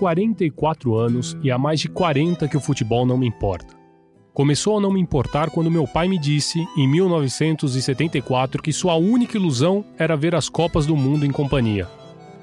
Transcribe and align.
44 0.00 0.96
anos 0.96 1.36
e 1.42 1.50
há 1.50 1.58
mais 1.58 1.78
de 1.78 1.86
40 1.86 2.48
que 2.48 2.56
o 2.56 2.60
futebol 2.60 3.04
não 3.04 3.18
me 3.18 3.28
importa. 3.28 3.76
Começou 4.32 4.78
a 4.78 4.80
não 4.80 4.90
me 4.90 4.98
importar 4.98 5.50
quando 5.50 5.70
meu 5.70 5.86
pai 5.86 6.08
me 6.08 6.18
disse, 6.18 6.66
em 6.74 6.88
1974, 6.88 8.62
que 8.62 8.72
sua 8.72 8.94
única 8.94 9.36
ilusão 9.36 9.84
era 9.98 10.16
ver 10.16 10.34
as 10.34 10.48
Copas 10.48 10.86
do 10.86 10.96
Mundo 10.96 11.26
em 11.26 11.30
companhia. 11.30 11.86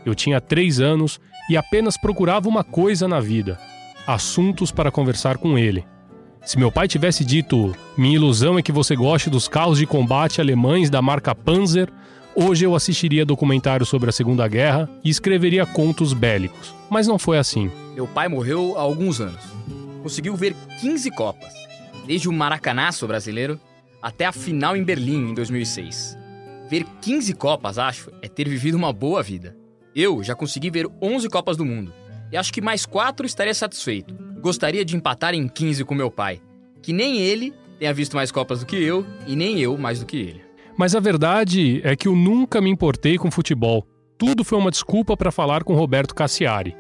Eu 0.06 0.14
tinha 0.14 0.40
3 0.40 0.80
anos 0.80 1.20
e 1.50 1.58
apenas 1.58 1.98
procurava 1.98 2.48
uma 2.48 2.64
coisa 2.64 3.08
na 3.08 3.20
vida: 3.20 3.60
assuntos 4.06 4.72
para 4.72 4.92
conversar 4.92 5.40
com 5.40 5.58
ele. 5.58 5.84
Se 6.46 6.60
meu 6.60 6.72
pai 6.72 6.88
tivesse 6.88 7.26
dito, 7.26 7.76
minha 7.98 8.16
ilusão 8.16 8.60
é 8.60 8.62
que 8.62 8.72
você 8.72 8.96
goste 8.96 9.32
dos 9.32 9.48
carros 9.48 9.80
de 9.80 9.88
combate 9.88 10.40
alemães 10.40 10.92
da 10.92 11.02
marca 11.02 11.34
Panzer, 11.34 11.92
hoje 12.38 12.64
eu 12.64 12.76
assistiria 12.76 13.26
documentários 13.26 13.90
sobre 13.90 14.10
a 14.10 14.14
Segunda 14.14 14.48
Guerra 14.48 14.88
e 15.04 15.10
escreveria 15.10 15.66
contos 15.66 16.14
bélicos. 16.14 16.74
Mas 16.88 17.08
não 17.08 17.18
foi 17.18 17.40
assim. 17.40 17.72
Meu 17.96 18.08
pai 18.08 18.28
morreu 18.28 18.78
há 18.78 18.82
alguns 18.82 19.20
anos. 19.20 19.44
Conseguiu 20.04 20.36
ver 20.36 20.56
15 20.80 21.10
Copas, 21.12 21.54
desde 22.06 22.30
o 22.30 22.34
Maracanaço 22.34 23.08
brasileiro 23.08 23.60
até 24.02 24.26
a 24.26 24.32
final 24.32 24.78
em 24.78 24.84
Berlim 24.84 25.32
em 25.32 25.34
2006. 25.34 26.16
Ver 26.70 26.86
15 27.02 27.34
Copas, 27.34 27.80
acho, 27.80 28.12
é 28.22 28.28
ter 28.28 28.48
vivido 28.48 28.76
uma 28.76 28.94
boa 28.94 29.24
vida. 29.24 29.58
Eu 29.96 30.24
já 30.24 30.36
consegui 30.36 30.70
ver 30.70 30.88
11 31.02 31.28
Copas 31.30 31.58
do 31.58 31.66
Mundo 31.66 31.92
e 32.32 32.38
acho 32.38 32.54
que 32.54 32.62
mais 32.62 32.86
4 32.86 33.26
estaria 33.26 33.54
satisfeito. 33.54 34.14
Gostaria 34.40 34.86
de 34.86 34.96
empatar 34.96 35.34
em 35.34 35.48
15 35.48 35.84
com 35.84 35.96
meu 35.96 36.12
pai, 36.12 36.40
que 36.84 36.94
nem 36.94 37.18
ele 37.18 37.52
tenha 37.80 37.94
visto 37.94 38.16
mais 38.16 38.32
Copas 38.32 38.60
do 38.60 38.66
que 38.68 38.76
eu 38.76 39.06
e 39.26 39.36
nem 39.36 39.60
eu 39.60 39.76
mais 39.78 40.00
do 40.00 40.06
que 40.06 40.18
ele. 40.18 40.47
Mas 40.78 40.94
a 40.94 41.00
verdade 41.00 41.82
é 41.84 41.96
que 41.96 42.08
eu 42.08 42.16
nunca 42.16 42.62
me 42.62 42.70
importei 42.70 43.18
com 43.18 43.32
futebol. 43.32 43.84
Tudo 44.16 44.44
foi 44.44 44.60
uma 44.60 44.70
desculpa 44.70 45.18
para 45.18 45.32
falar 45.32 45.64
com 45.64 45.74
Roberto 45.74 46.14
Cassiari. 46.14 46.78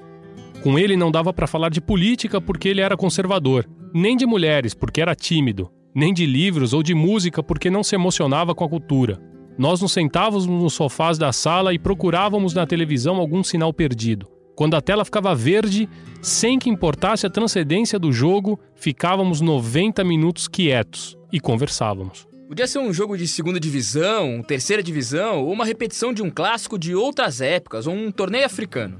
Com 0.62 0.78
ele 0.78 0.96
não 0.96 1.09
dava 1.09 1.34
para 1.34 1.47
falar 1.47 1.69
de 1.69 1.81
política 1.81 2.40
porque 2.40 2.69
ele 2.69 2.81
era 2.81 2.96
conservador, 2.96 3.68
nem 3.91 4.16
de 4.16 4.25
mulheres 4.25 4.75
porque 4.75 5.02
era 5.02 5.16
tímido, 5.16 5.72
nem 5.96 6.13
de 6.13 6.28
livros 6.28 6.74
ou 6.74 6.84
de 6.84 6.94
música 6.94 7.41
porque 7.41 7.72
não 7.72 7.84
se 7.84 7.96
emocionava 7.96 8.53
com 8.53 8.63
a 8.63 8.69
cultura. 8.69 9.19
Nós 9.57 9.81
nos 9.81 9.94
sentávamos 9.94 10.46
nos 10.46 10.74
sofás 10.74 11.18
da 11.18 11.34
sala 11.34 11.74
e 11.74 11.80
procurávamos 11.80 12.53
na 12.53 12.68
televisão 12.68 13.16
algum 13.16 13.44
sinal 13.44 13.74
perdido. 13.74 14.28
Quando 14.56 14.75
a 14.75 14.81
tela 14.81 15.06
ficava 15.06 15.34
verde, 15.34 15.90
sem 16.22 16.59
que 16.59 16.69
importasse 16.69 17.25
a 17.25 17.31
transcendência 17.31 17.97
do 17.97 18.12
jogo, 18.12 18.59
ficávamos 18.75 19.41
90 19.41 20.03
minutos 20.03 20.47
quietos 20.47 21.18
e 21.34 21.40
conversávamos. 21.40 22.28
Podia 22.47 22.66
ser 22.66 22.80
um 22.80 22.94
jogo 22.94 23.18
de 23.18 23.28
segunda 23.28 23.59
divisão, 23.59 24.41
terceira 24.41 24.81
divisão, 24.81 25.44
ou 25.44 25.52
uma 25.52 25.66
repetição 25.66 26.13
de 26.13 26.24
um 26.24 26.30
clássico 26.30 26.80
de 26.80 26.96
outras 26.96 27.41
épocas, 27.41 27.85
ou 27.88 27.94
um 27.94 28.09
torneio 28.09 28.46
africano. 28.46 28.97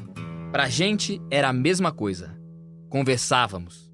Pra 0.52 0.68
gente 0.68 1.22
era 1.32 1.48
a 1.48 1.54
mesma 1.54 1.90
coisa. 1.90 2.38
Conversávamos. 2.90 3.90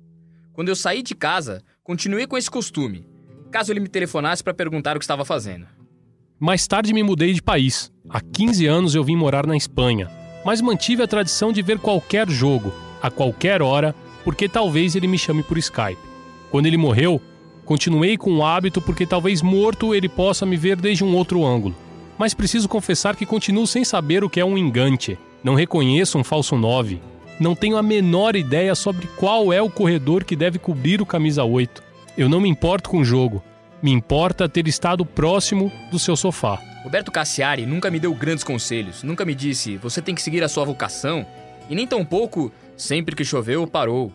Quando 0.54 0.70
eu 0.70 0.76
saí 0.76 1.04
de 1.04 1.14
casa, 1.14 1.64
continuei 1.84 2.26
com 2.26 2.36
esse 2.36 2.50
costume, 2.50 3.06
caso 3.52 3.72
ele 3.72 3.80
me 3.80 3.88
telefonasse 3.88 4.44
para 4.44 4.56
perguntar 4.56 4.96
o 4.96 5.00
que 5.00 5.04
estava 5.04 5.24
fazendo. 5.24 5.68
Mais 6.40 6.68
tarde 6.68 6.92
me 6.92 7.04
mudei 7.04 7.32
de 7.32 7.42
país. 7.42 7.92
Há 8.10 8.22
15 8.22 8.66
anos 8.66 8.96
eu 8.96 9.04
vim 9.04 9.16
morar 9.16 9.46
na 9.46 9.56
Espanha, 9.56 10.10
mas 10.44 10.62
mantive 10.62 11.04
a 11.04 11.08
tradição 11.08 11.52
de 11.52 11.62
ver 11.62 11.78
qualquer 11.78 12.28
jogo, 12.28 12.74
a 13.00 13.12
qualquer 13.12 13.62
hora, 13.62 13.94
porque 14.24 14.50
talvez 14.50 14.96
ele 14.96 15.06
me 15.06 15.18
chame 15.18 15.44
por 15.44 15.60
Skype. 15.60 16.02
Quando 16.50 16.66
ele 16.66 16.78
morreu, 16.78 17.22
continuei 17.66 18.18
com 18.18 18.36
o 18.36 18.46
hábito 18.46 18.82
porque 18.82 19.06
talvez 19.06 19.42
morto 19.42 19.94
ele 19.94 20.10
possa 20.10 20.46
me 20.46 20.58
ver 20.58 20.76
desde 20.76 21.04
um 21.04 21.16
outro 21.16 21.46
ângulo. 21.46 21.76
Mas 22.18 22.34
preciso 22.34 22.70
confessar 22.70 23.16
que 23.16 23.26
continuo 23.26 23.66
sem 23.66 23.84
saber 23.84 24.24
o 24.24 24.30
que 24.30 24.40
é 24.40 24.46
um 24.46 24.58
engante. 24.58 25.18
Não 25.44 25.56
reconheço 25.56 26.18
um 26.18 26.24
falso 26.24 26.56
9. 26.56 27.02
Não 27.40 27.56
tenho 27.56 27.78
a 27.78 27.84
menor 27.84 28.36
ideia 28.36 28.76
sobre 28.76 29.08
qual 29.18 29.52
é 29.52 29.62
o 29.62 29.70
corredor 29.70 30.24
que 30.24 30.36
deve 30.36 30.60
cobrir 30.60 31.02
o 31.02 31.06
camisa 31.06 31.44
8. 31.44 31.84
Eu 32.18 32.30
não 32.30 32.40
me 32.40 32.48
importo 32.48 32.90
com 32.90 33.00
o 33.00 33.06
jogo. 33.06 33.44
Me 33.82 33.92
importa 33.92 34.48
ter 34.48 34.68
estado 34.68 35.06
próximo 35.06 35.72
do 35.92 36.00
seu 36.00 36.16
sofá. 36.16 36.62
Roberto 36.84 37.12
Cassiari 37.12 37.66
nunca 37.66 37.90
me 37.90 38.00
deu 38.00 38.14
grandes 38.14 38.44
conselhos, 38.44 39.04
nunca 39.04 39.26
me 39.26 39.34
disse 39.34 39.78
você 39.78 40.02
tem 40.02 40.14
que 40.14 40.22
seguir 40.22 40.44
a 40.44 40.50
sua 40.50 40.66
vocação, 40.66 41.26
e 41.70 41.76
nem 41.76 41.88
tampouco 41.88 42.52
sempre 42.78 43.16
que 43.16 43.24
choveu 43.24 43.66
parou. 43.66 44.12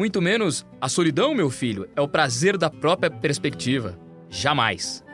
Muito 0.00 0.22
menos 0.22 0.64
a 0.80 0.88
solidão, 0.88 1.34
meu 1.34 1.50
filho, 1.50 1.86
é 1.94 2.00
o 2.00 2.08
prazer 2.08 2.56
da 2.56 2.70
própria 2.70 3.10
perspectiva. 3.10 4.00
Jamais. 4.30 5.04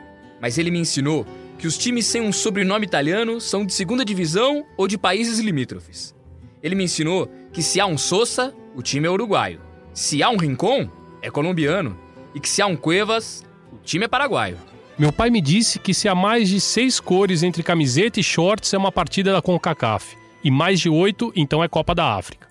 Mas 0.41 0.57
ele 0.57 0.71
me 0.71 0.79
ensinou 0.79 1.27
que 1.59 1.67
os 1.67 1.77
times 1.77 2.05
sem 2.05 2.21
um 2.21 2.31
sobrenome 2.31 2.85
italiano 2.85 3.41
são 3.41 3.65
de 3.65 3.73
segunda 3.73 4.05
divisão 4.05 4.65
ou 4.77 4.87
de 4.87 4.97
países 4.97 5.39
limítrofes. 5.39 6.15
Ele 6.63 6.73
me 6.73 6.85
ensinou 6.85 7.29
que 7.51 7.61
se 7.61 7.81
há 7.81 7.85
um 7.85 7.97
Sosa, 7.97 8.55
o 8.77 8.81
time 8.81 9.05
é 9.05 9.11
uruguaio. 9.11 9.59
Se 9.93 10.23
há 10.23 10.29
um 10.29 10.37
Rincon, 10.37 10.89
é 11.21 11.29
colombiano. 11.29 11.99
E 12.33 12.39
que 12.39 12.47
se 12.47 12.61
há 12.61 12.65
um 12.65 12.77
Cuevas, 12.77 13.43
o 13.73 13.79
time 13.83 14.05
é 14.05 14.07
paraguaio. 14.07 14.57
Meu 14.97 15.11
pai 15.11 15.29
me 15.29 15.41
disse 15.41 15.79
que 15.79 15.93
se 15.93 16.07
há 16.07 16.15
mais 16.15 16.47
de 16.47 16.61
seis 16.61 16.97
cores 16.97 17.43
entre 17.43 17.61
camiseta 17.61 18.21
e 18.21 18.23
shorts 18.23 18.73
é 18.73 18.77
uma 18.77 18.93
partida 18.93 19.33
da 19.33 19.41
CONCACAF, 19.41 20.15
e 20.41 20.49
mais 20.49 20.79
de 20.79 20.87
oito, 20.87 21.33
então 21.35 21.61
é 21.61 21.67
Copa 21.67 21.93
da 21.93 22.15
África. 22.15 22.46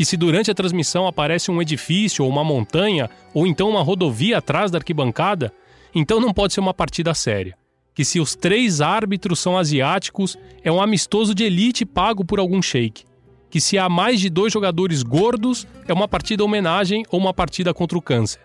Que 0.00 0.04
se 0.06 0.16
durante 0.16 0.50
a 0.50 0.54
transmissão 0.54 1.06
aparece 1.06 1.50
um 1.50 1.60
edifício 1.60 2.24
ou 2.24 2.30
uma 2.30 2.42
montanha, 2.42 3.10
ou 3.34 3.46
então 3.46 3.68
uma 3.68 3.82
rodovia 3.82 4.38
atrás 4.38 4.70
da 4.70 4.78
arquibancada, 4.78 5.52
então 5.94 6.18
não 6.18 6.32
pode 6.32 6.54
ser 6.54 6.60
uma 6.60 6.72
partida 6.72 7.12
séria. 7.12 7.54
Que 7.94 8.02
se 8.02 8.18
os 8.18 8.34
três 8.34 8.80
árbitros 8.80 9.40
são 9.40 9.58
asiáticos, 9.58 10.38
é 10.64 10.72
um 10.72 10.80
amistoso 10.80 11.34
de 11.34 11.44
elite 11.44 11.84
pago 11.84 12.24
por 12.24 12.38
algum 12.38 12.62
sheik. 12.62 13.04
Que 13.50 13.60
se 13.60 13.76
há 13.76 13.90
mais 13.90 14.18
de 14.18 14.30
dois 14.30 14.50
jogadores 14.50 15.02
gordos, 15.02 15.66
é 15.86 15.92
uma 15.92 16.08
partida 16.08 16.42
homenagem 16.42 17.04
ou 17.10 17.20
uma 17.20 17.34
partida 17.34 17.74
contra 17.74 17.98
o 17.98 18.00
câncer 18.00 18.40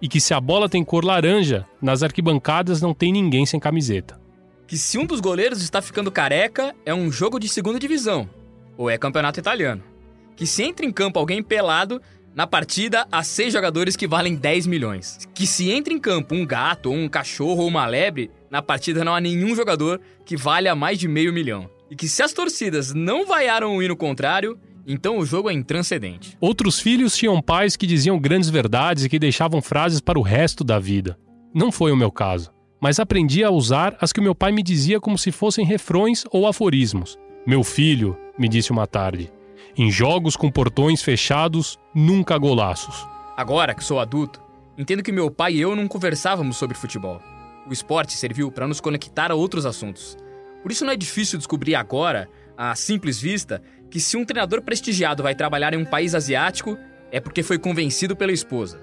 e 0.00 0.08
que 0.08 0.22
se 0.22 0.32
a 0.32 0.40
bola 0.40 0.70
tem 0.70 0.82
cor 0.82 1.04
laranja, 1.04 1.66
nas 1.82 2.02
arquibancadas 2.02 2.80
não 2.80 2.94
tem 2.94 3.12
ninguém 3.12 3.44
sem 3.44 3.60
camiseta. 3.60 4.18
Que 4.66 4.78
se 4.78 4.96
um 4.96 5.04
dos 5.04 5.20
goleiros 5.20 5.60
está 5.60 5.82
ficando 5.82 6.10
careca, 6.10 6.74
é 6.86 6.94
um 6.94 7.12
jogo 7.12 7.38
de 7.38 7.46
segunda 7.46 7.78
divisão, 7.78 8.26
ou 8.74 8.88
é 8.88 8.96
campeonato 8.96 9.38
italiano. 9.38 9.93
Que 10.36 10.46
se 10.46 10.62
entra 10.62 10.84
em 10.84 10.92
campo 10.92 11.18
alguém 11.18 11.42
pelado, 11.42 12.00
na 12.34 12.46
partida 12.46 13.06
há 13.12 13.22
seis 13.22 13.52
jogadores 13.52 13.94
que 13.94 14.08
valem 14.08 14.34
10 14.34 14.66
milhões. 14.66 15.18
Que 15.32 15.46
se 15.46 15.70
entra 15.70 15.94
em 15.94 15.98
campo 15.98 16.34
um 16.34 16.44
gato, 16.44 16.90
um 16.90 17.08
cachorro 17.08 17.62
ou 17.62 17.68
uma 17.68 17.86
lebre, 17.86 18.30
na 18.50 18.60
partida 18.60 19.04
não 19.04 19.14
há 19.14 19.20
nenhum 19.20 19.54
jogador 19.54 20.00
que 20.24 20.36
valha 20.36 20.74
mais 20.74 20.98
de 20.98 21.06
meio 21.06 21.32
milhão. 21.32 21.70
E 21.88 21.94
que 21.94 22.08
se 22.08 22.22
as 22.22 22.32
torcidas 22.32 22.92
não 22.92 23.24
vaiaram 23.24 23.76
o 23.76 23.82
hino 23.82 23.96
contrário, 23.96 24.58
então 24.86 25.18
o 25.18 25.24
jogo 25.24 25.48
é 25.48 25.52
intranscendente. 25.52 26.36
Outros 26.40 26.80
filhos 26.80 27.16
tinham 27.16 27.40
pais 27.40 27.76
que 27.76 27.86
diziam 27.86 28.18
grandes 28.18 28.50
verdades 28.50 29.04
e 29.04 29.08
que 29.08 29.18
deixavam 29.18 29.62
frases 29.62 30.00
para 30.00 30.18
o 30.18 30.22
resto 30.22 30.64
da 30.64 30.78
vida. 30.78 31.16
Não 31.54 31.70
foi 31.70 31.92
o 31.92 31.96
meu 31.96 32.10
caso, 32.10 32.50
mas 32.80 32.98
aprendi 32.98 33.44
a 33.44 33.50
usar 33.50 33.96
as 34.00 34.12
que 34.12 34.20
meu 34.20 34.34
pai 34.34 34.50
me 34.50 34.62
dizia 34.62 35.00
como 35.00 35.16
se 35.16 35.30
fossem 35.30 35.64
refrões 35.64 36.24
ou 36.32 36.46
aforismos. 36.46 37.16
Meu 37.46 37.62
filho, 37.62 38.16
me 38.38 38.48
disse 38.48 38.72
uma 38.72 38.86
tarde, 38.86 39.30
em 39.76 39.90
jogos 39.90 40.36
com 40.36 40.50
portões 40.50 41.02
fechados, 41.02 41.78
nunca 41.94 42.38
golaços. 42.38 43.06
Agora 43.36 43.74
que 43.74 43.82
sou 43.82 43.98
adulto, 43.98 44.40
entendo 44.78 45.02
que 45.02 45.10
meu 45.10 45.30
pai 45.30 45.54
e 45.54 45.60
eu 45.60 45.74
não 45.74 45.88
conversávamos 45.88 46.56
sobre 46.56 46.76
futebol. 46.76 47.20
O 47.66 47.72
esporte 47.72 48.12
serviu 48.12 48.50
para 48.52 48.68
nos 48.68 48.80
conectar 48.80 49.32
a 49.32 49.34
outros 49.34 49.66
assuntos. 49.66 50.16
Por 50.62 50.70
isso 50.70 50.84
não 50.84 50.92
é 50.92 50.96
difícil 50.96 51.38
descobrir 51.38 51.74
agora 51.74 52.28
à 52.56 52.74
simples 52.74 53.20
vista, 53.20 53.62
que 53.90 53.98
se 53.98 54.16
um 54.16 54.24
treinador 54.24 54.62
prestigiado 54.62 55.22
vai 55.22 55.34
trabalhar 55.34 55.74
em 55.74 55.78
um 55.78 55.84
país 55.84 56.14
asiático, 56.14 56.78
é 57.10 57.20
porque 57.20 57.42
foi 57.42 57.58
convencido 57.58 58.14
pela 58.14 58.32
esposa. 58.32 58.80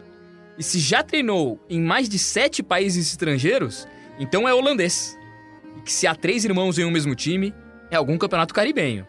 E 0.58 0.64
se 0.64 0.80
já 0.80 1.02
treinou 1.02 1.60
em 1.70 1.82
mais 1.82 2.10
de 2.10 2.20
sete 2.20 2.62
países 2.62 3.10
estrangeiros, 3.10 3.88
então 4.20 4.48
é 4.48 4.54
holandês. 4.54 5.18
E 5.78 5.82
que 5.82 5.92
se 5.92 6.06
há 6.06 6.14
três 6.14 6.44
irmãos 6.44 6.78
em 6.78 6.86
um 6.86 6.92
mesmo 6.92 7.16
time, 7.16 7.54
é 7.90 7.96
algum 7.96 8.18
campeonato 8.18 8.54
caribenho. 8.54 9.08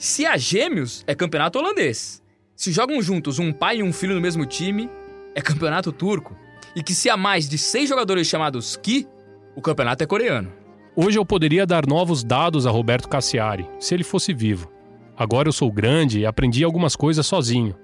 Se 0.00 0.24
há 0.24 0.34
gêmeos, 0.38 1.04
é 1.06 1.14
campeonato 1.14 1.58
holandês. 1.58 2.22
Se 2.56 2.72
jogam 2.72 3.02
juntos 3.02 3.38
um 3.38 3.52
pai 3.52 3.80
e 3.80 3.82
um 3.82 3.92
filho 3.92 4.14
no 4.14 4.20
mesmo 4.20 4.46
time, 4.46 4.88
é 5.34 5.42
campeonato 5.42 5.92
turco. 5.92 6.34
E 6.74 6.82
que 6.82 6.94
se 6.94 7.10
há 7.10 7.18
mais 7.18 7.46
de 7.46 7.58
seis 7.58 7.90
jogadores 7.90 8.26
chamados 8.26 8.78
Ki, 8.78 9.06
o 9.54 9.60
campeonato 9.60 10.02
é 10.02 10.06
coreano. 10.06 10.50
Hoje 10.96 11.18
eu 11.18 11.26
poderia 11.26 11.66
dar 11.66 11.86
novos 11.86 12.24
dados 12.24 12.66
a 12.66 12.70
Roberto 12.70 13.10
Cassiari, 13.10 13.68
se 13.78 13.92
ele 13.92 14.02
fosse 14.02 14.32
vivo. 14.32 14.72
Agora 15.14 15.48
eu 15.48 15.52
sou 15.52 15.70
grande 15.70 16.20
e 16.20 16.24
aprendi 16.24 16.64
algumas 16.64 16.96
coisas 16.96 17.26
sozinho. 17.26 17.76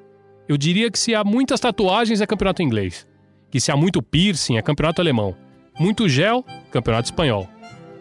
Eu 0.49 0.57
diria 0.57 0.91
que 0.91 0.99
se 0.99 1.15
há 1.15 1.23
muitas 1.23 1.61
tatuagens 1.61 2.23
é 2.23 2.27
campeonato 2.27 2.63
inglês. 2.63 3.07
Que 3.51 3.61
se 3.61 3.71
há 3.71 3.77
muito 3.77 4.03
piercing 4.03 4.57
é 4.57 4.63
campeonato 4.63 5.03
alemão. 5.03 5.37
Muito 5.79 6.09
gel, 6.09 6.43
campeonato 6.71 7.11
espanhol. 7.11 7.47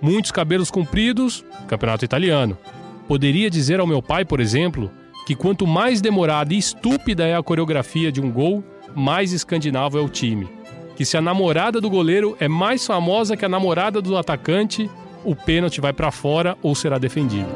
Muitos 0.01 0.31
cabelos 0.31 0.71
compridos, 0.71 1.44
campeonato 1.68 2.06
italiano. 2.06 2.57
Poderia 3.07 3.50
dizer 3.50 3.80
ao 3.80 3.86
meu 3.86 4.02
pai, 4.02 4.25
por 4.25 4.40
exemplo, 4.40 4.92
que 5.28 5.36
quanto 5.36 5.68
mais 5.68 6.02
demorada 6.02 6.54
e 6.54 6.57
estúpida 6.57 7.25
é 7.25 7.36
a 7.36 7.44
coreografia 7.44 8.12
de 8.12 8.19
um 8.19 8.31
gol, 8.31 8.63
mais 8.96 9.31
escandinavo 9.31 9.98
é 9.98 10.02
o 10.02 10.10
time. 10.10 10.48
Que 10.96 11.06
se 11.06 11.16
a 11.18 11.22
namorada 11.22 11.80
do 11.80 11.90
goleiro 11.90 12.36
é 12.40 12.48
mais 12.48 12.86
famosa 12.86 13.38
que 13.38 13.46
a 13.46 13.50
namorada 13.50 14.02
do 14.02 14.18
atacante, 14.18 14.90
o 15.24 15.36
pênalti 15.36 15.81
vai 15.81 15.94
para 15.94 16.12
fora 16.12 16.57
ou 16.63 16.74
será 16.74 16.98
defendido. 16.98 17.50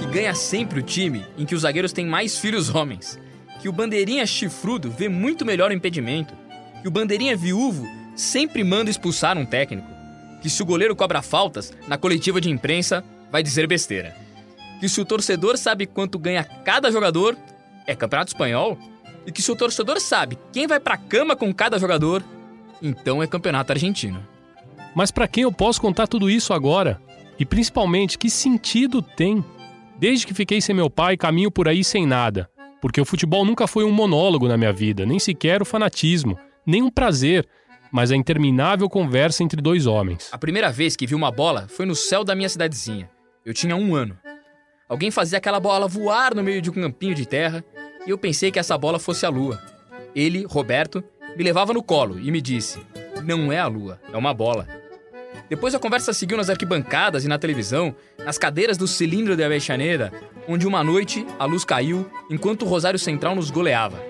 Que 0.00 0.06
ganha 0.06 0.34
sempre 0.34 0.80
o 0.80 0.82
time 0.82 1.24
em 1.38 1.46
que 1.46 1.54
os 1.54 1.62
zagueiros 1.62 1.92
têm 1.92 2.06
mais 2.06 2.38
filhos 2.38 2.74
homens. 2.74 3.18
Que 3.60 3.68
o 3.68 3.72
bandeirinha 3.72 4.26
chifrudo 4.26 4.90
vê 4.90 5.08
muito 5.08 5.46
melhor 5.46 5.70
o 5.70 5.74
impedimento. 5.74 6.34
Que 6.82 6.88
o 6.88 6.90
bandeirinha 6.90 7.36
viúvo 7.36 7.86
sempre 8.16 8.64
manda 8.64 8.90
expulsar 8.90 9.38
um 9.38 9.46
técnico. 9.46 9.91
Que 10.42 10.50
se 10.50 10.62
o 10.62 10.66
goleiro 10.66 10.94
cobra 10.94 11.22
faltas, 11.22 11.72
na 11.88 11.96
coletiva 11.96 12.40
de 12.40 12.50
imprensa, 12.50 13.04
vai 13.30 13.42
dizer 13.42 13.66
besteira. 13.66 14.14
Que 14.80 14.88
se 14.88 15.00
o 15.00 15.04
torcedor 15.04 15.56
sabe 15.56 15.86
quanto 15.86 16.18
ganha 16.18 16.44
cada 16.44 16.90
jogador, 16.90 17.36
é 17.86 17.94
campeonato 17.94 18.32
espanhol. 18.32 18.76
E 19.24 19.30
que 19.30 19.40
se 19.40 19.50
o 19.52 19.56
torcedor 19.56 20.00
sabe 20.00 20.36
quem 20.52 20.66
vai 20.66 20.80
pra 20.80 20.96
cama 20.96 21.36
com 21.36 21.54
cada 21.54 21.78
jogador, 21.78 22.24
então 22.82 23.22
é 23.22 23.26
campeonato 23.26 23.72
argentino. 23.72 24.26
Mas 24.94 25.10
para 25.10 25.28
quem 25.28 25.44
eu 25.44 25.52
posso 25.52 25.80
contar 25.80 26.06
tudo 26.06 26.28
isso 26.28 26.52
agora? 26.52 27.00
E 27.38 27.46
principalmente, 27.46 28.18
que 28.18 28.28
sentido 28.28 29.00
tem? 29.00 29.44
Desde 29.98 30.26
que 30.26 30.34
fiquei 30.34 30.60
sem 30.60 30.74
meu 30.74 30.90
pai, 30.90 31.16
caminho 31.16 31.50
por 31.50 31.68
aí 31.68 31.84
sem 31.84 32.04
nada. 32.04 32.50
Porque 32.80 33.00
o 33.00 33.04
futebol 33.04 33.44
nunca 33.44 33.68
foi 33.68 33.84
um 33.84 33.92
monólogo 33.92 34.48
na 34.48 34.56
minha 34.56 34.72
vida, 34.72 35.06
nem 35.06 35.18
sequer 35.18 35.62
o 35.62 35.64
fanatismo, 35.64 36.36
nem 36.66 36.82
um 36.82 36.90
prazer, 36.90 37.46
mas 37.92 38.10
a 38.10 38.16
interminável 38.16 38.88
conversa 38.88 39.44
entre 39.44 39.60
dois 39.60 39.86
homens. 39.86 40.30
A 40.32 40.38
primeira 40.38 40.72
vez 40.72 40.96
que 40.96 41.06
vi 41.06 41.14
uma 41.14 41.30
bola 41.30 41.68
foi 41.68 41.84
no 41.84 41.94
céu 41.94 42.24
da 42.24 42.34
minha 42.34 42.48
cidadezinha. 42.48 43.10
Eu 43.44 43.52
tinha 43.52 43.76
um 43.76 43.94
ano. 43.94 44.18
Alguém 44.88 45.10
fazia 45.10 45.36
aquela 45.36 45.60
bola 45.60 45.86
voar 45.86 46.34
no 46.34 46.42
meio 46.42 46.62
de 46.62 46.70
um 46.70 46.72
campinho 46.72 47.14
de 47.14 47.26
terra 47.26 47.62
e 48.06 48.10
eu 48.10 48.16
pensei 48.16 48.50
que 48.50 48.58
essa 48.58 48.78
bola 48.78 48.98
fosse 48.98 49.26
a 49.26 49.28
lua. 49.28 49.62
Ele, 50.14 50.46
Roberto, 50.48 51.04
me 51.36 51.44
levava 51.44 51.74
no 51.74 51.82
colo 51.82 52.18
e 52.18 52.30
me 52.30 52.40
disse: 52.40 52.80
Não 53.22 53.52
é 53.52 53.58
a 53.58 53.66
lua, 53.66 54.00
é 54.10 54.16
uma 54.16 54.32
bola. 54.32 54.66
Depois 55.48 55.74
a 55.74 55.78
conversa 55.78 56.14
seguiu 56.14 56.38
nas 56.38 56.48
arquibancadas 56.48 57.24
e 57.24 57.28
na 57.28 57.38
televisão, 57.38 57.94
nas 58.24 58.38
cadeiras 58.38 58.78
do 58.78 58.88
cilindro 58.88 59.36
de 59.36 59.44
Avexaneda, 59.44 60.10
onde 60.48 60.66
uma 60.66 60.82
noite 60.82 61.26
a 61.38 61.44
luz 61.44 61.62
caiu 61.62 62.10
enquanto 62.30 62.62
o 62.62 62.68
Rosário 62.68 62.98
Central 62.98 63.34
nos 63.34 63.50
goleava. 63.50 64.02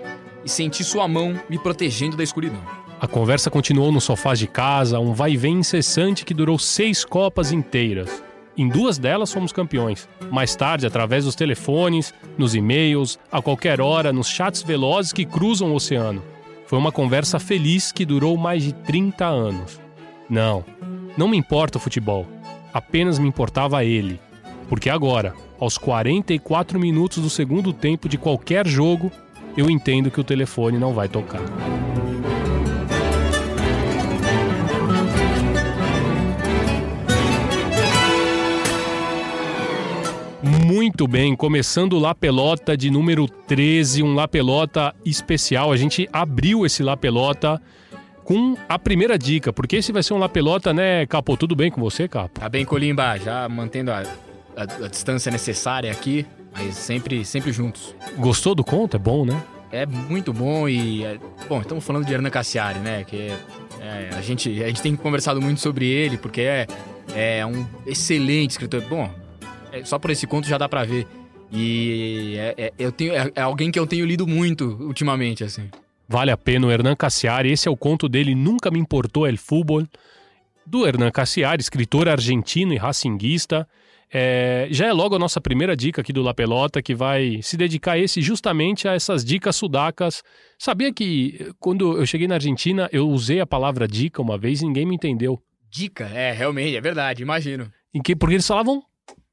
E 0.44 0.49
senti 0.49 0.84
sua 0.84 1.08
mão 1.08 1.40
me 1.49 1.58
protegendo 1.58 2.17
da 2.17 2.23
escuridão. 2.23 2.81
A 3.03 3.09
conversa 3.09 3.51
continuou 3.51 3.91
no 3.91 4.01
sofá 4.01 4.33
de 4.33 4.47
casa, 4.47 5.01
um 5.01 5.13
vai 5.13 5.33
e 5.33 5.37
vem 5.37 5.55
incessante 5.55 6.25
que 6.25 6.33
durou 6.33 6.57
seis 6.57 7.05
copas 7.05 7.51
inteiras. 7.51 8.23
Em 8.57 8.69
duas 8.69 8.97
delas 8.97 9.33
fomos 9.33 9.51
campeões. 9.51 10.09
Mais 10.31 10.55
tarde, 10.55 10.87
através 10.87 11.25
dos 11.25 11.35
telefones, 11.35 12.15
nos 12.39 12.55
e-mails, 12.55 13.19
a 13.33 13.43
qualquer 13.43 13.81
hora, 13.81 14.13
nos 14.13 14.29
chats 14.29 14.63
velozes 14.63 15.13
que 15.13 15.25
cruzam 15.25 15.73
o 15.73 15.75
oceano. 15.75 16.23
Foi 16.65 16.79
uma 16.79 16.93
conversa 16.93 17.41
feliz 17.41 17.91
que 17.91 18.07
durou 18.07 18.37
mais 18.37 18.63
de 18.63 18.73
30 18.73 19.27
anos. 19.27 19.81
Não, 20.31 20.65
não 21.17 21.27
me 21.27 21.37
importa 21.37 21.79
o 21.79 21.81
futebol. 21.81 22.25
Apenas 22.73 23.19
me 23.19 23.27
importava 23.27 23.85
ele. 23.85 24.21
Porque 24.69 24.89
agora, 24.89 25.35
aos 25.59 25.77
44 25.77 26.79
minutos 26.79 27.19
do 27.21 27.29
segundo 27.29 27.73
tempo 27.73 28.09
de 28.09 28.17
qualquer 28.17 28.65
jogo, 28.65 29.11
eu 29.57 29.69
entendo 29.69 30.09
que 30.09 30.21
o 30.21 30.25
telefone 30.25 30.79
não 30.79 30.93
vai 30.95 31.09
tocar. 31.09 31.43
Muito 40.82 41.06
bem, 41.06 41.37
começando 41.37 41.93
o 41.93 41.99
La 42.00 42.12
Pelota 42.12 42.76
de 42.76 42.90
número 42.90 43.29
13, 43.29 44.02
um 44.02 44.17
La 44.17 44.26
Pelota 44.26 44.93
especial. 45.05 45.70
A 45.70 45.76
gente 45.76 46.08
abriu 46.12 46.67
esse 46.67 46.82
La 46.82 46.96
Pelota 46.96 47.62
com 48.25 48.56
a 48.69 48.76
primeira 48.81 49.17
dica, 49.17 49.52
porque 49.52 49.76
esse 49.76 49.93
vai 49.93 50.02
ser 50.02 50.12
um 50.12 50.19
La 50.19 50.29
Pelota, 50.29 50.73
né, 50.75 51.06
Capo? 51.06 51.37
Tudo 51.37 51.55
bem 51.55 51.70
com 51.70 51.81
você, 51.81 52.08
Capo? 52.08 52.40
Tá 52.40 52.49
bem, 52.49 52.64
Colimba, 52.64 53.17
já 53.17 53.49
mantendo 53.49 53.93
a, 53.93 54.02
a, 54.56 54.62
a 54.62 54.88
distância 54.88 55.31
necessária 55.31 55.88
aqui, 55.93 56.26
mas 56.52 56.75
sempre, 56.75 57.25
sempre 57.25 57.52
juntos. 57.52 57.94
Gostou 58.19 58.52
do 58.52 58.64
conto? 58.64 58.96
É 58.96 58.99
bom, 58.99 59.25
né? 59.25 59.40
É 59.70 59.87
muito 59.87 60.32
bom 60.32 60.69
e. 60.69 61.05
é- 61.05 61.17
bom, 61.49 61.61
estamos 61.61 61.84
falando 61.84 62.05
de 62.05 62.12
Hernan 62.12 62.31
Cassiari, 62.31 62.81
né? 62.81 63.05
Que 63.05 63.29
é- 63.29 63.38
é, 63.81 64.11
a, 64.19 64.20
gente, 64.20 64.61
a 64.61 64.67
gente 64.67 64.82
tem 64.82 64.96
conversado 64.96 65.40
muito 65.40 65.61
sobre 65.61 65.87
ele, 65.87 66.19
porque 66.19 66.40
é, 66.40 66.67
é 67.14 67.46
um 67.46 67.64
excelente 67.87 68.50
escritor. 68.50 68.82
Bom, 68.82 69.22
é, 69.73 69.85
só 69.85 69.99
por 69.99 70.11
esse 70.11 70.27
conto 70.27 70.47
já 70.47 70.59
dá 70.59 70.69
pra 70.69 70.85
ver. 70.85 71.07
E 71.51 72.35
é, 72.39 72.55
é- 72.57 72.73
eu 72.79 72.93
tenho, 72.93 73.13
é, 73.15 73.31
é 73.35 73.41
alguém 73.43 73.71
que 73.71 73.79
eu 73.79 73.87
tenho 73.87 74.07
lido 74.07 74.27
muito 74.27 74.77
ultimamente, 74.81 75.43
assim. 75.45 75.69
Vale 76.09 76.31
a 76.31 76.37
pena 76.37 76.67
o 76.67 76.71
Hernan 76.71 76.95
Cassiari. 76.95 77.51
Esse 77.51 77.69
é 77.69 77.71
o 77.71 77.77
conto 77.77 78.08
dele, 78.08 78.35
Nunca 78.35 78.70
Me 78.70 78.79
Importou 78.79 79.27
El 79.27 79.37
Fútbol, 79.37 79.87
do 80.67 80.87
Hernan 80.87 81.11
Cassiari, 81.11 81.61
escritor 81.61 82.08
argentino 82.08 82.73
e 82.73 82.77
racinguista. 82.77 83.67
É, 84.15 84.69
já 84.70 84.87
é 84.87 84.93
logo 84.93 85.17
a 85.17 85.19
nossa 85.19 85.41
primeira 85.41 85.75
dica 85.75 86.03
aqui 86.03 86.13
do 86.13 86.23
La 86.23 86.35
Pelota, 86.35 86.82
que 86.82 86.94
vai 86.94 87.41
se 87.43 87.56
dedicar 87.56 87.99
esse 87.99 88.20
justamente 88.20 88.87
a 88.87 88.93
essas 88.93 89.25
dicas 89.25 89.56
sudacas. 89.56 90.23
Sabia 90.58 90.93
que 90.93 91.51
quando 91.58 91.96
eu 91.96 92.05
cheguei 92.05 92.29
na 92.29 92.35
Argentina, 92.35 92.91
eu 92.93 93.08
usei 93.08 93.41
a 93.41 93.46
palavra 93.46 93.89
dica 93.89 94.20
uma 94.20 94.37
vez 94.37 94.61
e 94.61 94.67
ninguém 94.67 94.85
me 94.85 94.94
entendeu. 94.94 95.41
Dica, 95.70 96.05
é, 96.05 96.31
realmente, 96.32 96.77
é 96.77 96.81
verdade, 96.81 97.23
imagino. 97.23 97.70
Em 97.94 98.03
que, 98.03 98.15
porque 98.15 98.35
eles 98.35 98.46
falavam 98.46 98.82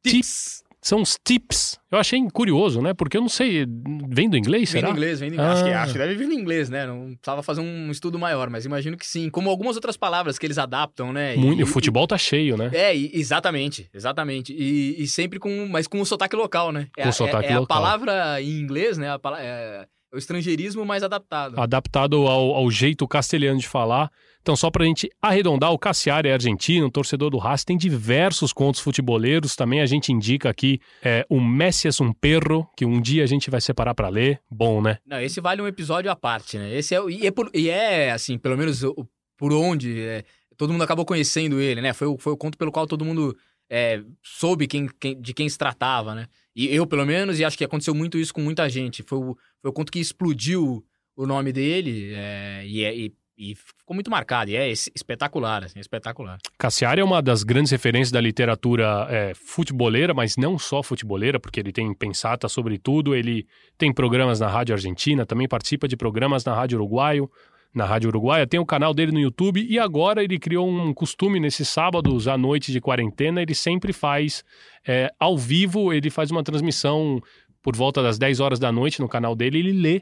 Tips. 0.03 0.63
são 0.81 1.01
os 1.01 1.17
tips. 1.23 1.77
Eu 1.91 1.97
achei 1.99 2.19
curioso, 2.31 2.81
né? 2.81 2.93
Porque 2.93 3.17
eu 3.17 3.21
não 3.21 3.27
sei, 3.27 3.65
vem 4.09 4.29
do 4.29 4.37
inglês, 4.37 4.71
Vem 4.71 4.79
será? 4.81 4.87
do 4.91 4.95
inglês, 4.97 5.19
vem 5.19 5.29
do 5.29 5.33
inglês. 5.35 5.51
Acho, 5.51 5.63
que, 5.65 5.69
Ah. 5.71 5.83
acho 5.83 5.91
que 5.91 5.97
deve 5.99 6.15
vir 6.15 6.27
do 6.27 6.33
inglês, 6.33 6.69
né? 6.69 6.87
Não 6.87 7.15
precisava 7.15 7.43
fazer 7.43 7.59
um 7.61 7.91
estudo 7.91 8.17
maior, 8.17 8.49
mas 8.49 8.65
imagino 8.65 8.95
que 8.95 9.05
sim. 9.05 9.29
Como 9.29 9.49
algumas 9.49 9.75
outras 9.75 9.97
palavras 9.97 10.39
que 10.39 10.45
eles 10.45 10.57
adaptam, 10.57 11.11
né? 11.11 11.35
Muito, 11.35 11.59
e- 11.59 11.63
o 11.63 11.67
futebol 11.67 12.07
tá 12.07 12.17
cheio, 12.17 12.55
né? 12.55 12.69
É, 12.73 12.95
e- 12.95 13.11
exatamente, 13.13 13.89
exatamente. 13.93 14.53
E, 14.57 15.05
sempre 15.07 15.37
com, 15.37 15.67
mas 15.69 15.85
com 15.85 15.99
o 15.99 16.05
sotaque 16.05 16.35
local, 16.35 16.71
né? 16.71 16.87
É, 16.97 17.03
Com 17.03 17.09
o 17.09 17.13
sotaque 17.13 17.49
é, 17.49 17.51
é 17.51 17.59
local. 17.59 17.77
a 17.77 17.81
palavra 17.81 18.41
em 18.41 18.59
inglês, 18.59 18.97
né? 18.97 19.09
A 19.09 19.19
é, 19.37 19.45
é 19.83 19.87
o 20.15 20.17
estrangeirismo 20.17 20.85
mais 20.85 21.03
adaptado. 21.03 21.59
adaptado 21.59 22.25
ao, 22.25 22.55
ao 22.55 22.71
jeito 22.71 23.05
castelhano 23.07 23.59
de 23.59 23.67
falar. 23.67 24.09
Então, 24.49 24.57
só 24.57 24.71
pra 24.71 24.83
gente 24.83 25.07
arredondar, 25.21 25.71
o 25.71 25.77
Cassiari 25.77 26.27
é 26.27 26.33
argentino, 26.33 26.89
torcedor 26.89 27.29
do 27.29 27.37
Racing, 27.37 27.65
tem 27.67 27.77
diversos 27.77 28.51
contos 28.51 28.81
futeboleiros. 28.81 29.55
Também 29.55 29.79
a 29.79 29.85
gente 29.85 30.11
indica 30.11 30.49
aqui 30.49 30.79
é, 31.03 31.23
o 31.29 31.39
Messi 31.39 31.87
é 31.87 31.91
um 32.03 32.11
perro, 32.11 32.67
que 32.75 32.83
um 32.83 32.99
dia 32.99 33.23
a 33.23 33.27
gente 33.27 33.47
vai 33.51 33.61
separar 33.61 33.93
pra 33.93 34.09
ler. 34.09 34.41
Bom, 34.49 34.81
né? 34.81 34.97
Não, 35.05 35.21
esse 35.21 35.39
vale 35.39 35.61
um 35.61 35.67
episódio 35.67 36.09
à 36.09 36.15
parte, 36.15 36.57
né? 36.57 36.73
Esse 36.75 36.95
é, 36.95 36.99
e 37.11 37.27
é, 37.27 37.31
por- 37.31 37.51
e 37.53 37.69
é, 37.69 38.09
assim, 38.09 38.39
pelo 38.39 38.57
menos 38.57 38.81
por 39.37 39.53
onde 39.53 40.01
é, 40.01 40.23
todo 40.57 40.73
mundo 40.73 40.81
acabou 40.83 41.05
conhecendo 41.05 41.61
ele, 41.61 41.79
né? 41.79 41.93
Foi, 41.93 42.07
o- 42.07 42.17
foi 42.17 42.33
o 42.33 42.37
conto 42.37 42.57
pelo 42.57 42.71
qual 42.71 42.87
todo 42.87 43.05
mundo 43.05 43.37
é, 43.69 44.01
soube 44.23 44.65
quem, 44.65 44.89
quem- 44.99 45.21
de 45.21 45.31
quem 45.31 45.47
se 45.47 45.59
tratava, 45.59 46.15
né? 46.15 46.25
E 46.55 46.73
eu, 46.75 46.87
pelo 46.87 47.05
menos, 47.05 47.39
e 47.39 47.45
acho 47.45 47.55
que 47.55 47.63
aconteceu 47.63 47.93
muito 47.93 48.17
isso 48.17 48.33
com 48.33 48.41
muita 48.41 48.67
gente. 48.67 49.03
Foi 49.03 49.19
o, 49.19 49.37
foi 49.61 49.69
o 49.69 49.73
conto 49.73 49.91
que 49.91 49.99
explodiu 49.99 50.83
o 51.15 51.27
nome 51.27 51.51
dele 51.53 52.13
é, 52.15 52.63
e, 52.65 52.83
é- 52.83 52.95
e- 52.97 53.13
e 53.39 53.55
ficou 53.55 53.93
muito 53.95 54.11
marcado. 54.11 54.51
E 54.51 54.55
é 54.57 54.69
es- 54.69 54.91
espetacular, 54.93 55.63
assim, 55.63 55.79
espetacular. 55.79 56.37
Cassiari 56.57 56.99
é 56.99 57.03
uma 57.03 57.21
das 57.21 57.41
grandes 57.43 57.71
referências 57.71 58.11
da 58.11 58.19
literatura 58.19 59.07
é, 59.09 59.33
futeboleira, 59.33 60.13
mas 60.13 60.35
não 60.35 60.59
só 60.59 60.83
futeboleira, 60.83 61.39
porque 61.39 61.59
ele 61.59 61.71
tem 61.71 61.93
pensata 61.93 62.49
sobre 62.49 62.77
tudo. 62.77 63.15
Ele 63.15 63.47
tem 63.77 63.93
programas 63.93 64.39
na 64.41 64.47
Rádio 64.49 64.75
Argentina, 64.75 65.25
também 65.25 65.47
participa 65.47 65.87
de 65.87 65.95
programas 65.95 66.43
na 66.43 66.53
Rádio 66.53 66.77
Uruguaio. 66.77 67.31
na 67.73 67.85
Rádio 67.85 68.09
Uruguaia, 68.09 68.47
tem 68.47 68.59
o 68.59 68.65
canal 68.65 68.95
dele 68.95 69.11
no 69.11 69.19
YouTube 69.19 69.63
e 69.63 69.77
agora 69.77 70.23
ele 70.23 70.39
criou 70.39 70.67
um 70.67 70.91
costume 70.91 71.39
nesses 71.39 71.69
sábados 71.69 72.27
à 72.27 72.35
noite 72.35 72.71
de 72.71 72.81
quarentena, 72.81 73.43
ele 73.43 73.53
sempre 73.53 73.93
faz 73.93 74.43
é, 74.87 75.11
ao 75.19 75.37
vivo, 75.37 75.93
ele 75.93 76.09
faz 76.09 76.31
uma 76.31 76.43
transmissão 76.43 77.21
por 77.61 77.75
volta 77.75 78.01
das 78.01 78.17
10 78.17 78.39
horas 78.39 78.57
da 78.57 78.71
noite 78.71 78.99
no 78.99 79.07
canal 79.07 79.35
dele, 79.35 79.59
ele 79.59 79.71
lê 79.71 80.01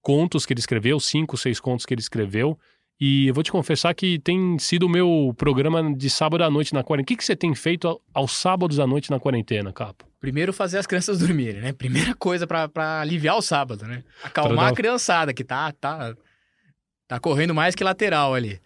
contos 0.00 0.46
que 0.46 0.52
ele 0.52 0.60
escreveu, 0.60 1.00
cinco, 1.00 1.36
seis 1.36 1.58
contos 1.58 1.84
que 1.84 1.92
ele 1.92 2.00
escreveu. 2.00 2.56
E 3.00 3.28
eu 3.28 3.34
vou 3.34 3.44
te 3.44 3.52
confessar 3.52 3.94
que 3.94 4.18
tem 4.18 4.58
sido 4.58 4.86
o 4.86 4.88
meu 4.88 5.32
programa 5.36 5.94
de 5.94 6.10
sábado 6.10 6.42
à 6.42 6.50
noite 6.50 6.74
na 6.74 6.82
quarentena. 6.82 7.04
O 7.04 7.06
que, 7.06 7.16
que 7.16 7.24
você 7.24 7.36
tem 7.36 7.54
feito 7.54 8.00
aos 8.12 8.32
sábados 8.32 8.80
à 8.80 8.86
noite 8.86 9.10
na 9.10 9.20
quarentena, 9.20 9.72
Capo? 9.72 10.04
Primeiro 10.18 10.52
fazer 10.52 10.78
as 10.78 10.86
crianças 10.86 11.20
dormirem, 11.20 11.60
né? 11.60 11.72
Primeira 11.72 12.12
coisa 12.14 12.44
para 12.44 13.00
aliviar 13.00 13.36
o 13.36 13.42
sábado, 13.42 13.86
né? 13.86 14.02
Acalmar 14.22 14.66
dar... 14.66 14.72
a 14.72 14.74
criançada 14.74 15.32
que 15.32 15.44
tá, 15.44 15.70
tá, 15.70 16.16
tá 17.06 17.20
correndo 17.20 17.54
mais 17.54 17.76
que 17.76 17.84
lateral 17.84 18.34
ali. 18.34 18.60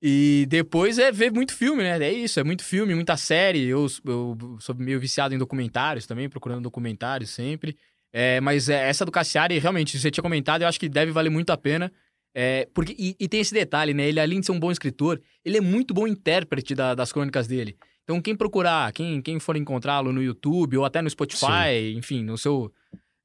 E 0.00 0.46
depois 0.48 0.98
é 0.98 1.10
ver 1.10 1.32
muito 1.32 1.54
filme, 1.54 1.82
né? 1.82 2.00
É 2.04 2.12
isso, 2.12 2.38
é 2.38 2.44
muito 2.44 2.62
filme, 2.62 2.94
muita 2.94 3.16
série. 3.16 3.64
Eu, 3.64 3.86
eu 4.04 4.56
sou 4.60 4.76
meio 4.76 5.00
viciado 5.00 5.34
em 5.34 5.38
documentários 5.38 6.06
também, 6.06 6.28
procurando 6.28 6.62
documentários 6.62 7.30
sempre. 7.30 7.76
É, 8.12 8.40
mas 8.40 8.68
é, 8.68 8.88
essa 8.88 9.04
do 9.04 9.10
Cassiari, 9.10 9.58
realmente, 9.58 9.98
você 9.98 10.10
tinha 10.10 10.22
comentado, 10.22 10.62
eu 10.62 10.68
acho 10.68 10.78
que 10.78 10.88
deve 10.88 11.10
valer 11.10 11.30
muito 11.30 11.50
a 11.50 11.56
pena. 11.56 11.90
É, 12.34 12.66
porque, 12.72 12.94
e, 12.98 13.14
e, 13.20 13.28
tem 13.28 13.40
esse 13.40 13.52
detalhe, 13.52 13.92
né? 13.92 14.08
Ele, 14.08 14.18
além 14.18 14.40
de 14.40 14.46
ser 14.46 14.52
um 14.52 14.60
bom 14.60 14.72
escritor, 14.72 15.20
ele 15.44 15.58
é 15.58 15.60
muito 15.60 15.92
bom 15.92 16.06
intérprete 16.06 16.74
da, 16.74 16.94
das 16.94 17.12
crônicas 17.12 17.46
dele. 17.46 17.76
Então, 18.04 18.20
quem 18.20 18.34
procurar, 18.34 18.90
quem, 18.92 19.20
quem 19.20 19.38
for 19.38 19.56
encontrá-lo 19.56 20.12
no 20.12 20.22
YouTube 20.22 20.78
ou 20.78 20.84
até 20.84 21.02
no 21.02 21.10
Spotify, 21.10 21.92
Sim. 21.92 21.98
enfim, 21.98 22.24
no 22.24 22.38
seu. 22.38 22.72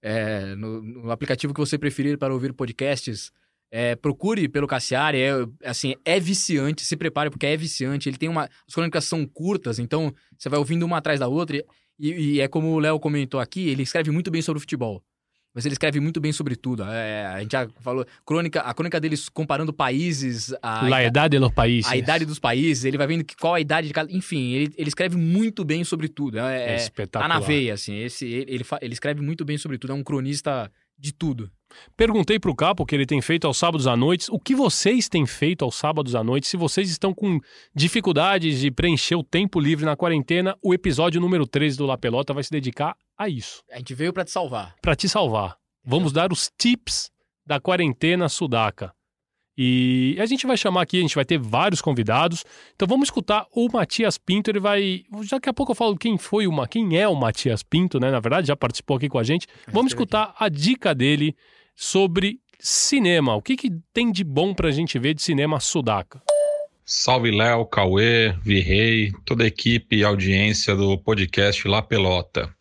É, 0.02 0.56
no, 0.56 0.82
no, 0.82 1.12
aplicativo 1.12 1.54
que 1.54 1.60
você 1.60 1.78
preferir 1.78 2.18
para 2.18 2.34
ouvir 2.34 2.54
podcasts, 2.54 3.32
é, 3.72 3.96
procure 3.96 4.48
pelo 4.48 4.68
Cassiari. 4.68 5.20
É, 5.20 5.32
assim, 5.64 5.96
é 6.06 6.20
viciante, 6.20 6.86
se 6.86 6.96
prepare, 6.96 7.30
porque 7.30 7.46
é 7.46 7.58
viciante. 7.58 8.10
Ele 8.10 8.18
tem 8.18 8.30
uma. 8.30 8.50
As 8.68 8.74
crônicas 8.74 9.06
são 9.06 9.26
curtas, 9.26 9.80
então 9.80 10.14
você 10.38 10.50
vai 10.50 10.60
ouvindo 10.60 10.86
uma 10.86 10.98
atrás 10.98 11.20
da 11.20 11.28
outra. 11.28 11.64
E, 11.98 12.12
e 12.12 12.42
é 12.42 12.48
como 12.48 12.68
o 12.74 12.80
Léo 12.80 13.00
comentou 13.00 13.40
aqui, 13.40 13.70
ele 13.70 13.84
escreve 13.84 14.12
muito 14.12 14.30
bem 14.30 14.42
sobre 14.42 14.58
o 14.58 14.62
futebol. 14.62 15.02
Mas 15.58 15.66
ele 15.66 15.74
escreve 15.74 16.00
muito 16.00 16.22
bem 16.22 16.32
sobre 16.32 16.56
tudo. 16.56 16.84
É, 16.84 17.26
a 17.26 17.40
gente 17.40 17.54
já 17.54 17.68
falou. 17.80 18.06
Crônica, 18.24 18.62
a 18.62 18.72
crônica 18.76 19.00
deles 19.00 19.28
comparando 19.28 19.74
países. 19.74 20.54
A, 20.62 20.86
a 20.86 21.04
idade 21.04 21.40
dos 21.40 21.52
países. 21.52 21.92
A 21.92 21.98
idade 21.98 22.26
dos 22.26 22.38
países. 22.38 22.86
Ele 22.86 22.96
vai 22.96 23.08
vendo 23.08 23.24
que, 23.24 23.36
qual 23.36 23.56
a 23.56 23.60
idade 23.60 23.88
de 23.88 23.94
cada. 23.94 24.12
Enfim, 24.12 24.52
ele, 24.52 24.72
ele 24.78 24.88
escreve 24.88 25.18
muito 25.18 25.66
bem 25.66 25.84
sobre 25.84 26.08
tudo. 26.10 26.38
É, 26.38 26.74
é 26.74 26.76
espetacular. 26.76 27.28
Tá 27.28 27.40
na 27.40 27.44
veia, 27.44 27.74
assim. 27.74 27.98
Esse, 27.98 28.28
ele, 28.28 28.54
ele, 28.54 28.66
ele 28.84 28.94
escreve 28.94 29.20
muito 29.20 29.44
bem 29.44 29.58
sobre 29.58 29.80
tudo. 29.80 29.94
É 29.94 29.96
um 29.96 30.04
cronista 30.04 30.72
de 30.96 31.12
tudo. 31.12 31.50
Perguntei 31.96 32.40
para 32.40 32.52
o 32.52 32.56
Capo 32.56 32.84
o 32.84 32.86
que 32.86 32.96
ele 32.96 33.06
tem 33.06 33.22
feito 33.22 33.48
aos 33.48 33.58
sábados 33.58 33.88
à 33.88 33.96
noite. 33.96 34.28
O 34.32 34.40
que 34.40 34.56
vocês 34.56 35.10
têm 35.10 35.26
feito 35.26 35.66
aos 35.66 35.76
sábados 35.76 36.16
à 36.16 36.24
noite? 36.24 36.48
Se 36.48 36.58
vocês 36.58 36.90
estão 36.90 37.14
com 37.14 37.40
dificuldades 37.76 38.60
de 38.60 38.72
preencher 38.72 39.16
o 39.16 39.24
tempo 39.24 39.60
livre 39.60 39.86
na 39.86 39.96
quarentena, 39.96 40.58
o 40.62 40.74
episódio 40.74 41.20
número 41.20 41.46
13 41.46 41.78
do 41.78 41.86
La 41.86 41.98
Pelota 41.98 42.34
vai 42.34 42.44
se 42.44 42.52
dedicar 42.52 42.96
a 43.18 43.28
isso. 43.30 43.64
A 43.72 43.78
gente 43.78 43.94
veio 43.94 44.14
para 44.14 44.24
te 44.24 44.32
salvar. 44.32 44.76
Para 44.82 44.96
te 44.96 45.10
salvar. 45.10 45.58
Vamos 45.84 46.12
dar 46.12 46.32
os 46.32 46.52
tips 46.58 47.12
da 47.46 47.60
quarentena 47.60 48.28
sudaca. 48.28 48.94
E 49.58 50.16
a 50.20 50.26
gente 50.28 50.46
vai 50.46 50.56
chamar 50.56 50.84
aqui, 50.84 51.00
a 51.00 51.02
gente 51.02 51.16
vai 51.16 51.26
ter 51.26 51.40
vários 51.40 51.82
convidados. 51.82 52.46
Então 52.76 52.88
vamos 52.88 53.08
escutar 53.08 53.48
o 53.52 53.68
Matias 53.72 54.16
Pinto, 54.16 54.52
ele 54.52 54.60
vai. 54.60 55.04
Daqui 55.32 55.50
a 55.50 55.54
pouco 55.54 55.72
eu 55.72 55.76
falo 55.76 55.98
quem 55.98 56.16
foi 56.16 56.46
uma, 56.46 56.68
quem 56.68 56.96
é 56.96 57.08
o 57.08 57.16
Matias 57.16 57.64
Pinto, 57.64 58.00
né? 58.00 58.12
Na 58.12 58.20
verdade, 58.20 58.48
já 58.48 58.56
participou 58.56 58.98
aqui 58.98 59.10
com 59.10 59.18
a 59.18 59.24
gente. 59.24 59.48
Vamos 59.68 59.94
escutar 59.94 60.36
a 60.38 60.48
dica 60.48 60.94
dele 60.94 61.36
sobre 61.78 62.40
cinema. 62.60 63.36
O 63.36 63.42
que, 63.42 63.56
que 63.56 63.72
tem 63.94 64.12
de 64.12 64.24
bom 64.24 64.54
pra 64.54 64.72
gente 64.72 64.98
ver 64.98 65.14
de 65.14 65.22
cinema 65.22 65.60
sudaca? 65.60 66.20
Salve 66.84 67.30
Léo, 67.30 67.66
Cauê, 67.66 68.34
Virrei, 68.42 69.12
toda 69.26 69.44
a 69.44 69.48
equipe 69.48 69.98
e 69.98 70.04
audiência 70.04 70.76
do 70.76 70.98
podcast 70.98 71.68
La 71.68 71.82
Pelota. 71.82 72.52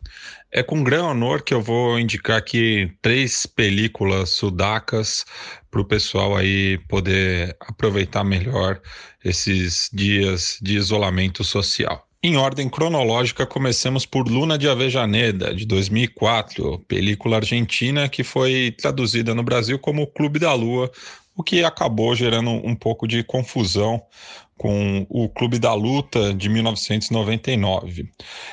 É 0.51 0.61
com 0.61 0.83
grande 0.83 1.05
honor 1.05 1.41
que 1.41 1.53
eu 1.53 1.61
vou 1.61 1.99
indicar 1.99 2.37
aqui 2.37 2.91
três 3.01 3.45
películas 3.45 4.29
sudacas 4.29 5.25
para 5.71 5.81
o 5.81 5.85
pessoal 5.85 6.35
aí 6.35 6.77
poder 6.87 7.55
aproveitar 7.59 8.23
melhor 8.23 8.79
esses 9.23 9.89
dias 9.91 10.59
de 10.61 10.77
isolamento 10.77 11.43
social. 11.43 12.06
Em 12.27 12.35
ordem 12.35 12.67
cronológica, 12.67 13.45
comecemos 13.45 14.05
por 14.05 14.27
Luna 14.27 14.57
de 14.57 14.67
Avejaneda, 14.67 15.55
de 15.55 15.65
2004, 15.65 16.79
película 16.79 17.37
argentina 17.37 18.09
que 18.09 18.21
foi 18.21 18.75
traduzida 18.77 19.33
no 19.33 19.41
Brasil 19.41 19.79
como 19.79 20.05
Clube 20.05 20.37
da 20.37 20.53
Lua, 20.53 20.91
o 21.33 21.41
que 21.41 21.63
acabou 21.63 22.13
gerando 22.13 22.49
um 22.49 22.75
pouco 22.75 23.07
de 23.07 23.23
confusão 23.23 24.03
com 24.57 25.05
o 25.09 25.29
Clube 25.29 25.59
da 25.59 25.73
Luta 25.73 26.33
de 26.33 26.49
1999. 26.49 28.09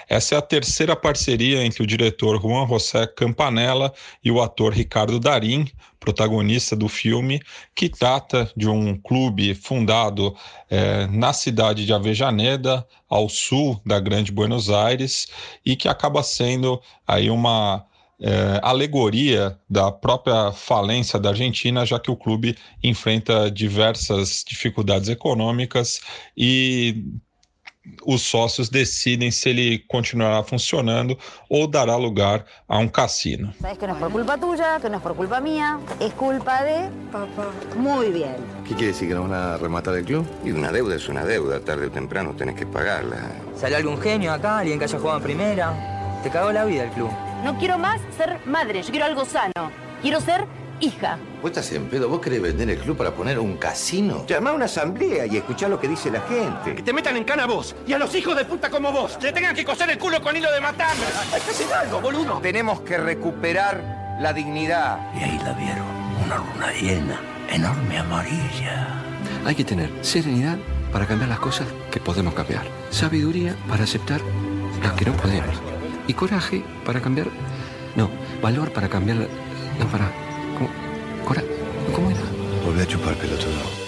Essa 0.08 0.34
é 0.34 0.38
a 0.38 0.42
terceira 0.42 0.94
parceria 0.94 1.64
entre 1.64 1.82
o 1.82 1.86
diretor 1.86 2.40
Juan 2.40 2.68
José 2.68 3.06
Campanella 3.06 3.92
e 4.22 4.30
o 4.30 4.42
ator 4.42 4.72
Ricardo 4.72 5.18
Darim, 5.18 5.66
protagonista 5.98 6.76
do 6.76 6.88
filme, 6.88 7.40
que 7.74 7.88
trata 7.88 8.50
de 8.54 8.68
um 8.68 8.96
clube 8.96 9.54
fundado 9.54 10.36
é, 10.68 11.06
na 11.06 11.32
cidade 11.32 11.86
de 11.86 11.92
Avejaneda, 11.94 12.86
ao 13.08 13.28
sul 13.28 13.80
da 13.86 13.98
Grande 13.98 14.30
Buenos 14.30 14.68
Aires, 14.68 15.28
e 15.64 15.74
que 15.74 15.88
acaba 15.88 16.22
sendo 16.22 16.80
aí 17.06 17.30
uma 17.30 17.86
é, 18.20 18.60
alegoria 18.62 19.58
da 19.68 19.90
própria 19.90 20.52
falência 20.52 21.18
da 21.18 21.30
Argentina, 21.30 21.84
já 21.84 21.98
que 21.98 22.10
o 22.10 22.16
clube 22.16 22.56
enfrenta 22.82 23.50
diversas 23.50 24.44
dificuldades 24.46 25.08
econômicas 25.08 26.00
e 26.36 27.04
os 28.06 28.22
sócios 28.22 28.68
decidem 28.68 29.30
se 29.30 29.50
ele 29.50 29.78
continuará 29.88 30.42
funcionando 30.42 31.18
ou 31.50 31.66
dará 31.66 31.96
lugar 31.96 32.44
a 32.66 32.78
um 32.78 32.88
cassino. 32.88 33.52
Sabes 33.60 33.78
que 33.78 33.86
não 33.86 33.96
é 33.96 33.98
por 33.98 34.10
culpa 34.10 34.38
tuya, 34.38 34.80
que 34.80 34.88
não 34.88 34.98
é 34.98 35.00
por 35.00 35.14
culpa 35.14 35.40
minha, 35.40 35.78
é 36.00 36.08
culpa 36.10 36.62
de 36.62 36.90
papá. 37.12 37.52
Muy 37.76 38.10
bien. 38.10 38.36
¿Qué 38.66 38.74
quiere 38.74 38.92
decir 38.92 39.08
que 39.08 39.14
nos 39.14 39.28
van 39.28 39.38
a 39.38 39.56
rematar 39.58 39.94
el 39.96 40.04
club? 40.04 40.26
Y 40.44 40.50
una 40.52 40.72
deuda 40.72 40.96
es 40.96 41.08
una 41.08 41.24
deuda, 41.24 41.60
tarde 41.60 41.86
o 41.86 41.90
temprano 41.90 42.34
tenés 42.34 42.54
que 42.54 42.66
pagarla. 42.66 43.18
¿Sale 43.54 43.76
algún 43.76 44.00
genio 44.00 44.32
acá, 44.32 44.60
alguien 44.60 44.78
que 44.78 44.84
haya 44.84 44.98
jugado 44.98 45.18
en 45.18 45.24
primera? 45.24 46.20
Te 46.22 46.30
cagó 46.30 46.52
la 46.52 46.64
vida 46.64 46.84
el 46.84 46.90
club. 46.90 47.10
No 47.44 47.58
quiero 47.58 47.78
más 47.78 48.00
ser 48.16 48.40
madre, 48.46 48.82
yo 48.82 48.88
quiero 48.88 49.04
algo 49.04 49.26
sano. 49.26 49.70
Quiero 50.00 50.18
ser 50.18 50.46
hija. 50.80 51.18
¿Vos 51.42 51.50
estás 51.50 51.70
en 51.72 51.90
pedo? 51.90 52.08
¿Vos 52.08 52.18
querés 52.18 52.40
vender 52.40 52.70
el 52.70 52.78
club 52.78 52.96
para 52.96 53.10
poner 53.10 53.38
un 53.38 53.58
casino? 53.58 54.24
Llama 54.26 54.48
a 54.48 54.52
una 54.54 54.64
asamblea 54.64 55.26
y 55.26 55.36
escuchá 55.36 55.68
lo 55.68 55.78
que 55.78 55.86
dice 55.86 56.10
la 56.10 56.22
gente. 56.22 56.74
Que 56.74 56.82
te 56.82 56.94
metan 56.94 57.18
en 57.18 57.24
cana 57.24 57.42
a 57.42 57.46
vos 57.46 57.76
y 57.86 57.92
a 57.92 57.98
los 57.98 58.14
hijos 58.14 58.34
de 58.34 58.46
puta 58.46 58.70
como 58.70 58.90
vos. 58.92 59.18
Le 59.20 59.30
tengan 59.30 59.54
que 59.54 59.62
coser 59.62 59.90
el 59.90 59.98
culo 59.98 60.22
con 60.22 60.34
hilo 60.34 60.50
de 60.50 60.60
matambre. 60.62 61.06
Hay 61.34 61.40
que 61.42 61.50
hacer 61.50 61.70
algo, 61.70 62.00
boludo. 62.00 62.38
Tenemos 62.38 62.80
que 62.80 62.96
recuperar 62.96 64.16
la 64.22 64.32
dignidad. 64.32 64.98
Y 65.14 65.24
ahí 65.24 65.38
la 65.44 65.52
vieron. 65.52 65.86
Una 66.24 66.38
luna 66.38 66.72
llena, 66.72 67.20
enorme 67.50 67.98
amarilla. 67.98 69.02
Hay 69.44 69.54
que 69.54 69.64
tener 69.64 69.90
serenidad 70.00 70.56
para 70.90 71.06
cambiar 71.06 71.28
las 71.28 71.40
cosas 71.40 71.68
que 71.90 72.00
podemos 72.00 72.32
cambiar. 72.32 72.62
Sabiduría 72.88 73.54
para 73.68 73.84
aceptar 73.84 74.22
las 74.82 74.94
que 74.94 75.04
no 75.04 75.12
podemos 75.12 75.73
y 76.06 76.12
coraje 76.12 76.62
para 76.84 77.00
cambiar. 77.00 77.28
No, 77.96 78.10
valor 78.42 78.72
para 78.72 78.88
cambiar. 78.88 79.28
No, 79.78 79.86
para. 79.90 80.10
¿Cómo, 80.56 80.70
cora, 81.24 81.42
¿cómo 81.94 82.10
era? 82.10 82.20
Volver 82.64 82.86
a 82.86 82.90
chupar 82.90 83.14
pelotudo. 83.16 83.84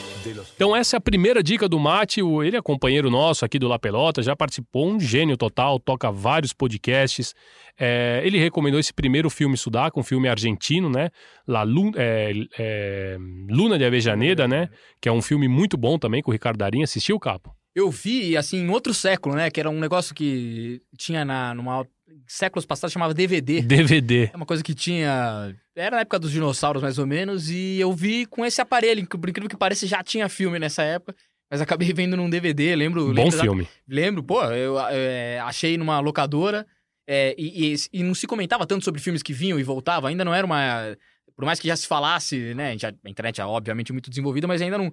Então 0.54 0.74
essa 0.74 0.96
é 0.96 0.98
a 0.98 1.00
primeira 1.00 1.42
dica 1.42 1.68
do 1.68 1.78
Mate, 1.78 2.20
ele 2.20 2.56
é 2.56 2.62
companheiro 2.62 3.10
nosso 3.10 3.44
aqui 3.44 3.58
do 3.58 3.68
La 3.68 3.78
Pelota, 3.78 4.22
já 4.22 4.34
participou, 4.34 4.88
um 4.88 4.98
gênio 4.98 5.36
total, 5.36 5.78
toca 5.78 6.10
vários 6.10 6.52
podcasts. 6.52 7.34
É, 7.78 8.22
ele 8.24 8.38
recomendou 8.38 8.80
esse 8.80 8.92
primeiro 8.92 9.28
filme 9.28 9.56
sudaco, 9.56 10.00
um 10.00 10.02
filme 10.02 10.28
argentino, 10.28 10.88
né? 10.88 11.10
La 11.46 11.62
Luna, 11.62 11.92
é, 11.96 12.32
é, 12.58 13.16
Luna 13.50 13.78
de 13.78 13.84
Avejaneda, 13.84 14.48
né? 14.48 14.70
Que 15.00 15.08
é 15.08 15.12
um 15.12 15.20
filme 15.20 15.46
muito 15.46 15.76
bom 15.76 15.98
também, 15.98 16.22
com 16.22 16.30
o 16.30 16.32
Ricardo 16.32 16.56
Darim. 16.56 16.82
Assistiu, 16.82 17.20
Capo? 17.20 17.54
Eu 17.74 17.90
vi, 17.90 18.34
assim, 18.34 18.56
em 18.56 18.70
outro 18.70 18.94
século, 18.94 19.36
né? 19.36 19.50
Que 19.50 19.60
era 19.60 19.68
um 19.68 19.78
negócio 19.78 20.14
que 20.14 20.80
tinha 20.96 21.22
na, 21.22 21.54
numa 21.54 21.86
séculos 22.26 22.66
passados 22.66 22.92
chamava 22.92 23.14
DVD. 23.14 23.60
DVD. 23.62 24.30
É 24.32 24.36
uma 24.36 24.46
coisa 24.46 24.62
que 24.62 24.74
tinha. 24.74 25.54
Era 25.74 25.96
na 25.96 26.00
época 26.02 26.18
dos 26.18 26.30
dinossauros, 26.30 26.82
mais 26.82 26.98
ou 26.98 27.06
menos, 27.06 27.50
e 27.50 27.78
eu 27.78 27.92
vi 27.92 28.26
com 28.26 28.44
esse 28.44 28.60
aparelho, 28.60 29.06
que 29.06 29.18
por 29.18 29.28
incrível 29.28 29.48
que 29.48 29.56
pareça 29.56 29.86
já 29.86 30.02
tinha 30.02 30.28
filme 30.28 30.58
nessa 30.58 30.82
época. 30.82 31.14
Mas 31.50 31.60
acabei 31.60 31.92
vendo 31.92 32.16
num 32.16 32.28
DVD, 32.28 32.74
lembro. 32.74 33.06
Bom 33.06 33.12
lembro 33.12 33.38
filme. 33.38 33.68
Lembro, 33.88 34.22
pô, 34.22 34.42
eu 34.44 34.78
é, 34.88 35.38
achei 35.40 35.78
numa 35.78 36.00
locadora. 36.00 36.66
É, 37.08 37.36
e, 37.38 37.72
e, 37.72 37.76
e, 37.92 38.02
não 38.02 38.16
se 38.16 38.26
comentava 38.26 38.66
tanto 38.66 38.84
sobre 38.84 39.00
filmes 39.00 39.22
que 39.22 39.32
vinham 39.32 39.60
e 39.60 39.62
voltavam, 39.62 40.08
ainda 40.08 40.24
não 40.24 40.34
era 40.34 40.44
uma. 40.44 40.96
Por 41.36 41.44
mais 41.44 41.60
que 41.60 41.68
já 41.68 41.76
se 41.76 41.86
falasse, 41.86 42.52
né? 42.54 42.76
A 43.04 43.08
internet 43.08 43.40
é 43.40 43.44
obviamente 43.44 43.92
muito 43.92 44.10
desenvolvida, 44.10 44.48
mas 44.48 44.60
ainda 44.60 44.76
não, 44.76 44.92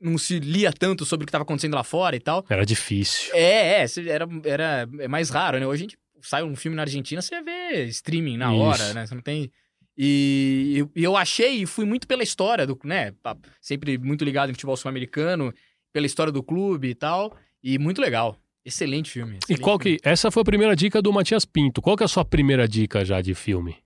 não 0.00 0.18
se 0.18 0.38
lia 0.40 0.72
tanto 0.72 1.06
sobre 1.06 1.24
o 1.24 1.26
que 1.26 1.30
estava 1.30 1.44
acontecendo 1.44 1.74
lá 1.74 1.82
fora 1.82 2.16
e 2.16 2.20
tal. 2.20 2.44
Era 2.50 2.66
difícil. 2.66 3.34
É, 3.34 3.82
é, 3.82 3.86
era, 4.08 4.28
era 4.44 4.88
é 4.98 5.08
mais 5.08 5.30
raro, 5.30 5.58
né? 5.58 5.66
Hoje 5.66 5.84
a 5.84 5.86
gente 5.86 5.98
sai 6.24 6.42
um 6.42 6.56
filme 6.56 6.74
na 6.76 6.82
Argentina, 6.82 7.20
você 7.22 7.40
vê 7.42 7.84
streaming 7.84 8.36
na 8.36 8.52
hora, 8.52 8.82
Isso. 8.84 8.94
né? 8.94 9.06
Você 9.06 9.14
não 9.14 9.22
tem. 9.22 9.50
E, 9.96 10.74
eu- 10.76 10.90
e 10.96 11.04
eu 11.04 11.16
achei, 11.16 11.62
e 11.62 11.66
fui 11.66 11.84
muito 11.84 12.06
pela 12.08 12.22
história 12.22 12.66
do, 12.66 12.76
né? 12.84 13.12
pa- 13.22 13.36
Sempre 13.60 13.96
muito 13.98 14.24
ligado 14.24 14.50
em 14.50 14.52
futebol 14.52 14.76
sul-americano, 14.76 15.54
pela 15.92 16.06
história 16.06 16.32
do 16.32 16.42
clube 16.42 16.88
e 16.88 16.94
tal. 16.94 17.36
E 17.62 17.78
muito 17.78 18.00
legal. 18.00 18.36
Excelente 18.64 19.10
filme. 19.10 19.34
E 19.34 19.38
excelente 19.38 19.62
qual 19.62 19.78
filme. 19.78 19.98
que. 19.98 20.08
Essa 20.08 20.30
foi 20.30 20.40
a 20.42 20.44
primeira 20.44 20.74
dica 20.74 21.00
do 21.00 21.12
Matias 21.12 21.44
Pinto. 21.44 21.80
Qual 21.80 21.96
que 21.96 22.02
é 22.02 22.06
a 22.06 22.08
sua 22.08 22.24
primeira 22.24 22.66
dica 22.66 23.04
já 23.04 23.20
de 23.20 23.34
filme? 23.34 23.76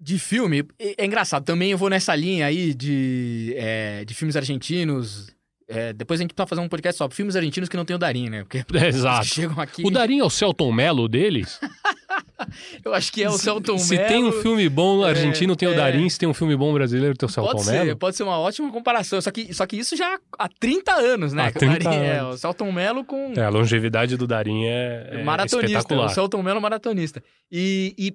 De 0.00 0.16
filme, 0.18 0.64
é 0.78 1.02
é 1.02 1.04
engraçado. 1.06 1.44
Também 1.44 1.72
eu 1.72 1.78
vou 1.78 1.90
nessa 1.90 2.14
linha 2.14 2.46
aí 2.46 2.72
de, 2.72 3.52
é, 3.56 4.04
de 4.04 4.14
filmes 4.14 4.36
argentinos. 4.36 5.34
É, 5.68 5.92
depois 5.92 6.18
a 6.18 6.22
gente 6.22 6.32
precisa 6.32 6.46
fazer 6.48 6.60
um 6.62 6.68
podcast 6.68 6.96
só. 6.96 7.10
Filmes 7.10 7.36
argentinos 7.36 7.68
que 7.68 7.76
não 7.76 7.84
tem 7.84 7.94
o 7.94 7.98
Darim, 7.98 8.30
né? 8.30 8.42
Porque 8.42 8.64
Exato. 8.86 9.26
chegam 9.28 9.60
aqui. 9.60 9.82
O 9.84 9.90
Darim 9.90 10.18
é 10.20 10.24
o 10.24 10.30
Celton 10.30 10.72
Mello 10.72 11.06
deles? 11.08 11.60
Eu 12.84 12.94
acho 12.94 13.12
que 13.12 13.22
é 13.22 13.28
o 13.28 13.32
Celton 13.32 13.76
Se 13.78 13.94
Mello. 13.96 14.08
tem 14.08 14.24
um 14.24 14.32
filme 14.32 14.68
bom 14.68 15.02
argentino, 15.04 15.54
tem 15.56 15.68
o 15.68 15.72
é. 15.72 15.76
Darim. 15.76 16.08
Se 16.08 16.18
tem 16.18 16.28
um 16.28 16.32
filme 16.34 16.56
bom 16.56 16.72
brasileiro, 16.72 17.14
tem 17.16 17.26
o 17.26 17.30
Celton 17.30 17.50
Pode 17.52 17.64
ser, 17.64 17.84
Mello. 17.84 17.96
pode 17.96 18.16
ser 18.16 18.22
uma 18.22 18.38
ótima 18.38 18.70
comparação. 18.72 19.20
Só 19.20 19.30
que, 19.30 19.52
só 19.52 19.66
que 19.66 19.76
isso 19.76 19.96
já 19.96 20.18
há 20.38 20.48
30 20.48 20.92
anos, 20.94 21.32
né? 21.32 21.46
Há 21.46 21.50
que 21.52 21.58
o 21.58 21.60
30 21.60 21.78
Darim 21.84 21.96
é 21.96 22.18
anos. 22.18 22.36
o 22.36 22.38
Celton 22.38 22.72
Mello 22.72 23.04
com 23.04 23.34
É, 23.36 23.42
a 23.44 23.48
longevidade 23.48 24.16
do 24.16 24.26
Darim 24.26 24.64
é, 24.66 25.08
é 25.12 25.22
maratonista. 25.24 25.66
espetacular. 25.66 26.06
O 26.06 26.08
Celton 26.08 26.42
Mello 26.42 26.60
maratonista. 26.60 27.22
E, 27.50 27.94
e, 27.98 28.14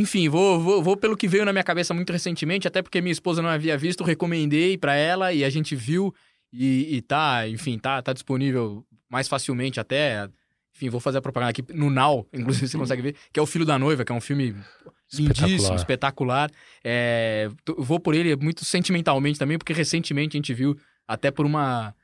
enfim, 0.00 0.28
vou, 0.28 0.58
vou, 0.60 0.82
vou 0.82 0.96
pelo 0.96 1.16
que 1.16 1.28
veio 1.28 1.44
na 1.44 1.52
minha 1.52 1.64
cabeça 1.64 1.92
muito 1.92 2.12
recentemente, 2.12 2.66
até 2.68 2.80
porque 2.80 3.00
minha 3.00 3.12
esposa 3.12 3.42
não 3.42 3.48
havia 3.50 3.76
visto, 3.76 4.04
recomendei 4.04 4.78
pra 4.78 4.94
ela 4.96 5.32
e 5.32 5.44
a 5.44 5.50
gente 5.50 5.74
viu 5.76 6.14
e, 6.56 6.96
e 6.96 7.02
tá, 7.02 7.48
enfim, 7.48 7.78
tá, 7.78 8.00
tá 8.00 8.12
disponível 8.12 8.86
mais 9.08 9.26
facilmente 9.26 9.80
até. 9.80 10.28
Enfim, 10.74 10.88
vou 10.88 11.00
fazer 11.00 11.18
a 11.18 11.22
propaganda 11.22 11.50
aqui 11.50 11.64
no 11.72 11.90
Now, 11.90 12.26
inclusive 12.32 12.68
você 12.68 12.78
consegue 12.78 13.02
ver, 13.02 13.16
que 13.32 13.38
é 13.38 13.42
o 13.42 13.46
Filho 13.46 13.64
da 13.64 13.78
Noiva, 13.78 14.04
que 14.04 14.12
é 14.12 14.14
um 14.14 14.20
filme 14.20 14.54
lindíssimo, 15.12 15.74
Espetacular. 15.76 15.76
espetacular. 15.76 16.50
É, 16.82 17.48
vou 17.76 17.98
por 17.98 18.14
ele 18.14 18.34
muito 18.36 18.64
sentimentalmente 18.64 19.38
também, 19.38 19.58
porque 19.58 19.72
recentemente 19.72 20.36
a 20.36 20.38
gente 20.38 20.54
viu, 20.54 20.76
até 21.06 21.30
por 21.30 21.44
uma. 21.44 21.94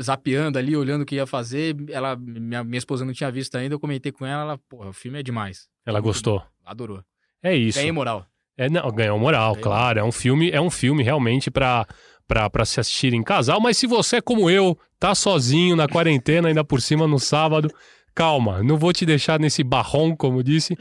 zapeando 0.00 0.58
ali, 0.58 0.76
olhando 0.76 1.02
o 1.02 1.06
que 1.06 1.16
ia 1.16 1.26
fazer, 1.26 1.76
ela, 1.88 2.16
minha, 2.16 2.64
minha 2.64 2.78
esposa 2.78 3.04
não 3.04 3.12
tinha 3.12 3.30
visto 3.30 3.56
ainda, 3.56 3.74
eu 3.74 3.80
comentei 3.80 4.10
com 4.12 4.26
ela, 4.26 4.42
ela, 4.42 4.58
pô, 4.68 4.86
o 4.86 4.92
filme 4.92 5.20
é 5.20 5.22
demais. 5.22 5.68
Ela 5.86 6.00
gostou. 6.00 6.42
Adorou. 6.64 7.02
É 7.42 7.54
isso. 7.54 7.78
Ganhei 7.78 7.92
moral. 7.92 8.26
É, 8.56 8.70
não, 8.70 8.88
ganhou 8.92 9.18
moral, 9.18 9.56
claro. 9.56 9.98
É 9.98 10.04
um 10.04 10.12
filme, 10.12 10.50
é 10.50 10.60
um 10.60 10.70
filme 10.70 11.02
realmente 11.02 11.50
pra, 11.50 11.84
pra, 12.26 12.48
pra 12.50 12.64
se 12.64 12.80
assistir 12.80 13.12
em 13.14 13.22
casal. 13.22 13.60
Mas 13.60 13.76
se 13.78 13.86
você, 13.86 14.20
como 14.20 14.48
eu, 14.50 14.78
tá 14.98 15.14
sozinho 15.14 15.76
na 15.76 15.86
quarentena, 15.88 16.48
ainda 16.48 16.64
por 16.64 16.80
cima 16.80 17.06
no 17.06 17.18
sábado, 17.18 17.70
calma, 18.14 18.62
não 18.62 18.76
vou 18.76 18.92
te 18.92 19.04
deixar 19.06 19.38
nesse 19.40 19.62
barrom, 19.62 20.14
como 20.16 20.42
disse. 20.42 20.76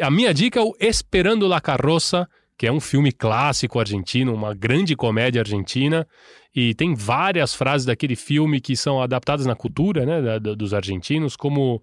A 0.00 0.10
minha 0.10 0.32
dica 0.32 0.58
é 0.60 0.62
o 0.62 0.74
Esperando 0.80 1.46
la 1.46 1.60
Carroça, 1.60 2.26
que 2.58 2.66
é 2.66 2.72
um 2.72 2.80
filme 2.80 3.12
clássico 3.12 3.78
argentino, 3.80 4.34
uma 4.34 4.54
grande 4.54 4.94
comédia 4.96 5.40
argentina. 5.42 6.06
E 6.54 6.74
tem 6.74 6.94
várias 6.94 7.54
frases 7.54 7.86
daquele 7.86 8.14
filme 8.14 8.60
que 8.60 8.76
são 8.76 9.00
adaptadas 9.00 9.46
na 9.46 9.54
cultura 9.54 10.04
né, 10.04 10.20
da- 10.20 10.38
da- 10.38 10.54
dos 10.54 10.74
argentinos, 10.74 11.34
como 11.36 11.82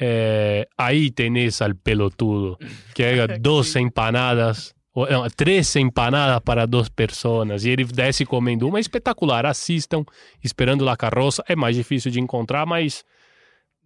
é, 0.00 0.68
Aí 0.76 1.10
tenés 1.10 1.60
al 1.62 1.74
pelotudo, 1.74 2.56
que 2.94 3.02
é 3.02 3.26
dos 3.38 3.74
empanadas, 3.76 4.72
ou, 4.72 4.77
não, 5.06 5.28
três 5.30 5.74
empanadas 5.76 6.40
para 6.44 6.66
duas 6.66 6.88
pessoas. 6.88 7.64
E 7.64 7.70
ele 7.70 7.84
desce 7.84 8.24
comendo 8.24 8.68
uma. 8.68 8.80
Espetacular, 8.80 9.46
assistam, 9.46 10.04
Esperando 10.42 10.84
la 10.84 10.96
Carroça. 10.96 11.44
É 11.48 11.54
mais 11.54 11.76
difícil 11.76 12.10
de 12.10 12.20
encontrar, 12.20 12.66
mas 12.66 13.04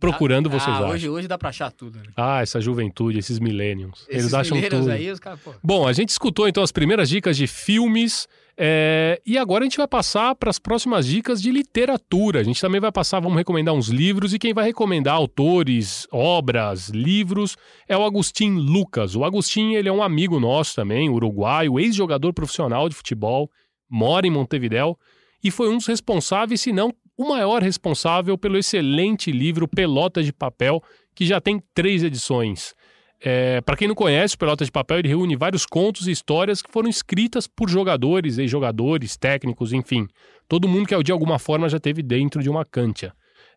procurando 0.03 0.51
vocês 0.51 0.69
ah, 0.69 0.79
acham. 0.79 0.91
hoje, 0.91 1.09
hoje 1.09 1.29
dá 1.29 1.39
pra 1.39 1.51
achar 1.51 1.71
tudo, 1.71 1.99
né? 1.99 2.05
Ah, 2.17 2.43
essa 2.43 2.61
juventude, 2.61 3.19
esses 3.19 3.39
millennials. 3.39 4.05
Eles 4.09 4.25
Esses 4.25 4.35
acham 4.35 4.57
mineiros 4.57 4.81
tudo. 4.81 4.91
aí, 4.91 5.11
os 5.11 5.21
caras, 5.21 5.39
pô. 5.41 5.53
Bom, 5.63 5.87
a 5.87 5.93
gente 5.93 6.09
escutou 6.09 6.49
então 6.49 6.63
as 6.63 6.73
primeiras 6.73 7.09
dicas 7.09 7.37
de 7.37 7.47
filmes. 7.47 8.27
é, 8.57 9.23
e 9.25 9.39
agora 9.39 9.63
a 9.63 9.67
gente 9.67 9.77
vai 9.77 9.87
passar 9.87 10.35
para 10.35 10.51
as 10.51 10.59
próximas 10.59 11.07
dicas 11.07 11.41
de 11.41 11.53
literatura. 11.53 12.41
A 12.41 12.43
gente 12.43 12.61
também 12.61 12.81
vai 12.81 12.91
passar, 12.91 13.21
vamos 13.21 13.39
recomendar 13.39 13.73
uns 13.73 13.89
livros. 13.89 14.35
E 14.35 14.39
quem 14.39 14.53
vai 14.53 14.65
recomendar 14.65 15.15
autores, 15.15 16.07
obras, 16.11 16.89
livros 16.89 17.57
é 17.89 17.97
o 17.97 18.05
Agustin 18.05 18.57
Lucas. 18.57 19.15
O 19.15 19.25
Agustin 19.25 19.75
ele 19.75 19.89
é 19.89 19.93
um 19.93 20.03
amigo 20.03 20.41
nosso 20.41 20.75
também, 20.75 21.09
uruguaio, 21.09 21.79
ex-jogador 21.79 22.33
profissional 22.33 22.89
de 22.89 22.95
futebol, 22.97 23.49
mora 23.89 24.27
em 24.27 24.31
Montevidéu 24.31 24.99
e 25.43 25.51
foi 25.51 25.69
um 25.69 25.77
dos 25.77 25.87
responsáveis, 25.87 26.61
se 26.61 26.73
não 26.73 26.95
o 27.23 27.29
maior 27.29 27.63
responsável 27.63 28.37
pelo 28.37 28.59
excelente 28.59 29.31
livro 29.31 29.69
Pelota 29.69 30.23
de 30.23 30.33
Papel, 30.33 30.83
que 31.15 31.25
já 31.25 31.41
tem 31.41 31.63
três 31.75 32.03
edições. 32.03 32.75
É, 33.25 33.61
para 33.61 33.77
quem 33.77 33.87
não 33.87 33.95
conhece, 33.95 34.35
o 34.35 34.39
Pelota 34.39 34.65
de 34.65 34.73
Papel 34.73 34.99
ele 34.99 35.09
reúne 35.09 35.37
vários 35.37 35.65
contos 35.65 36.09
e 36.09 36.11
histórias 36.11 36.61
que 36.61 36.73
foram 36.73 36.89
escritas 36.89 37.47
por 37.47 37.71
jogadores, 37.71 38.37
ex-jogadores, 38.37 39.17
técnicos, 39.17 39.73
enfim. 39.73 40.09
Todo 40.49 40.69
mundo 40.69 40.89
que 40.89 41.03
de 41.03 41.13
alguma 41.13 41.39
forma 41.39 41.69
já 41.69 41.79
teve 41.79 42.03
dentro 42.03 42.43
de 42.43 42.51
uma 42.51 42.65
cancha. 42.65 43.13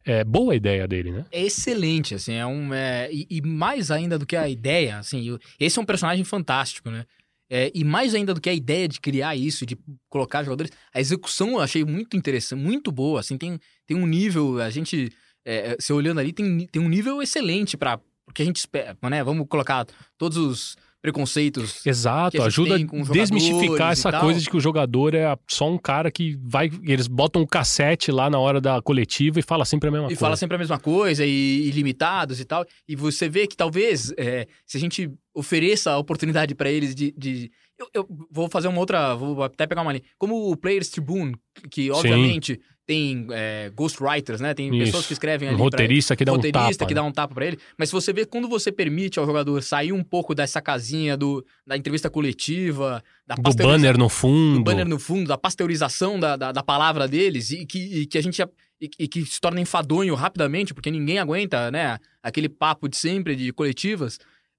É 0.06 0.24
boa 0.24 0.54
a 0.54 0.56
ideia 0.56 0.88
dele, 0.88 1.12
né? 1.12 1.26
É 1.32 1.42
excelente, 1.42 2.14
assim, 2.14 2.34
é 2.36 2.46
um... 2.46 2.72
é, 2.72 3.10
e, 3.12 3.26
e 3.28 3.42
mais 3.42 3.90
ainda 3.90 4.20
do 4.20 4.26
que 4.26 4.36
a 4.36 4.48
ideia, 4.48 5.00
assim, 5.00 5.40
esse 5.60 5.80
é 5.80 5.82
um 5.82 5.86
personagem 5.86 6.24
fantástico, 6.24 6.92
né? 6.92 7.06
É, 7.50 7.72
e 7.76 7.84
mais 7.84 8.16
ainda 8.16 8.34
do 8.34 8.42
que 8.42 8.50
a 8.50 8.54
ideia 8.54 8.88
de 8.88 9.00
criar 9.00 9.36
isso, 9.36 9.66
de 9.66 9.78
colocar 10.10 10.44
jogadores, 10.44 10.72
a 10.94 11.00
execução 11.00 11.52
eu 11.52 11.60
achei 11.60 11.84
muito 11.86 12.18
interessante, 12.18 12.60
muito 12.60 12.92
boa, 12.92 13.20
assim, 13.20 13.38
tem, 13.38 13.60
tem 13.86 13.96
um 13.96 14.08
nível, 14.08 14.60
a 14.62 14.70
gente, 14.70 15.12
é, 15.46 15.76
se 15.80 15.94
olhando 15.94 16.20
ali, 16.20 16.34
tem, 16.34 16.66
tem 16.68 16.82
um 16.82 16.90
nível 16.90 17.22
excelente 17.22 17.78
para 17.78 18.00
porque 18.26 18.42
a 18.42 18.46
gente 18.46 18.58
espera, 18.58 18.98
né? 19.04 19.24
Vamos 19.24 19.46
colocar 19.48 19.86
todos 20.18 20.36
os 20.36 20.76
preconceitos 21.02 21.86
Exato, 21.86 22.42
ajuda 22.42 22.76
a 22.76 23.14
desmistificar 23.14 23.90
e 23.90 23.94
essa 23.94 24.12
coisa 24.20 24.40
de 24.40 24.50
que 24.50 24.58
o 24.58 24.60
jogador 24.60 25.14
é 25.14 25.38
só 25.48 25.70
um 25.70 25.78
cara 25.78 26.10
que 26.10 26.36
vai. 26.42 26.72
Eles 26.82 27.06
botam 27.08 27.44
um 27.44 27.46
cassete 27.46 28.12
lá 28.12 28.28
na 28.28 28.40
hora 28.40 28.60
da 28.60 28.82
coletiva 28.82 29.40
e 29.40 29.44
fala 29.44 29.64
sempre 29.66 29.90
a 29.90 29.92
mesma 29.92 30.08
E 30.08 30.10
coisa. 30.10 30.20
fala 30.20 30.36
sempre 30.36 30.56
a 30.56 30.58
mesma 30.58 30.80
coisa, 30.80 31.24
e, 31.24 31.68
e 31.68 31.72
limitados 31.72 32.40
e 32.40 32.46
tal. 32.46 32.66
E 32.88 32.96
você 32.96 33.30
vê 33.30 33.46
que 33.46 33.56
talvez, 33.56 34.12
é, 34.18 34.48
se 34.66 34.78
a 34.78 34.80
gente 34.80 35.12
ofereça 35.36 35.92
a 35.92 35.98
oportunidade 35.98 36.56
pra 36.56 36.72
eles 36.72 36.96
de. 36.96 37.14
de- 37.18 37.52
eu, 37.78 37.90
eu 37.94 38.08
vou 38.32 38.48
fazer 38.50 38.70
uma 38.70 38.80
outra. 38.80 39.14
Vou 39.16 39.44
até 39.44 39.68
pegar 39.68 39.82
uma 39.82 39.92
linha. 39.92 40.04
Como 40.18 40.50
o 40.50 40.56
Players 40.56 40.88
Tribune, 40.90 41.36
que 41.70 41.92
obviamente 41.92 42.58
tem 42.88 43.28
é, 43.32 43.70
ghostwriters, 43.76 44.40
né? 44.40 44.54
Tem 44.54 44.70
pessoas 44.72 45.00
Isso. 45.00 45.08
que 45.08 45.14
escrevem 45.14 45.48
Um 45.50 45.52
ali. 45.52 45.58
pra 45.58 45.64
roteirista 45.66 46.16
que 46.16 46.24
dá 46.24 46.32
um 46.32 46.36
roteirista 46.36 46.62
tapa, 46.80 46.86
que 46.88 46.94
né? 46.94 47.02
dá 47.02 47.04
um 47.04 47.12
tapa 47.12 47.34
pra 47.34 47.46
ele. 47.48 47.58
Mas 47.78 47.90
se 47.90 47.94
você 47.94 48.14
vê 48.14 48.26
quando 48.26 48.48
você 48.48 48.72
permite 48.72 49.20
ao 49.20 49.26
jogador 49.26 49.62
sair 49.62 49.92
um 49.92 50.04
pouco 50.04 50.34
dessa 50.34 50.62
casinha 50.62 51.18
do, 51.18 51.44
da 51.68 51.76
entrevista 51.76 52.10
coletiva, 52.10 53.04
da 53.28 53.36
Do 53.36 53.54
banner 53.56 53.98
no 53.98 54.08
fundo. 54.08 54.60
do 54.60 54.64
banner 54.64 54.88
no 54.88 54.98
fundo, 55.00 55.28
da 55.28 55.38
pasteurização 55.38 56.18
da, 56.20 56.38
da, 56.38 56.52
da 56.54 56.64
palavra 56.64 57.08
deles 57.08 57.50
e 57.52 57.66
que, 57.66 57.80
e 58.02 58.06
que 58.06 58.18
a 58.18 58.22
gente 58.22 58.42
e, 58.80 58.90
e 59.00 59.08
que 59.08 59.26
se 59.26 59.42
torna 59.42 59.60
enfadonho 59.60 60.14
rapidamente, 60.16 60.74
porque 60.74 60.92
ninguém 60.92 61.18
aguenta, 61.18 61.72
né? 61.72 61.98
Aquele 62.22 62.48
papo 62.48 62.88
de 62.88 62.96
sempre 62.98 63.36
de 63.36 63.52
coletivas. 63.52 64.18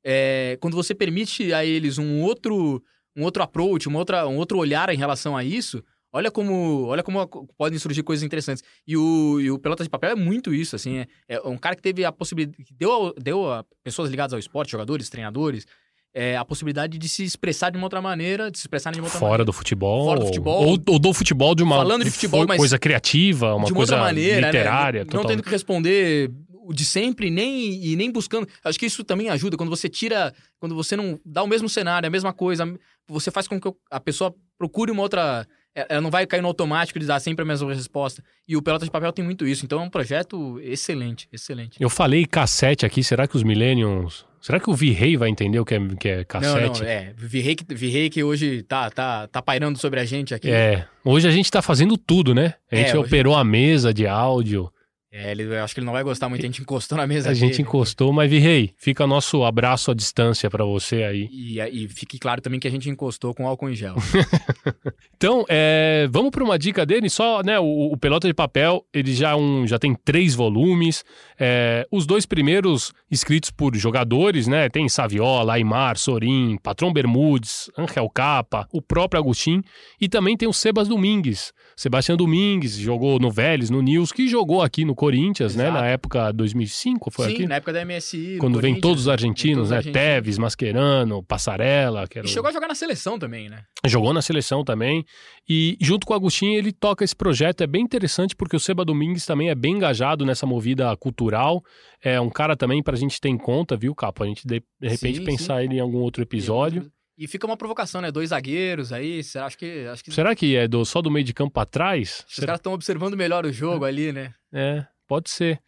É, 0.09 0.57
quando 0.61 0.75
você 0.75 0.95
permite 0.95 1.53
a 1.53 1.65
eles 1.65 1.99
um 1.99 2.23
outro 2.23 2.81
um 3.17 3.25
outro 3.25 3.43
approach, 3.43 3.89
uma 3.89 3.99
outra, 3.99 4.29
um 4.29 4.37
outro 4.37 4.59
olhar 4.59 4.89
em 4.91 4.97
relação 4.97 5.37
a 5.37 5.43
isso, 5.43 5.83
olha 6.13 6.31
como 6.31 6.85
olha 6.85 7.03
como 7.03 7.27
podem 7.59 7.79
surgir 7.79 8.03
coisas 8.03 8.23
interessantes. 8.23 8.63
E 8.87 8.97
o, 8.97 9.41
e 9.41 9.51
o 9.51 9.59
Pelota 9.59 9.83
de 9.83 9.91
Papel 9.91 10.11
é 10.11 10.15
muito 10.15 10.55
isso, 10.55 10.77
assim, 10.77 10.99
é, 10.99 11.07
é 11.29 11.41
um 11.41 11.59
cara 11.59 11.75
que 11.75 11.83
teve 11.83 12.05
a 12.05 12.13
possibilidade, 12.13 12.63
que 12.63 12.75
deu, 12.75 13.13
deu 13.21 13.51
a 13.51 13.65
pessoas 13.83 14.11
ligadas 14.11 14.33
ao 14.33 14.39
esporte, 14.39 14.71
jogadores, 14.71 15.09
treinadores, 15.09 15.67
é, 16.15 16.35
a 16.35 16.45
possibilidade 16.47 16.97
de 16.97 17.09
se 17.11 17.25
expressar 17.25 17.71
de 17.71 17.77
uma 17.77 17.85
outra 17.85 18.01
maneira, 18.01 18.51
de 18.51 18.57
se 18.57 18.63
expressar 18.63 18.91
de 18.91 18.99
uma 18.99 19.05
outra 19.05 19.19
Fora 19.19 19.33
maneira. 19.33 19.45
do 19.45 19.53
futebol. 19.53 20.07
Fora 20.07 20.21
do 20.21 20.27
futebol. 20.27 20.67
Ou, 20.67 20.79
ou 20.89 20.99
do 20.99 21.13
futebol 21.13 21.55
de 21.55 21.63
uma 21.63 21.77
Falando 21.77 22.05
de 22.05 22.11
futebol, 22.11 22.47
mas 22.49 22.57
coisa 22.57 22.79
criativa, 22.79 23.55
uma 23.55 23.67
de 23.67 23.73
uma 23.73 23.77
coisa 23.77 23.95
outra 23.97 24.07
maneira, 24.07 24.41
né? 24.41 24.47
literária. 24.47 25.01
Não 25.01 25.11
total. 25.11 25.27
tendo 25.27 25.43
que 25.43 25.51
responder 25.51 26.31
o 26.67 26.73
de 26.75 26.85
sempre 26.85 27.31
nem, 27.31 27.85
e 27.85 27.97
nem 27.97 28.11
buscando. 28.11 28.49
Acho 28.65 28.79
que 28.79 28.87
isso 28.87 29.05
também 29.05 29.29
ajuda 29.29 29.57
quando 29.57 29.71
você 29.71 29.89
tira. 29.89 30.33
Quando 30.59 30.75
você 30.75 30.97
não 30.97 31.21
dá 31.25 31.43
o 31.43 31.47
mesmo 31.47 31.69
cenário, 31.69 32.07
a 32.07 32.11
mesma 32.11 32.33
coisa, 32.33 32.65
você 33.09 33.31
faz 33.31 33.47
com 33.47 33.61
que 33.61 33.73
a 33.91 34.01
pessoa 34.01 34.35
procure 34.59 34.91
uma 34.91 35.03
outra. 35.03 35.47
é, 35.75 35.87
Ela 35.91 36.01
não 36.01 36.11
vai 36.11 36.27
cair 36.27 36.41
no 36.41 36.49
automático 36.49 36.99
de 36.99 37.07
dar 37.07 37.21
sempre 37.21 37.43
a 37.43 37.47
mesma 37.47 37.73
resposta. 37.73 38.23
E 38.49 38.57
o 38.57 38.63
Pelota 38.63 38.85
de 38.85 38.91
Papel 38.91 39.13
tem 39.13 39.25
muito 39.25 39.47
isso. 39.47 39.65
Então 39.65 39.81
é 39.81 39.83
um 39.83 39.91
projeto 39.91 40.59
excelente, 40.61 41.29
excelente. 41.33 41.77
Eu 41.81 41.89
falei 41.91 42.25
cassete 42.27 42.85
aqui, 42.87 43.03
será 43.05 43.27
que 43.29 43.37
os 43.37 43.43
millennials... 43.43 44.25
Será 44.41 44.61
que 44.61 44.71
o 44.71 44.75
Virrei 44.75 45.17
vai 45.17 45.29
entender 45.29 45.59
o 45.59 45.65
que 45.65 45.75
é, 45.75 45.89
que 45.99 46.09
é 46.09 46.25
cassete? 46.25 46.79
Não, 46.81 46.87
não, 46.87 46.87
é. 46.87 47.13
Virrei 47.17 47.57
que, 47.57 47.75
Virrei 47.75 48.09
que 48.09 48.23
hoje 48.23 48.63
tá, 48.63 48.89
tá, 48.91 49.27
tá 49.27 49.43
pairando 49.43 49.77
sobre 49.77 49.99
a 49.99 50.05
gente 50.05 50.33
aqui. 50.35 50.49
É, 50.49 50.87
hoje 51.05 51.27
a 51.27 51.33
gente 51.33 51.51
tá 51.51 51.61
fazendo 51.61 51.97
tudo, 51.99 52.33
né? 52.33 52.55
A 52.71 52.77
gente 52.77 52.91
É, 52.91 52.97
hoje- 52.97 53.09
operou 53.09 53.35
a 53.35 53.43
mesa 53.43 53.93
de 53.93 54.07
áudio. 54.07 54.71
É, 55.19 55.31
ele, 55.31 55.45
eu 55.45 55.65
acho 55.65 55.73
que 55.73 55.81
ele 55.81 55.87
não 55.87 55.95
vai 55.95 56.05
gostar 56.05 56.29
muito, 56.29 56.43
a 56.43 56.47
gente 56.47 56.61
encostou 56.61 56.99
na 56.99 57.07
mesa 57.07 57.31
A 57.31 57.35
gente 57.35 57.63
encostou, 57.63 58.13
mas 58.13 58.29
Virrei, 58.29 58.75
fica 58.77 59.07
nosso 59.07 59.45
abraço 59.45 59.91
à 59.91 59.95
distância 59.95 60.51
para 60.51 60.63
você 60.63 61.05
aí. 61.05 61.27
E, 61.33 61.59
e 61.59 61.89
fique 61.89 62.19
claro 62.19 62.43
também 62.43 62.61
que 62.61 62.69
a 62.69 62.71
gente 62.71 62.91
encostou 62.91 63.33
com 63.33 63.49
álcool 63.49 63.71
em 63.71 63.75
gel. 63.75 63.95
Então, 65.17 65.47
é, 65.49 66.07
vamos 66.11 66.31
para 66.31 66.45
uma 66.45 66.59
dica 66.59 66.85
dele. 66.85 67.09
Só, 67.09 67.43
né? 67.43 67.59
O, 67.59 67.93
o 67.93 67.97
Pelota 67.97 68.29
de 68.29 68.35
Papel, 68.35 68.85
ele 68.93 69.15
já, 69.15 69.31
é 69.31 69.35
um, 69.35 69.67
já 69.67 69.79
tem 69.79 69.95
três 69.95 70.35
volumes. 70.35 71.03
É, 71.41 71.87
os 71.91 72.07
dois 72.07 72.27
primeiros 72.27 72.93
escritos 73.11 73.51
por 73.51 73.75
jogadores, 73.75 74.47
né? 74.47 74.69
Tem 74.69 74.87
Saviola, 74.91 75.55
Aymar, 75.55 75.97
Sorin, 75.97 76.59
Patrão 76.63 76.93
Bermudes, 76.93 77.71
Angel 77.79 78.11
Capa, 78.11 78.69
o 78.71 78.83
próprio 78.83 79.19
Agostinho. 79.19 79.63
E 79.99 80.07
também 80.07 80.37
tem 80.37 80.47
o 80.47 80.53
Sebas 80.53 80.87
Domingues. 80.87 81.51
Sebastião 81.75 82.17
Domingues 82.17 82.77
jogou 82.77 83.19
no 83.19 83.31
Vélez, 83.31 83.71
no 83.71 83.81
News, 83.81 84.13
que 84.13 84.29
jogou 84.29 84.61
aqui 84.61 84.85
no 84.85 84.95
Corinthians, 85.07 85.55
né? 85.55 85.65
Exato. 85.65 85.81
Na 85.81 85.87
época 85.87 86.33
2005, 86.33 87.11
foi 87.11 87.29
Sim, 87.29 87.35
aqui? 87.35 87.47
na 87.47 87.55
época 87.57 87.73
da 87.73 87.85
MSI. 87.85 88.39
Quando 88.41 88.61
vem 88.61 88.81
todos 88.81 89.03
os 89.03 89.09
argentinos, 89.09 89.57
todos 89.57 89.67
os 89.67 89.71
né? 89.71 89.77
argentinos. 89.77 90.03
Teves, 90.03 90.39
Mascherano, 90.39 91.23
Passarella. 91.23 92.07
Que 92.09 92.19
era 92.19 92.27
E 92.27 92.31
chegou 92.31 92.49
a 92.49 92.53
jogar 92.53 92.69
na 92.69 92.75
seleção 92.75 93.19
também, 93.19 93.49
né? 93.49 93.63
Jogou 93.87 94.13
na 94.13 94.21
seleção 94.21 94.65
também. 94.65 95.05
E 95.49 95.77
junto 95.81 96.07
com 96.07 96.13
o 96.13 96.17
Agostinho, 96.17 96.59
ele 96.59 96.73
toca 96.73 97.05
esse 97.05 97.15
projeto. 97.15 97.63
É 97.63 97.67
bem 97.67 97.83
interessante 97.83 98.35
porque 98.35 98.57
o 98.57 98.61
Seba 98.61 98.85
Domingues 98.85 99.25
também 99.25 99.49
é 99.49 99.55
bem 99.55 99.75
engajado 99.75 100.27
nessa 100.27 100.45
movida 100.47 100.95
cultural. 100.97 101.63
É 102.03 102.21
um 102.21 102.31
cara 102.31 102.57
também 102.57 102.83
pra 102.83 102.97
gente 102.97 103.21
ter 103.21 103.29
em 103.29 103.39
conta, 103.39 103.77
viu, 103.77 103.95
Capo? 103.95 104.25
A 104.25 104.27
gente 104.27 104.47
de, 104.47 104.61
de 104.81 104.89
repente 104.89 105.19
Sim, 105.19 105.25
pensar 105.25 105.63
ele 105.63 105.77
em 105.77 105.81
algum 105.81 105.99
outro 105.99 106.23
episódio. 106.23 106.91
E 107.19 107.27
fica 107.27 107.47
uma 107.47 107.57
provocação, 107.57 108.03
né? 108.03 108.13
Dois 108.13 108.29
zagueiros 108.29 108.93
aí. 108.93 109.23
Será 109.25 109.47
acho 109.47 109.57
que, 109.57 109.87
acho 109.87 110.05
que 110.05 110.13
Será 110.13 110.35
que 110.35 110.55
é 110.55 110.69
do, 110.69 110.85
só 110.85 111.01
do 111.01 111.11
meio 111.11 111.25
de 111.25 111.33
campo 111.33 111.51
pra 111.53 111.65
trás? 111.65 112.25
os 112.29 112.37
caras 112.37 112.59
estão 112.59 112.75
observando 112.75 113.17
melhor 113.17 113.47
o 113.47 113.53
jogo 113.53 113.87
ali, 113.87 114.13
né? 114.13 114.35
É, 114.53 114.85
pode 115.07 115.31
ser. 115.31 115.61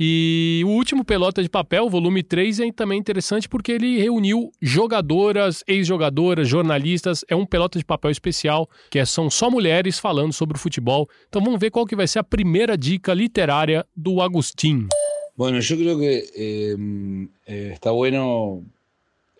E 0.00 0.62
o 0.64 0.68
último 0.70 1.04
Pelota 1.04 1.42
de 1.42 1.48
Papel, 1.48 1.88
volume 1.90 2.22
3, 2.22 2.60
é 2.60 2.72
também 2.72 2.98
interessante 2.98 3.48
porque 3.48 3.72
ele 3.72 3.98
reuniu 4.00 4.50
jogadoras, 4.62 5.64
ex-jogadoras, 5.66 6.46
jornalistas. 6.48 7.24
É 7.28 7.34
um 7.34 7.44
Pelota 7.44 7.78
de 7.78 7.84
Papel 7.84 8.12
especial, 8.12 8.68
que 8.90 8.98
é- 9.00 9.04
são 9.04 9.28
só 9.28 9.50
mulheres 9.50 9.98
falando 9.98 10.32
sobre 10.32 10.56
o 10.56 10.60
futebol. 10.60 11.08
Então 11.28 11.42
vamos 11.42 11.58
ver 11.58 11.70
qual 11.70 11.84
que 11.84 11.96
vai 11.96 12.06
ser 12.06 12.20
a 12.20 12.24
primeira 12.24 12.78
dica 12.78 13.12
literária 13.12 13.84
do 13.96 14.20
Agustín. 14.22 14.86
Bueno, 15.36 15.60
yo 15.60 15.76
creo 15.76 15.98
que 15.98 16.24
eh, 16.34 16.76
eh, 17.46 17.70
está 17.72 17.90
bueno 17.92 18.64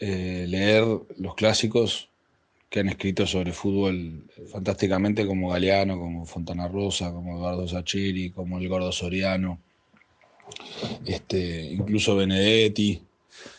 eh, 0.00 0.44
leer 0.48 0.84
los 1.18 1.34
clásicos 1.34 2.08
que 2.68 2.81
han 2.81 2.88
escrito 2.88 3.26
sobre 3.26 3.52
fútbol 3.52 4.24
fantásticamente, 4.52 5.26
como 5.26 5.50
Galeano, 5.50 5.98
como 5.98 6.26
Fontana 6.26 6.68
Rosa, 6.68 7.12
como 7.12 7.37
Eduardo 7.38 7.66
Sacheri, 7.66 8.31
como 8.31 8.59
el 8.59 8.68
Gordo 8.68 8.92
Soriano, 8.92 9.59
este, 11.07 11.62
incluso 11.72 12.16
Benedetti. 12.16 13.02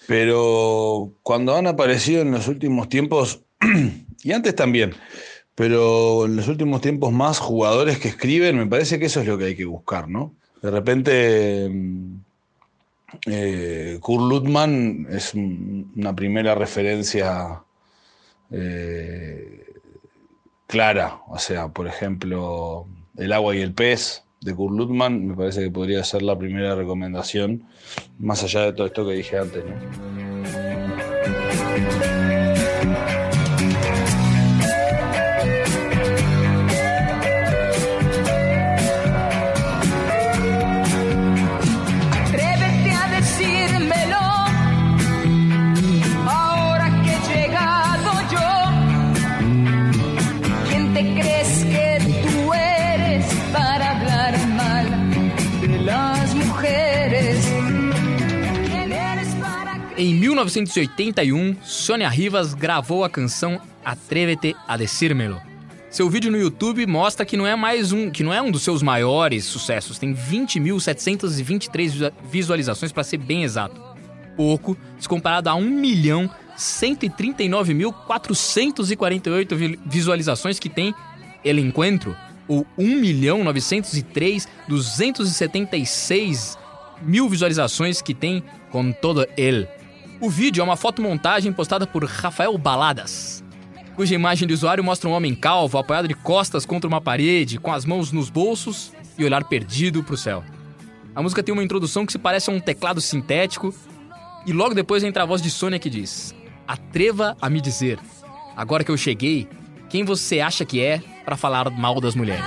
Pero 0.08 1.12
cuando 1.24 1.56
han 1.56 1.67
aparecido 1.67 2.22
en 2.22 2.32
los 2.32 2.48
últimos 2.48 2.89
tiempos, 2.89 3.41
y 4.24 4.32
antes 4.32 4.56
también, 4.56 4.93
pero 5.56 6.26
en 6.26 6.36
los 6.36 6.48
últimos 6.48 6.82
tiempos 6.82 7.12
más 7.12 7.39
jugadores 7.39 8.00
que 8.00 8.10
escriben, 8.10 8.58
me 8.58 8.67
parece 8.67 9.00
que 9.00 9.06
eso 9.06 9.22
es 9.22 9.28
lo 9.28 9.38
que 9.38 9.45
hay 9.45 9.56
que 9.56 9.65
buscar, 9.65 10.08
¿no? 10.08 10.34
De 10.62 10.69
repente, 10.72 11.69
mm, 11.69 12.15
eh, 13.28 13.98
Kurt 14.02 14.24
Lutman 14.30 15.08
es 15.10 15.34
un- 15.34 15.91
una 15.95 16.15
primera 16.15 16.54
referencia 16.56 17.63
eh, 18.52 19.66
clara. 20.68 21.22
O 21.28 21.40
sea, 21.40 21.70
por 21.70 21.88
ejemplo, 21.88 22.88
El 23.18 23.34
agua 23.34 23.56
y 23.56 23.62
el 23.62 23.74
pez 23.74 24.24
de 24.42 24.56
Kurt 24.56 24.76
Lutman 24.76 25.28
me 25.28 25.36
parece 25.36 25.62
que 25.62 25.72
podría 25.72 26.04
ser 26.04 26.22
la 26.22 26.38
primera 26.38 26.76
recomendación, 26.76 27.66
más 28.18 28.44
allá 28.44 28.62
de 28.62 28.74
todo 28.74 28.88
esto 28.88 29.06
que 29.06 29.14
dije 29.14 29.38
antes. 29.38 29.64
¿no? 29.66 29.74
1981, 60.45 61.56
Sônia 61.63 62.08
Rivas 62.10 62.54
gravou 62.54 63.04
a 63.04 63.10
canção 63.10 63.60
Atrévete 63.84 64.56
a 64.67 64.78
Decírmelo. 64.78 65.41
Seu 65.89 66.08
vídeo 66.10 66.32
no 66.32 66.38
YouTube 66.38 66.86
mostra 66.86 67.25
que 67.25 67.36
não 67.36 67.47
é 67.47 67.56
mais 67.56 67.91
um, 67.91 68.12
que 68.12 68.23
não 68.23 68.32
é 68.34 68.39
um 68.41 68.52
dos 68.52 68.62
seus 68.62 68.84
maiores 68.84 69.45
sucessos. 69.45 69.97
Tem 69.97 70.13
20.723 70.13 71.91
visa- 71.91 72.13
visualizações 72.32 72.91
para 72.91 73.04
ser 73.04 73.17
bem 73.17 73.43
exato. 73.43 73.82
Pouco, 74.38 74.78
se 74.99 75.10
comparado 75.10 75.49
a 75.49 75.56
1 75.56 75.62
milhão 75.69 76.30
139.448 76.58 79.56
vi- 79.56 79.80
visualizações 79.86 80.60
que 80.60 80.69
tem 80.69 80.93
El 81.43 81.58
Encuentro, 81.60 82.15
ou 82.47 82.65
1 82.78 82.95
milhão 82.99 83.43
903 83.43 84.47
276 84.67 86.58
mil 87.02 87.28
visualizações 87.30 88.02
que 88.02 88.13
tem 88.13 88.43
com 88.71 88.91
todo 88.91 89.25
ele. 89.38 89.67
O 90.22 90.30
vídeo 90.30 90.60
é 90.60 90.64
uma 90.66 90.76
fotomontagem 90.76 91.54
postada 91.54 91.88
por 91.88 92.04
Rafael 92.04 92.58
Baladas, 92.58 93.42
cuja 93.96 94.16
imagem 94.16 94.46
do 94.46 94.54
usuário 94.54 94.84
mostra 94.84 95.10
um 95.10 95.14
homem 95.14 95.34
calvo 95.34 95.78
apoiado 95.78 96.10
de 96.10 96.14
costas 96.14 96.66
contra 96.66 96.90
uma 96.90 97.00
parede, 97.00 97.58
com 97.58 97.72
as 97.72 97.86
mãos 97.86 98.12
nos 98.12 98.30
bolsos 98.30 98.92
e 99.18 99.24
olhar 99.24 99.46
perdido 99.46 100.04
para 100.04 100.16
o 100.16 100.18
céu. 100.18 100.44
A 101.16 101.22
música 101.22 101.42
tem 101.42 101.54
uma 101.54 101.64
introdução 101.64 102.06
que 102.06 102.12
se 102.12 102.20
parece 102.20 102.50
a 102.50 102.54
um 102.54 102.60
teclado 102.60 103.00
sintético 103.00 103.74
e 104.46 104.52
logo 104.52 104.76
depois 104.76 105.06
entra 105.06 105.24
a 105.24 105.26
voz 105.26 105.42
de 105.42 105.50
Sônia 105.50 105.80
que 105.80 105.90
diz: 105.90 106.36
Atreva 106.68 107.38
a 107.42 107.50
me 107.50 107.62
dizer, 107.62 107.98
agora 108.58 108.84
que 108.84 108.92
eu 108.92 108.98
cheguei, 108.98 109.48
quem 109.90 110.04
você 110.04 110.42
acha 110.42 110.66
que 110.66 110.82
é 110.82 111.02
para 111.24 111.38
falar 111.38 111.70
mal 111.70 112.02
das 112.02 112.14
mulheres? 112.14 112.44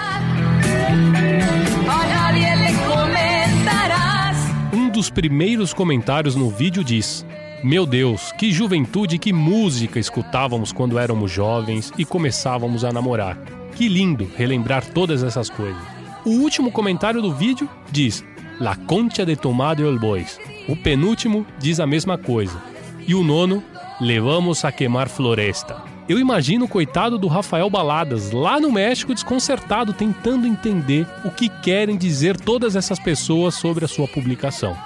Um 4.75 4.91
dos 4.91 5.09
primeiros 5.09 5.73
comentários 5.73 6.37
no 6.37 6.51
vídeo 6.51 6.85
diz: 6.85 7.25
Meu 7.65 7.87
Deus, 7.87 8.33
que 8.33 8.51
juventude, 8.51 9.21
que 9.21 9.33
música 9.33 10.01
escutávamos 10.01 10.73
quando 10.73 10.99
éramos 10.99 11.31
jovens 11.31 11.93
e 11.97 12.05
começávamos 12.05 12.85
a 12.85 12.93
namorar. 12.93 13.39
Que 13.77 13.89
lindo 13.89 14.29
relembrar 14.37 14.85
todas 14.85 15.23
essas 15.23 15.49
coisas. 15.49 15.81
O 16.25 16.31
último 16.31 16.73
comentário 16.73 17.23
do 17.23 17.33
vídeo 17.33 17.69
diz: 17.89 18.25
La 18.59 18.75
concha 18.75 19.25
de 19.25 19.37
tomado 19.37 19.87
el 19.87 19.97
bois. 19.97 20.41
O 20.69 20.75
penúltimo 20.75 21.47
diz 21.61 21.79
a 21.79 21.87
mesma 21.87 22.19
coisa. 22.19 22.61
E 23.07 23.15
o 23.15 23.23
nono, 23.23 23.63
levamos 24.01 24.65
a 24.65 24.73
queimar 24.73 25.09
floresta. 25.09 25.83
Eu 26.09 26.19
imagino 26.19 26.65
o 26.65 26.69
coitado 26.69 27.17
do 27.17 27.29
Rafael 27.29 27.71
Baladas 27.71 28.33
lá 28.33 28.59
no 28.59 28.73
México 28.73 29.15
desconcertado 29.15 29.93
tentando 29.93 30.49
entender 30.49 31.07
o 31.25 31.31
que 31.31 31.49
querem 31.49 31.97
dizer 31.97 32.37
todas 32.37 32.75
essas 32.75 32.99
pessoas 32.99 33.55
sobre 33.55 33.85
a 33.85 33.89
sua 33.89 34.09
publicação. 34.09 34.77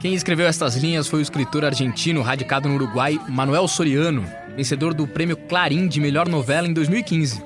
Quem 0.00 0.14
escreveu 0.14 0.46
estas 0.46 0.76
linhas 0.76 1.08
foi 1.08 1.18
o 1.18 1.22
escritor 1.22 1.64
argentino 1.64 2.22
radicado 2.22 2.68
no 2.68 2.76
Uruguai, 2.76 3.18
Manuel 3.28 3.66
Soriano, 3.66 4.24
vencedor 4.54 4.94
do 4.94 5.08
prêmio 5.08 5.36
Clarim 5.36 5.88
de 5.88 6.00
melhor 6.00 6.28
novela 6.28 6.68
em 6.68 6.72
2015. 6.72 7.42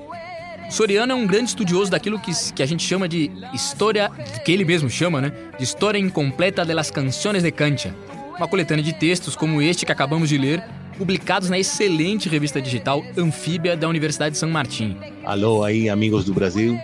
Soriano 0.69 1.13
é 1.13 1.15
um 1.15 1.25
grande 1.25 1.49
estudioso 1.49 1.89
daquilo 1.89 2.19
que, 2.19 2.31
que 2.53 2.61
a 2.61 2.65
gente 2.67 2.83
chama 2.85 3.09
de 3.09 3.31
história, 3.55 4.11
que 4.45 4.51
ele 4.51 4.63
mesmo 4.63 4.87
chama, 4.87 5.19
né? 5.19 5.31
De 5.57 5.63
história 5.63 5.97
incompleta 5.97 6.63
de 6.63 6.75
las 6.75 6.91
canciones 6.91 7.41
de 7.41 7.51
cancha. 7.51 7.93
Uma 8.37 8.47
coletânea 8.47 8.83
de 8.83 8.93
textos 8.93 9.35
como 9.35 9.59
este 9.59 9.83
que 9.83 9.91
acabamos 9.91 10.29
de 10.29 10.37
ler, 10.37 10.63
publicados 10.95 11.49
na 11.49 11.57
excelente 11.57 12.29
revista 12.29 12.61
digital 12.61 13.03
Anfíbia 13.17 13.75
da 13.75 13.89
Universidade 13.89 14.33
de 14.33 14.37
São 14.37 14.49
Martim. 14.49 14.95
Alô 15.25 15.63
aí, 15.63 15.89
amigos 15.89 16.23
do 16.23 16.35
Brasil. 16.35 16.79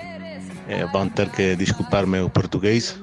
Eh, 0.67 0.85
vão 0.91 1.07
ter 1.07 1.29
que 1.29 1.55
desculpar 1.55 2.07
meu 2.07 2.27
português. 2.27 2.97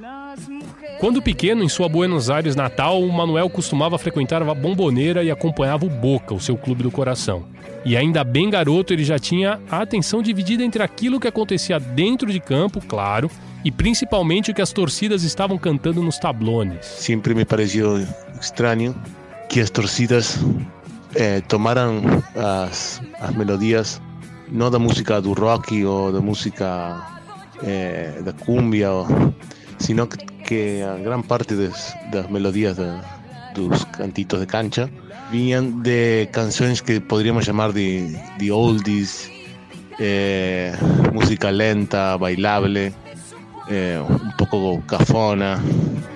Quando 0.99 1.21
pequeno, 1.21 1.63
em 1.63 1.69
sua 1.69 1.91
Buenos 1.91 2.31
Aires 2.31 2.57
natal, 2.57 3.03
o 3.03 3.13
Manuel 3.13 3.51
costumava 3.51 3.99
frequentar 3.99 4.43
a 4.43 4.55
Bomboneira 4.55 5.23
e 5.23 5.31
acompanhava 5.31 5.85
o 5.85 5.91
Boca, 5.91 6.33
o 6.33 6.41
seu 6.41 6.57
clube 6.57 6.83
do 6.83 6.91
coração. 6.91 7.45
E 7.85 7.95
ainda 7.97 8.25
bem 8.25 8.49
garoto, 8.49 8.95
ele 8.95 9.05
já 9.05 9.19
tinha 9.19 9.61
a 9.71 9.83
atenção 9.83 10.23
dividida 10.23 10.65
entre 10.65 10.83
aquilo 10.83 11.21
que 11.21 11.29
acontecia 11.29 11.79
dentro 11.79 12.33
de 12.33 12.41
campo, 12.41 12.81
claro, 12.81 13.31
e 13.63 13.71
principalmente 13.71 14.51
o 14.51 14.55
que 14.55 14.63
as 14.63 14.73
torcidas 14.73 15.23
estavam 15.23 15.59
cantando 15.59 16.03
nos 16.03 16.19
tablones. 16.19 16.87
Sempre 16.87 17.35
me 17.35 17.45
pareceu 17.45 18.05
estranho 18.41 18.95
que 19.51 19.61
as 19.61 19.69
torcidas 19.69 20.39
eh, 21.15 21.43
tomaram 21.43 22.01
as, 22.35 23.03
as 23.21 23.35
melodias 23.37 24.01
não 24.49 24.71
da 24.71 24.79
música 24.79 25.21
do 25.21 25.35
rock 25.35 25.85
ou 25.85 26.11
da 26.11 26.21
música 26.21 27.21
eh, 27.63 28.23
da 28.25 28.33
cumbia, 28.33 28.91
ou, 28.91 29.07
sino 29.79 30.07
que, 30.07 30.36
que 30.47 30.83
a 30.83 30.97
gran 30.97 31.23
parte 31.23 31.57
das, 31.57 31.95
das 32.11 32.31
melodias 32.31 32.77
da, 32.77 33.03
dos 33.55 33.85
cantitos 33.87 34.41
de 34.41 34.47
cancha 34.47 34.89
vinham 35.31 35.83
de 35.83 36.29
canções 36.33 36.81
que 36.81 37.01
poderíamos 37.01 37.45
chamar 37.45 37.73
de, 37.73 38.17
de 38.39 38.53
oldies, 38.53 39.29
eh, 39.99 40.73
música 41.13 41.51
lenta, 41.51 42.17
bailable, 42.17 42.95
eh, 43.69 44.01
un 44.09 44.33
poco 44.39 44.81
cafona. 44.87 45.61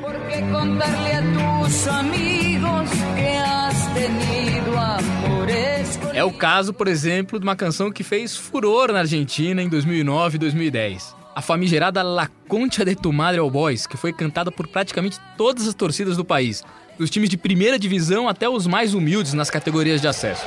¿Por 0.01 0.15
qué 0.29 0.41
contarle 0.41 1.13
a 1.13 1.23
tus 1.65 1.89
amigos 1.89 2.89
que 3.17 3.37
has 3.37 3.95
tenido 3.95 4.79
amores? 4.79 5.99
É 6.15 6.23
o 6.23 6.31
caso, 6.31 6.73
por 6.73 6.87
exemplo, 6.87 7.41
de 7.41 7.45
uma 7.45 7.57
canção 7.57 7.91
que 7.91 8.05
fez 8.05 8.37
furor 8.37 8.93
na 8.93 9.01
Argentina 9.01 9.61
em 9.61 9.69
2009 9.69 10.37
e 10.37 10.39
2010. 10.39 11.20
A 11.35 11.41
famigerada 11.41 12.03
La 12.03 12.29
Concha 12.49 12.85
de 12.85 12.97
tu 12.97 13.13
Madre 13.13 13.41
All 13.41 13.51
Boys, 13.51 13.87
que 13.87 13.97
foi 13.97 14.13
cantada 14.13 14.51
por 14.51 14.67
praticamente 14.67 15.19
todas 15.37 15.69
as 15.69 15.75
torcidas 15.75 16.17
do 16.17 16.25
país, 16.25 16.63
dos 16.99 17.09
times 17.09 17.29
de 17.29 17.37
primeira 17.37 17.79
divisão 17.79 18.29
até 18.29 18.49
os 18.49 18.67
mais 18.67 18.95
humildes 18.95 19.33
nas 19.33 19.49
categorias 19.49 20.01
de 20.01 20.09
acesso. 20.09 20.45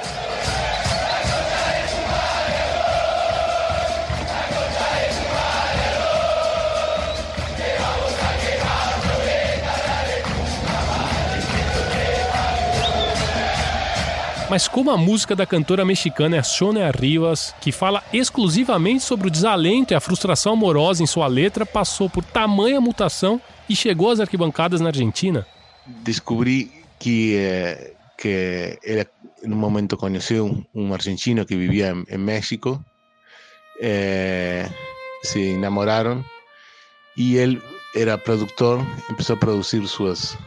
Mas 14.54 14.68
como 14.68 14.92
a 14.92 14.98
música 14.98 15.36
da 15.36 15.48
cantora 15.48 15.84
mexicana 15.84 16.44
Sonia 16.44 16.92
Rivas, 16.92 17.56
que 17.60 17.72
fala 17.72 18.04
exclusivamente 18.14 19.04
sobre 19.04 19.28
o 19.28 19.32
desalento 19.32 19.94
e 19.94 19.96
a 19.96 20.00
frustração 20.00 20.54
amorosa 20.54 21.02
em 21.02 21.08
sua 21.08 21.26
letra, 21.26 21.66
passou 21.66 22.08
por 22.08 22.24
tamanha 22.24 22.80
mutação 22.80 23.42
e 23.68 23.76
chegou 23.76 24.12
às 24.12 24.20
arquibancadas 24.20 24.80
na 24.80 24.90
Argentina? 24.90 25.44
Descobri 26.04 26.72
que, 27.00 27.34
eh, 27.36 27.96
que 28.16 28.78
era, 28.84 29.10
momento 29.48 29.98
conocí 29.98 30.36
un, 30.36 30.68
un 30.72 30.94
argentino 30.94 31.48
que 31.48 31.56
vivía 31.56 31.88
en, 31.88 32.06
en 32.08 32.24
México, 32.24 32.86
eh, 33.82 34.70
se 35.24 35.56
enamoraron 35.56 36.24
y 37.16 37.38
él 37.38 37.60
era 37.96 38.20
productor, 38.20 38.86
empezó 39.10 39.34
a 39.34 39.40
producir 39.40 39.88
sus 39.88 40.38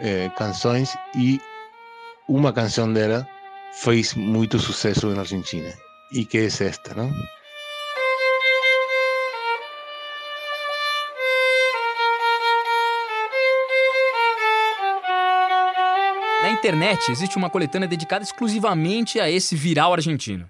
eh, 0.00 0.28
canções 0.36 0.98
e 1.14 1.38
uma 2.30 2.52
canção 2.52 2.92
dela 2.92 3.28
fez 3.72 4.14
muito 4.14 4.56
sucesso 4.60 5.08
na 5.08 5.22
Argentina. 5.22 5.72
E 6.12 6.24
que 6.24 6.38
é 6.38 6.44
esta, 6.44 6.94
não? 6.94 7.10
Na 16.42 16.50
internet 16.50 17.10
existe 17.10 17.36
uma 17.36 17.50
coletânea 17.50 17.88
dedicada 17.88 18.22
exclusivamente 18.22 19.18
a 19.18 19.28
esse 19.28 19.56
viral 19.56 19.92
argentino. 19.92 20.48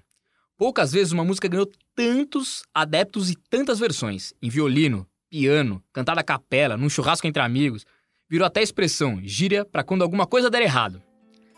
Poucas 0.57 0.91
vezes 0.91 1.11
uma 1.11 1.25
música 1.25 1.47
ganhou 1.47 1.67
tantos 1.95 2.61
adeptos 2.71 3.31
e 3.31 3.35
tantas 3.49 3.79
versões, 3.79 4.33
em 4.39 4.49
violino, 4.49 5.07
piano, 5.31 5.83
cantada 5.91 6.21
a 6.21 6.23
capela, 6.23 6.77
num 6.77 6.89
churrasco 6.89 7.25
entre 7.25 7.41
amigos. 7.41 7.85
Virou 8.29 8.45
até 8.45 8.61
expressão, 8.61 9.19
gíria 9.23 9.65
para 9.65 9.83
quando 9.83 10.03
alguma 10.03 10.27
coisa 10.27 10.49
der 10.49 10.61
errado. 10.61 11.01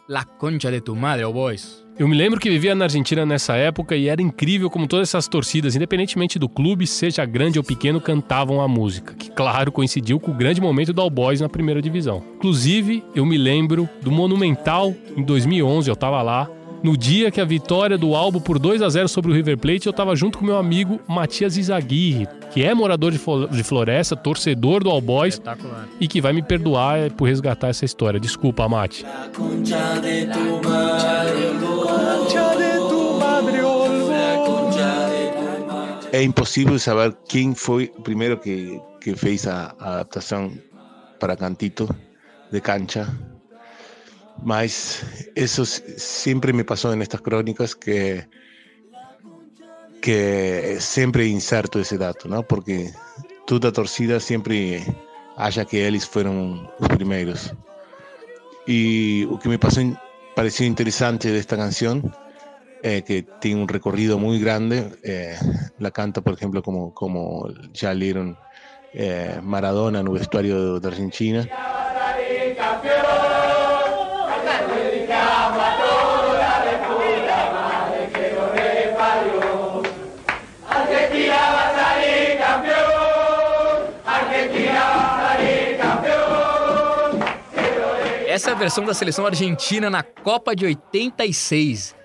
La 0.07 0.25
concha 0.25 0.69
de 0.69 0.81
tu 0.81 0.97
madre, 0.97 1.23
oh 1.23 1.31
boys. 1.31 1.81
Eu 1.97 2.09
me 2.09 2.15
lembro 2.17 2.37
que 2.37 2.49
vivia 2.49 2.75
na 2.75 2.85
Argentina 2.85 3.25
nessa 3.25 3.55
época 3.55 3.95
e 3.95 4.09
era 4.09 4.21
incrível 4.21 4.69
como 4.69 4.85
todas 4.85 5.07
essas 5.07 5.29
torcidas, 5.29 5.77
independentemente 5.77 6.37
do 6.37 6.49
clube, 6.49 6.85
seja 6.85 7.23
grande 7.23 7.57
ou 7.57 7.63
pequeno, 7.63 8.01
cantavam 8.01 8.59
a 8.59 8.67
música, 8.67 9.13
que 9.13 9.31
claro 9.31 9.71
coincidiu 9.71 10.19
com 10.19 10.31
o 10.31 10.33
grande 10.33 10.59
momento 10.59 10.91
do 10.91 10.99
All 10.99 11.09
Boys 11.09 11.39
na 11.39 11.47
primeira 11.47 11.81
divisão. 11.81 12.21
Inclusive, 12.35 13.01
eu 13.15 13.25
me 13.25 13.37
lembro 13.37 13.87
do 14.01 14.11
Monumental 14.11 14.93
em 15.15 15.23
2011, 15.23 15.89
eu 15.89 15.95
tava 15.95 16.21
lá, 16.21 16.49
no 16.83 16.97
dia 16.97 17.31
que 17.31 17.39
a 17.39 17.45
vitória 17.45 17.97
do 17.97 18.13
Albo 18.13 18.41
por 18.41 18.59
2 18.59 18.81
a 18.81 18.89
0 18.89 19.07
sobre 19.07 19.31
o 19.31 19.33
River 19.33 19.57
Plate, 19.57 19.87
eu 19.87 19.91
estava 19.91 20.13
junto 20.15 20.37
com 20.37 20.45
meu 20.45 20.57
amigo 20.57 20.99
Matias 21.07 21.55
Izaguirre, 21.55 22.27
que 22.51 22.61
é 22.61 22.73
morador 22.73 23.11
de, 23.11 23.17
de 23.17 23.63
Floresta, 23.63 24.17
torcedor 24.17 24.83
do 24.83 24.89
All 24.89 25.01
Boys 25.01 25.41
e 25.99 26.07
que 26.07 26.19
vai 26.19 26.33
me 26.33 26.43
perdoar 26.43 27.09
por 27.11 27.29
resgatar 27.29 27.69
essa 27.69 27.85
história. 27.85 28.19
Desculpa, 28.19 28.67
Mati. 28.67 29.05
É 36.11 36.21
impossível 36.21 36.77
saber 36.77 37.15
quem 37.27 37.55
foi 37.55 37.91
o 37.97 38.01
primeiro 38.01 38.37
que, 38.37 38.79
que 39.01 39.15
fez 39.15 39.47
a, 39.47 39.73
a 39.79 39.93
adaptação 39.93 40.51
para 41.17 41.35
Cantito 41.35 41.89
de 42.51 42.61
cancha 42.61 43.07
mas 44.43 45.03
eso 45.35 45.65
siempre 45.65 46.53
me 46.53 46.63
pasó 46.63 46.93
en 46.93 47.01
estas 47.01 47.21
crónicas 47.21 47.75
que, 47.75 48.27
que 50.01 50.77
siempre 50.79 51.25
inserto 51.27 51.79
ese 51.79 51.97
dato, 51.97 52.27
¿no? 52.27 52.43
Porque 52.43 52.91
toda 53.45 53.71
torcida 53.71 54.19
siempre 54.19 54.83
haya 55.37 55.65
que 55.65 55.87
ellos 55.87 56.07
fueron 56.07 56.69
los 56.79 56.89
primeros. 56.89 57.53
Y 58.65 59.25
lo 59.25 59.39
que 59.39 59.49
me 59.49 59.59
pasó, 59.59 59.81
pareció 60.35 60.65
interesante 60.65 61.31
de 61.31 61.39
esta 61.39 61.57
canción, 61.57 62.13
eh, 62.81 63.03
que 63.05 63.23
tiene 63.39 63.61
un 63.61 63.67
recorrido 63.67 64.19
muy 64.19 64.39
grande, 64.39 64.91
eh, 65.03 65.37
la 65.79 65.91
canta, 65.91 66.21
por 66.21 66.33
ejemplo, 66.33 66.61
como, 66.61 66.93
como 66.93 67.47
ya 67.73 67.93
leyeron 67.93 68.37
eh, 68.93 69.39
Maradona 69.41 69.99
en 70.01 70.07
el 70.07 70.13
vestuario 70.13 70.79
de 70.79 70.87
Argentina. 70.87 71.47
Essa 88.33 88.49
é 88.49 88.53
a 88.53 88.55
versão 88.55 88.83
da 88.83 88.95
seleção 88.95 89.27
argentina 89.27 89.91
na 89.91 90.01
Copa 90.01 90.55
de 90.55 90.65
86. 90.65 91.95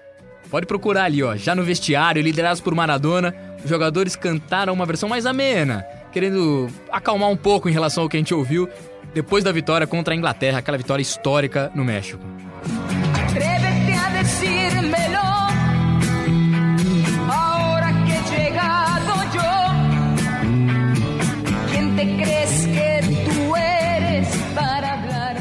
Pode 0.50 0.66
procurar 0.66 1.04
ali, 1.04 1.22
ó. 1.22 1.34
Já 1.34 1.54
no 1.54 1.64
vestiário, 1.64 2.20
liderados 2.20 2.60
por 2.60 2.74
Maradona, 2.74 3.34
os 3.64 3.70
jogadores 3.70 4.14
cantaram 4.14 4.74
uma 4.74 4.84
versão 4.84 5.08
mais 5.08 5.24
amena, 5.24 5.86
querendo 6.12 6.68
acalmar 6.92 7.30
um 7.30 7.36
pouco 7.36 7.66
em 7.66 7.72
relação 7.72 8.02
ao 8.02 8.10
que 8.10 8.18
a 8.18 8.20
gente 8.20 8.34
ouviu 8.34 8.68
depois 9.14 9.42
da 9.42 9.50
vitória 9.50 9.86
contra 9.86 10.12
a 10.12 10.16
Inglaterra, 10.18 10.58
aquela 10.58 10.76
vitória 10.76 11.00
histórica 11.00 11.72
no 11.74 11.82
México. 11.82 12.22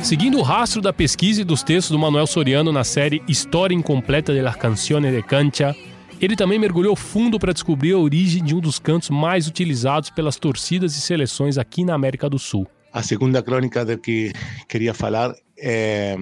Seguindo 0.07 0.37
o 0.37 0.41
rastro 0.41 0.81
da 0.81 0.93
pesquisa 0.93 1.41
e 1.41 1.43
dos 1.43 1.61
textos 1.61 1.91
do 1.91 1.99
Manuel 1.99 2.25
Soriano 2.25 2.71
na 2.71 2.85
série 2.85 3.21
História 3.27 3.75
Incompleta 3.75 4.33
de 4.33 4.41
las 4.41 4.55
Canciones 4.55 5.13
de 5.13 5.21
Cancha, 5.21 5.75
ele 6.21 6.33
também 6.33 6.57
mergulhou 6.57 6.95
fundo 6.95 7.37
para 7.37 7.51
descobrir 7.51 7.91
a 7.91 7.97
origem 7.97 8.41
de 8.41 8.55
um 8.55 8.61
dos 8.61 8.79
cantos 8.79 9.09
mais 9.09 9.49
utilizados 9.49 10.09
pelas 10.09 10.37
torcidas 10.37 10.95
e 10.95 11.01
seleções 11.01 11.57
aqui 11.57 11.83
na 11.83 11.93
América 11.93 12.29
do 12.29 12.39
Sul. 12.39 12.65
A 12.93 13.03
segunda 13.03 13.43
crônica 13.43 13.83
de 13.83 13.97
que 13.97 14.31
queria 14.69 14.93
falar 14.93 15.35
é, 15.59 16.15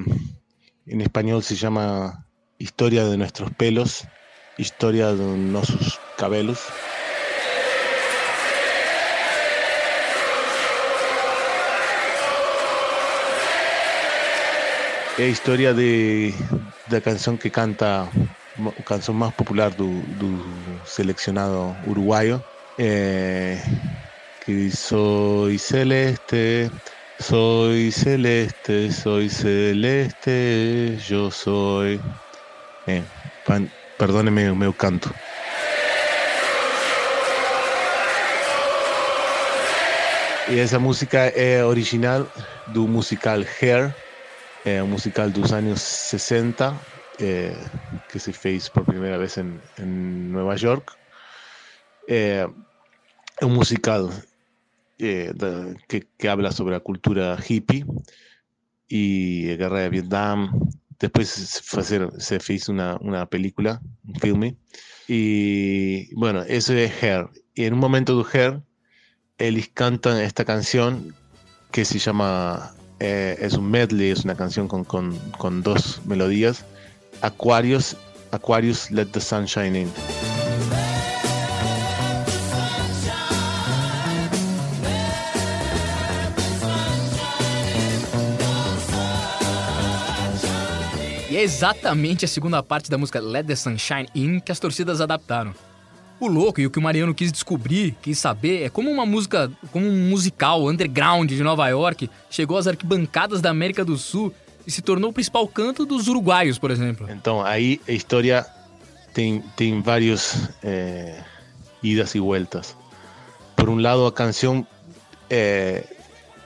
em 0.88 1.02
espanhol 1.04 1.43
se 1.43 1.56
chama 1.56 2.26
História 2.60 3.08
de 3.08 3.15
Nuestros 3.15 3.52
Pelos, 3.56 4.04
História 4.58 5.13
de 5.13 5.21
Nossos 5.21 6.00
Cabelos. 6.17 6.60
É 15.17 15.23
a 15.23 15.28
história 15.28 15.73
de, 15.73 16.34
da 16.88 16.99
canção 16.99 17.38
que 17.38 17.49
canta, 17.49 18.06
a 18.60 18.84
canção 18.84 19.15
mais 19.15 19.34
popular 19.34 19.71
do, 19.71 20.01
do 20.19 20.45
selecionado 20.86 21.73
uruguaio. 21.88 22.43
É, 22.78 23.58
que 24.43 24.54
dice, 24.54 24.75
soy 24.75 25.58
celeste, 25.58 26.69
soy 27.21 27.93
celeste, 27.93 28.91
soy 28.91 29.30
celeste, 29.30 30.97
yo 31.08 31.32
soy. 31.32 32.01
Eh, 32.86 33.01
perdóneme 33.97 34.49
o 34.49 34.56
meu 34.56 34.73
canto. 34.73 35.15
E 40.49 40.60
essa 40.60 40.78
música 40.78 41.19
é 41.34 41.63
original 41.63 42.28
do 42.67 42.86
musical 42.86 43.39
Hair, 43.62 43.95
é 44.65 44.82
um 44.84 44.88
musical 44.88 45.30
dos 45.32 45.54
anos 45.54 45.82
60, 45.82 46.80
é, 47.19 47.69
que 48.10 48.19
se 48.19 48.34
fez 48.34 48.67
por 48.69 48.84
primeira 48.84 49.17
vez 49.17 49.38
em, 49.38 49.62
em 49.78 49.86
Nova 50.32 50.56
York. 50.56 50.93
É, 52.10 52.47
é 53.41 53.45
um 53.45 53.54
musical 53.54 54.10
eh, 54.99 55.32
de- 55.34 55.75
que, 55.88 56.08
que 56.17 56.28
habla 56.28 56.51
sobre 56.51 56.73
la 56.73 56.80
cultura 56.80 57.38
hippie 57.47 57.86
y 58.88 59.56
guerra 59.56 59.82
de 59.82 59.89
Vietnam. 59.89 60.51
Después 60.99 61.30
se, 61.30 61.62
fue 61.62 61.80
a 61.80 61.84
hacer- 61.84 62.10
se 62.17 62.54
hizo 62.54 62.71
una, 62.71 62.97
una 63.01 63.25
película, 63.28 63.82
un 64.08 64.15
filme. 64.19 64.58
Y 65.08 66.13
bueno, 66.15 66.41
eso 66.41 66.73
es 66.73 66.91
Hair. 67.04 67.30
Y 67.54 67.65
en 67.65 67.73
un 67.73 67.80
momento 67.80 68.17
de 68.17 68.25
Hair, 68.34 68.62
ellos 69.38 69.69
cantan 69.73 70.19
esta 70.21 70.43
canción 70.45 71.15
que 71.71 71.86
se 71.86 71.99
llama, 71.99 72.73
eh, 72.99 73.38
es 73.39 73.53
un 73.53 73.69
medley, 73.69 74.12
es 74.12 74.23
una 74.23 74.36
canción 74.36 74.67
con, 74.67 74.84
con, 74.84 75.17
con 75.38 75.62
dos 75.62 76.01
melodías. 76.05 76.65
Aquarius, 77.21 77.95
Aquarius, 78.31 78.91
Let 78.91 79.08
the 79.08 79.21
Sun 79.21 79.45
Shine 79.45 79.81
In. 79.81 79.91
E 91.36 91.38
é 91.38 91.43
exatamente 91.43 92.23
a 92.23 92.29
segunda 92.29 92.63
parte 92.63 92.89
da 92.89 92.97
música 92.97 93.19
Let 93.19 93.43
the 93.43 93.58
Sunshine 93.58 94.08
In 94.15 94.39
que 94.39 94.53
as 94.53 94.60
torcidas 94.60 95.01
adaptaram. 95.01 95.53
O 96.19 96.28
louco 96.28 96.62
e 96.62 96.65
o 96.65 96.71
que 96.71 96.80
o 96.80 96.82
Mariano 96.82 97.13
quis 97.13 97.32
descobrir, 97.32 97.95
quis 98.01 98.17
saber, 98.17 98.63
é 98.63 98.69
como 98.69 98.89
uma 98.89 99.06
música, 99.06 99.51
como 99.71 99.86
um 99.86 100.10
musical 100.10 100.65
underground 100.67 101.30
de 101.30 101.43
Nova 101.43 101.67
York 101.67 102.10
chegou 102.30 102.58
às 102.58 102.67
arquibancadas 102.67 103.41
da 103.41 103.49
América 103.49 103.84
do 103.84 103.97
Sul 103.97 104.34
e 104.65 104.71
se 104.71 104.82
tornou 104.82 105.10
o 105.10 105.13
principal 105.13 105.47
canto 105.47 105.86
dos 105.86 106.08
uruguaios, 106.08 106.58
por 106.58 106.71
exemplo. 106.71 107.08
Então 107.12 107.43
aí 107.43 107.82
a 107.88 107.91
história 107.91 108.45
tem, 109.13 109.43
tem 109.56 109.82
vários 109.82 110.49
eh, 110.63 111.21
idas 111.84 112.15
e 112.15 112.19
vueltas. 112.19 112.75
Por 113.56 113.69
um 113.69 113.80
lado, 113.80 114.06
a 114.06 114.12
canção 114.12 114.65
eh, 115.30 115.84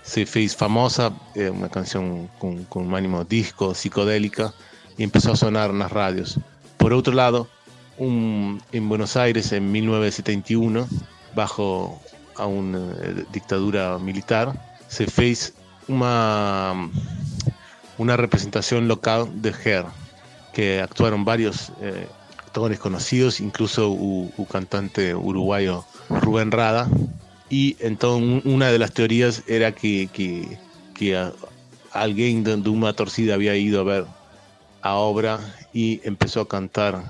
se 0.03 0.25
fez 0.25 0.53
famosa, 0.53 1.13
é 1.35 1.51
uma 1.51 1.69
canção 1.69 2.29
com, 2.39 2.63
com 2.65 2.83
um 2.83 2.95
ânimo 2.95 3.23
disco, 3.23 3.71
psicodélica, 3.71 4.53
e 4.97 5.07
começou 5.07 5.33
a 5.33 5.35
sonar 5.35 5.71
nas 5.71 5.91
rádios. 5.91 6.37
Por 6.77 6.91
outro 6.93 7.13
lado, 7.13 7.47
um, 7.99 8.57
em 8.73 8.87
Buenos 8.87 9.15
Aires, 9.17 9.51
em 9.51 9.59
1971, 9.61 10.87
bajo 11.35 11.97
a 12.35 12.45
uma 12.45 12.77
eh, 13.01 13.25
ditadura 13.31 13.99
militar, 13.99 14.53
se 14.87 15.05
fez 15.05 15.53
uma 15.87 16.89
una 17.97 18.15
representación 18.15 18.87
local 18.87 19.27
de 19.41 19.49
Her, 19.63 19.85
que 20.53 20.79
actuaron 20.81 21.25
varios 21.25 21.71
eh, 21.81 22.07
actores 22.37 22.79
conocidos, 22.79 23.41
incluso 23.41 23.89
u, 23.91 24.31
u 24.37 24.45
cantante 24.45 25.13
uruguayo 25.13 25.83
Rubén 26.09 26.51
Rada. 26.51 26.87
Y 27.49 27.75
entonces 27.79 28.23
un- 28.45 28.53
una 28.53 28.67
de 28.71 28.79
las 28.79 28.91
teorías 28.93 29.43
era 29.47 29.73
que, 29.73 30.07
que, 30.13 30.57
que 30.93 31.17
alguien 31.91 32.43
de, 32.43 32.55
de 32.57 32.69
una 32.69 32.93
torcida 32.93 33.33
había 33.33 33.55
ido 33.55 33.81
a 33.81 33.83
ver 33.83 34.05
a 34.81 34.93
obra 34.95 35.39
y 35.73 35.99
empezó 36.05 36.41
a 36.41 36.47
cantar 36.47 37.03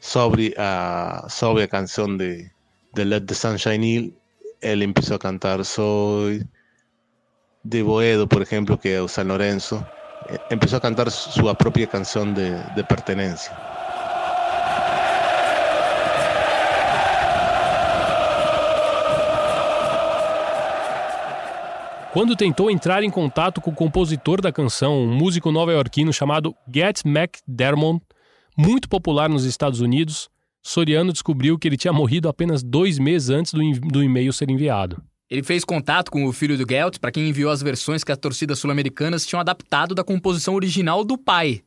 sobre 0.00 0.54
a, 0.56 1.26
sobre 1.28 1.64
a 1.64 1.68
canción 1.68 2.18
de, 2.18 2.50
de 2.94 3.04
Let 3.04 3.22
the 3.22 3.34
Sunshine 3.34 3.84
In. 3.84 4.14
Él 4.60 4.82
empezó 4.82 5.14
a 5.14 5.18
cantar 5.18 5.64
Soy 5.64 6.44
de 7.62 7.82
Boedo, 7.82 8.28
por 8.28 8.42
ejemplo, 8.42 8.78
que 8.78 9.02
es 9.02 9.12
San 9.12 9.28
Lorenzo 9.28 9.86
eh, 10.28 10.38
empezó 10.50 10.76
a 10.76 10.80
cantar 10.80 11.10
su 11.10 11.54
propia 11.56 11.86
canción 11.86 12.34
de, 12.34 12.62
de 12.74 12.84
pertenencia. 12.84 13.56
Quando 22.12 22.34
tentou 22.34 22.70
entrar 22.70 23.02
em 23.02 23.10
contato 23.10 23.60
com 23.60 23.70
o 23.70 23.74
compositor 23.74 24.40
da 24.40 24.50
canção, 24.50 24.98
um 24.98 25.14
músico 25.14 25.52
nova-iorquino 25.52 26.12
chamado 26.12 26.54
Get 26.72 27.02
McDermott, 27.04 28.02
muito 28.58 28.88
popular 28.88 29.28
nos 29.28 29.44
Estados 29.44 29.80
Unidos, 29.80 30.28
Soriano 30.60 31.12
descobriu 31.12 31.56
que 31.56 31.68
ele 31.68 31.76
tinha 31.76 31.92
morrido 31.92 32.28
apenas 32.28 32.62
dois 32.62 32.98
meses 32.98 33.30
antes 33.30 33.52
do, 33.52 33.60
do 33.88 34.02
e-mail 34.02 34.32
ser 34.32 34.50
enviado. 34.50 35.00
Ele 35.30 35.42
fez 35.42 35.64
contato 35.64 36.10
com 36.10 36.24
o 36.24 36.32
filho 36.32 36.56
do 36.56 36.68
Gelt, 36.68 36.98
para 36.98 37.12
quem 37.12 37.28
enviou 37.28 37.50
as 37.50 37.62
versões 37.62 38.02
que 38.02 38.10
as 38.10 38.18
torcidas 38.18 38.58
sul-americanas 38.58 39.24
tinham 39.24 39.40
adaptado 39.40 39.94
da 39.94 40.02
composição 40.02 40.54
original 40.54 41.04
do 41.04 41.16
pai. 41.16 41.62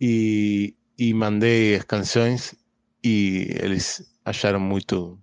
Y, 0.00 0.74
y 0.98 1.14
mandé 1.14 1.76
as 1.76 1.84
canções 1.84 2.56
y 3.02 3.46
eles 3.62 4.02
acharam 4.24 4.58
muito 4.58 5.18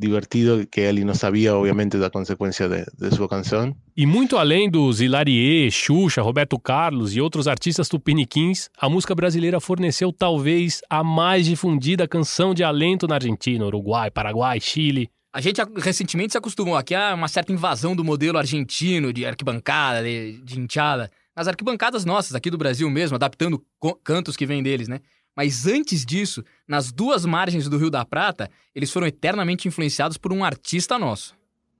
divertido 0.00 0.66
que 0.66 0.80
ele 0.80 1.04
não 1.04 1.14
sabia, 1.14 1.54
obviamente, 1.54 1.98
da 1.98 2.10
consequência 2.10 2.68
de, 2.68 2.84
de 2.98 3.14
sua 3.14 3.28
canção. 3.28 3.76
E 3.96 4.06
muito 4.06 4.38
além 4.38 4.70
dos 4.70 5.00
Hilarie, 5.00 5.70
Xuxa, 5.70 6.22
Roberto 6.22 6.58
Carlos 6.58 7.14
e 7.14 7.20
outros 7.20 7.46
artistas 7.46 7.88
tupiniquins, 7.88 8.68
a 8.78 8.88
música 8.88 9.14
brasileira 9.14 9.60
forneceu 9.60 10.12
talvez 10.12 10.80
a 10.88 11.04
mais 11.04 11.46
difundida 11.46 12.08
canção 12.08 12.54
de 12.54 12.64
alento 12.64 13.06
na 13.06 13.16
Argentina, 13.16 13.64
Uruguai, 13.64 14.10
Paraguai, 14.10 14.58
Chile. 14.58 15.10
A 15.32 15.40
gente 15.40 15.60
recentemente 15.76 16.32
se 16.32 16.38
acostumou 16.38 16.76
aqui 16.76 16.94
a 16.94 17.14
uma 17.14 17.28
certa 17.28 17.52
invasão 17.52 17.94
do 17.94 18.02
modelo 18.02 18.38
argentino 18.38 19.12
de 19.12 19.24
arquibancada, 19.24 20.02
de, 20.02 20.40
de 20.42 20.58
hinchada. 20.58 21.10
Nas 21.36 21.46
arquibancadas 21.46 22.04
nossas, 22.04 22.34
aqui 22.34 22.50
do 22.50 22.58
Brasil 22.58 22.90
mesmo, 22.90 23.14
adaptando 23.14 23.64
cantos 24.02 24.36
que 24.36 24.44
vêm 24.44 24.62
deles, 24.62 24.88
né? 24.88 25.00
Mas 25.42 25.66
antes 25.66 26.04
disso, 26.04 26.44
nas 26.68 26.92
duas 26.92 27.24
margens 27.24 27.66
do 27.66 27.78
Rio 27.78 27.88
da 27.88 28.04
Prata, 28.04 28.50
eles 28.74 28.92
foram 28.92 29.06
eternamente 29.06 29.66
influenciados 29.66 30.18
por 30.18 30.34
um 30.34 30.44
artista 30.44 30.98
nosso. 30.98 31.34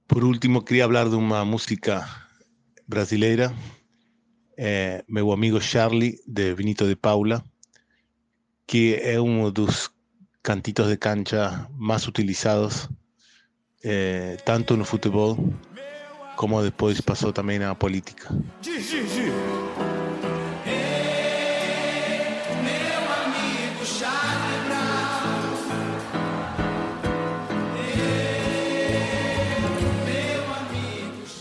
Por 0.07 0.23
último, 0.23 0.63
queria 0.63 0.87
falar 0.87 1.07
de 1.07 1.15
uma 1.15 1.45
música 1.45 2.09
brasileira, 2.87 3.53
eh, 4.57 5.05
meu 5.07 5.31
amigo 5.31 5.61
Charlie, 5.61 6.17
de 6.27 6.55
Benito 6.55 6.87
de 6.87 6.95
Paula, 6.95 7.45
que 8.65 8.95
é 8.95 9.21
um 9.21 9.51
dos 9.51 9.91
cantitos 10.41 10.87
de 10.87 10.97
cancha 10.97 11.69
mais 11.77 12.07
utilizados, 12.07 12.89
eh, 13.83 14.37
tanto 14.43 14.75
no 14.75 14.85
futebol 14.85 15.37
como 16.35 16.63
depois 16.63 16.99
passou 16.99 17.31
também 17.31 17.59
na 17.59 17.75
política. 17.75 18.27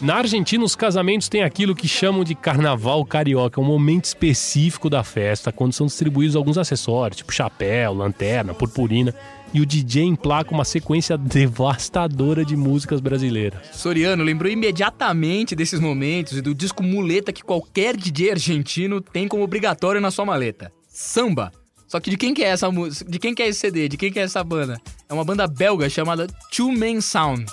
Na 0.00 0.14
Argentina, 0.14 0.64
os 0.64 0.74
casamentos 0.74 1.28
têm 1.28 1.42
aquilo 1.42 1.74
que 1.74 1.86
chamam 1.86 2.24
de 2.24 2.34
carnaval 2.34 3.04
carioca, 3.04 3.60
um 3.60 3.64
momento 3.64 4.06
específico 4.06 4.88
da 4.88 5.04
festa, 5.04 5.52
quando 5.52 5.74
são 5.74 5.86
distribuídos 5.86 6.34
alguns 6.34 6.56
acessórios, 6.56 7.18
tipo 7.18 7.30
chapéu, 7.34 7.92
lanterna, 7.92 8.54
purpurina, 8.54 9.14
e 9.52 9.60
o 9.60 9.66
DJ 9.66 10.04
emplaca 10.04 10.54
uma 10.54 10.64
sequência 10.64 11.18
devastadora 11.18 12.46
de 12.46 12.56
músicas 12.56 12.98
brasileiras. 12.98 13.60
Soriano 13.72 14.24
lembrou 14.24 14.50
imediatamente 14.50 15.54
desses 15.54 15.78
momentos 15.78 16.38
e 16.38 16.40
do 16.40 16.54
disco 16.54 16.82
muleta 16.82 17.30
que 17.30 17.44
qualquer 17.44 17.94
DJ 17.94 18.30
argentino 18.30 19.02
tem 19.02 19.28
como 19.28 19.42
obrigatório 19.42 20.00
na 20.00 20.10
sua 20.10 20.24
maleta. 20.24 20.72
Samba. 20.88 21.52
Só 21.86 22.00
que 22.00 22.08
de 22.08 22.16
quem 22.16 22.32
que 22.32 22.42
é 22.42 22.48
essa 22.48 22.70
música? 22.70 23.10
De 23.10 23.18
quem 23.18 23.34
que 23.34 23.42
é 23.42 23.48
esse 23.48 23.60
CD? 23.60 23.86
De 23.86 23.98
quem 23.98 24.10
que 24.10 24.18
é 24.18 24.22
essa 24.22 24.42
banda? 24.42 24.80
É 25.10 25.12
uma 25.12 25.24
banda 25.24 25.46
belga 25.46 25.90
chamada 25.90 26.26
Two 26.50 26.72
Man 26.72 27.02
Sound. 27.02 27.44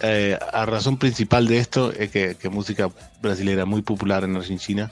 Eh, 0.00 0.38
a 0.52 0.64
razón 0.64 0.96
principal 0.96 1.48
de 1.48 1.58
esto 1.58 1.92
es 1.92 2.10
que, 2.10 2.36
que 2.36 2.48
música 2.48 2.88
brasileira 3.20 3.64
muy 3.64 3.82
popular 3.82 4.22
en 4.22 4.36
Argentina 4.36 4.90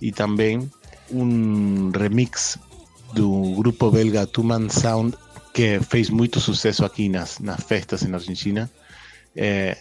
y 0.00 0.12
también 0.12 0.70
un 1.10 1.92
remix 1.92 2.58
do 3.14 3.28
grupo 3.56 3.90
belga 3.90 4.26
Two 4.26 4.44
Man 4.44 4.70
Sound 4.70 5.16
que 5.52 5.80
fez 5.80 6.10
muito 6.10 6.40
sucesso 6.40 6.84
aqui 6.84 7.08
nas, 7.08 7.40
festas 7.66 8.02
en 8.02 8.14
Argentina. 8.14 8.70
Eh, 9.34 9.76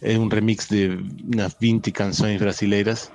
é 0.00 0.18
um 0.18 0.28
remix 0.28 0.68
de 0.68 1.00
umas 1.22 1.56
20 1.58 1.92
canções 1.92 2.38
brasileiras 2.40 3.10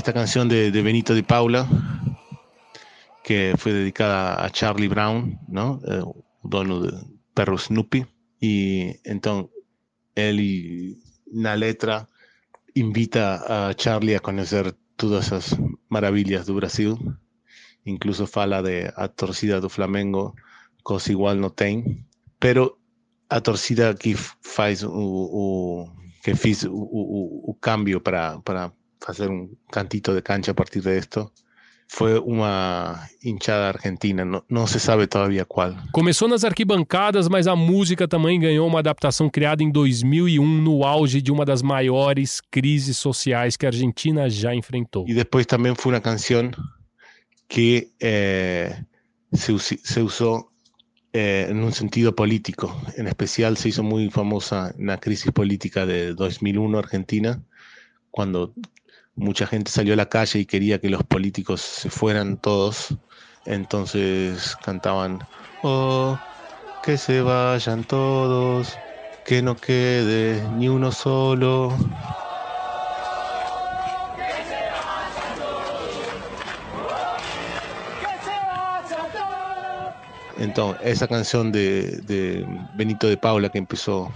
esta 0.00 0.14
canción 0.14 0.48
de, 0.48 0.70
de 0.70 0.82
Benito 0.82 1.14
de 1.14 1.22
Paula, 1.22 1.68
que 3.22 3.54
fue 3.58 3.74
dedicada 3.74 4.42
a 4.42 4.48
Charlie 4.48 4.88
Brown, 4.88 5.38
¿no? 5.46 5.78
Eh, 5.86 6.02
dono 6.42 6.80
de 6.80 6.92
perro 7.34 7.58
Snoopy. 7.58 8.06
Y 8.40 8.96
entonces 9.04 9.50
él 10.14 10.40
y 10.40 10.98
la 11.30 11.54
letra 11.54 12.08
invita 12.72 13.68
a 13.68 13.74
Charlie 13.74 14.14
a 14.14 14.20
conocer 14.20 14.74
todas 14.96 15.26
esas 15.26 15.58
maravillas 15.90 16.46
do 16.46 16.54
Brasil. 16.54 16.96
Incluso 17.84 18.26
fala 18.26 18.62
de 18.62 18.90
a 18.96 19.08
torcida 19.08 19.60
do 19.60 19.68
Flamengo, 19.68 20.34
cosa 20.82 21.12
igual 21.12 21.42
no 21.42 21.50
tem. 21.50 22.06
Pero 22.38 22.78
a 23.28 23.42
torcida 23.42 23.94
que 23.94 24.16
faz 24.16 24.82
o, 24.82 24.90
o 24.94 25.92
que 26.22 26.34
fiz 26.34 26.64
o, 26.64 26.72
o, 26.72 27.50
o 27.50 27.58
cambio 27.60 28.02
para, 28.02 28.40
para 28.40 28.72
hacer 29.06 29.30
un 29.30 29.56
cantito 29.70 30.14
de 30.14 30.22
cancha 30.22 30.52
a 30.52 30.54
partir 30.54 30.82
de 30.82 30.98
esto 30.98 31.32
foi 31.92 32.20
uma 32.20 33.08
hinchada 33.22 33.66
argentina, 33.66 34.24
não, 34.24 34.40
não, 34.48 34.64
se 34.64 34.78
sabe 34.78 35.08
todavia 35.08 35.44
qual. 35.44 35.74
Começou 35.92 36.28
nas 36.28 36.44
arquibancadas, 36.44 37.28
mas 37.28 37.48
a 37.48 37.56
música 37.56 38.06
também 38.06 38.38
ganhou 38.38 38.66
uma 38.68 38.78
adaptação 38.78 39.28
criada 39.28 39.64
em 39.64 39.72
2001, 39.72 40.46
no 40.62 40.84
auge 40.84 41.20
de 41.20 41.32
uma 41.32 41.44
das 41.44 41.62
maiores 41.62 42.40
crises 42.48 42.96
sociais 42.96 43.56
que 43.56 43.66
a 43.66 43.70
Argentina 43.70 44.30
já 44.30 44.54
enfrentou. 44.54 45.04
E 45.08 45.14
depois 45.14 45.46
também 45.46 45.74
foi 45.74 45.92
uma 45.92 46.00
canção 46.00 46.52
que 47.48 47.90
eh, 48.00 48.84
se, 49.32 49.58
se, 49.58 50.00
usou 50.00 50.48
eh, 51.12 51.48
en 51.50 51.64
un 51.64 51.72
sentido 51.72 52.14
político. 52.14 52.80
En 52.96 53.08
especial 53.08 53.56
se 53.56 53.68
hizo 53.68 53.82
muy 53.82 54.10
famosa 54.10 54.72
en 54.78 54.86
la 54.86 54.98
crisis 54.98 55.32
política 55.32 55.84
de 55.86 56.14
2001 56.14 56.78
Argentina, 56.78 57.42
cuando 58.12 58.54
mucha 59.20 59.46
gente 59.46 59.70
salió 59.70 59.94
a 59.94 59.96
la 59.96 60.08
calle 60.08 60.40
y 60.40 60.46
quería 60.46 60.80
que 60.80 60.88
los 60.88 61.04
políticos 61.04 61.60
se 61.60 61.90
fueran 61.90 62.36
todos. 62.38 62.94
Entonces 63.44 64.56
cantaban, 64.64 65.20
oh, 65.62 66.18
que 66.82 66.96
se 66.96 67.20
vayan 67.20 67.84
todos, 67.84 68.76
que 69.24 69.42
no 69.42 69.56
quede 69.56 70.42
ni 70.56 70.68
uno 70.68 70.90
solo. 70.90 71.76
Entonces, 80.38 80.80
esa 80.86 81.06
canción 81.06 81.52
de, 81.52 81.98
de, 82.06 82.46
Benito 82.74 83.06
de 83.06 83.18
Paula 83.18 83.50
que 83.50 83.58
empezó 83.58 84.10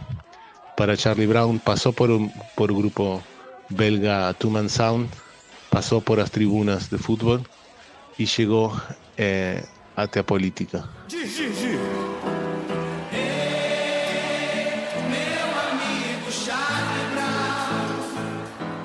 para 0.74 0.96
Charlie 0.96 1.26
Brown 1.26 1.58
pasó 1.58 1.92
por 1.92 2.10
un 2.10 2.32
por 2.56 2.72
grupo 2.74 3.22
belga 3.68 4.32
Two 4.34 4.50
Man 4.50 4.68
Sound, 4.68 5.08
pasó 5.70 6.00
por 6.00 6.18
las 6.18 6.30
tribunas 6.30 6.90
de 6.90 6.98
fútbol 6.98 7.42
y 8.18 8.26
llegó 8.26 8.80
eh, 9.16 9.64
a 9.96 10.06
Tea 10.06 10.24
Política. 10.24 10.88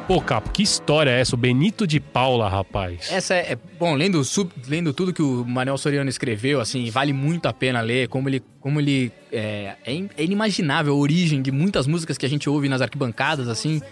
Pô, 0.10 0.20
Capo, 0.20 0.50
que 0.50 0.64
história 0.64 1.12
é 1.12 1.20
essa? 1.20 1.36
O 1.36 1.38
Benito 1.38 1.86
de 1.86 2.00
Paula, 2.00 2.50
rapaz. 2.50 3.12
Essa 3.12 3.36
é, 3.36 3.52
é 3.52 3.58
bom, 3.78 3.94
lendo, 3.94 4.24
sub, 4.24 4.52
lendo 4.68 4.92
tudo 4.92 5.14
que 5.14 5.22
o 5.22 5.46
Manuel 5.46 5.78
Soriano 5.78 6.10
escreveu, 6.10 6.60
assim, 6.60 6.90
vale 6.90 7.14
muito 7.14 7.46
a 7.46 7.54
pena 7.54 7.80
ler, 7.82 8.08
como 8.08 8.28
ele, 8.28 8.42
como 8.60 8.80
ele 8.80 9.12
é, 9.32 9.76
é 9.86 10.24
inimaginável 10.24 10.94
a 10.94 10.98
origem 10.98 11.44
de 11.44 11.52
muitas 11.52 11.86
músicas 11.86 12.18
que 12.18 12.26
a 12.26 12.30
gente 12.30 12.50
ouve 12.50 12.68
nas 12.68 12.82
arquibancadas, 12.82 13.48
assim, 13.48 13.84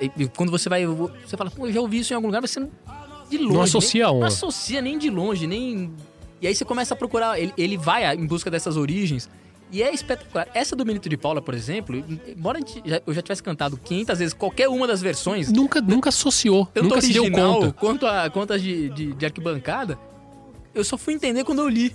e, 0.00 0.28
quando 0.28 0.50
você 0.50 0.68
vai, 0.68 0.86
você 0.86 1.36
fala, 1.36 1.50
pô, 1.50 1.66
eu 1.66 1.72
já 1.72 1.80
ouvi 1.80 1.98
isso 1.98 2.12
em 2.12 2.16
algum 2.16 2.28
lugar, 2.28 2.40
mas 2.40 2.50
você 2.50 2.60
não, 2.60 2.70
de 3.30 3.38
longe. 3.38 3.54
Não 3.54 3.62
associa 3.62 4.06
nem, 4.06 4.20
Não 4.20 4.26
associa 4.26 4.82
nem 4.82 4.98
de 4.98 5.10
longe, 5.10 5.46
nem... 5.46 5.92
E 6.40 6.46
aí 6.46 6.54
você 6.54 6.64
começa 6.64 6.94
a 6.94 6.96
procurar, 6.96 7.38
ele, 7.38 7.52
ele 7.56 7.76
vai 7.76 8.14
em 8.14 8.26
busca 8.26 8.50
dessas 8.50 8.76
origens, 8.76 9.28
e 9.70 9.82
é 9.82 9.92
espetacular. 9.92 10.46
Essa 10.54 10.76
do 10.76 10.84
Benito 10.84 11.08
de 11.08 11.16
Paula, 11.16 11.42
por 11.42 11.54
exemplo, 11.54 11.96
embora 12.28 12.60
eu 13.06 13.12
já 13.12 13.20
tivesse 13.20 13.42
cantado 13.42 13.76
500 13.76 14.18
vezes 14.18 14.34
qualquer 14.34 14.68
uma 14.68 14.86
das 14.86 15.00
versões. 15.00 15.50
Nunca, 15.50 15.80
nunca 15.80 16.10
associou. 16.10 16.66
Tanto 16.66 16.84
nunca 16.84 16.96
original 16.98 17.24
se 17.24 17.30
deu 17.30 17.42
conta. 17.42 17.72
quanto 17.72 18.06
a 18.06 18.30
quanto 18.30 18.58
de, 18.58 18.90
de, 18.90 19.12
de, 19.12 19.26
arquibancada. 19.26 19.98
Eu 20.72 20.84
só 20.84 20.96
fui 20.96 21.14
entender 21.14 21.42
quando 21.42 21.62
eu 21.62 21.68
li. 21.68 21.92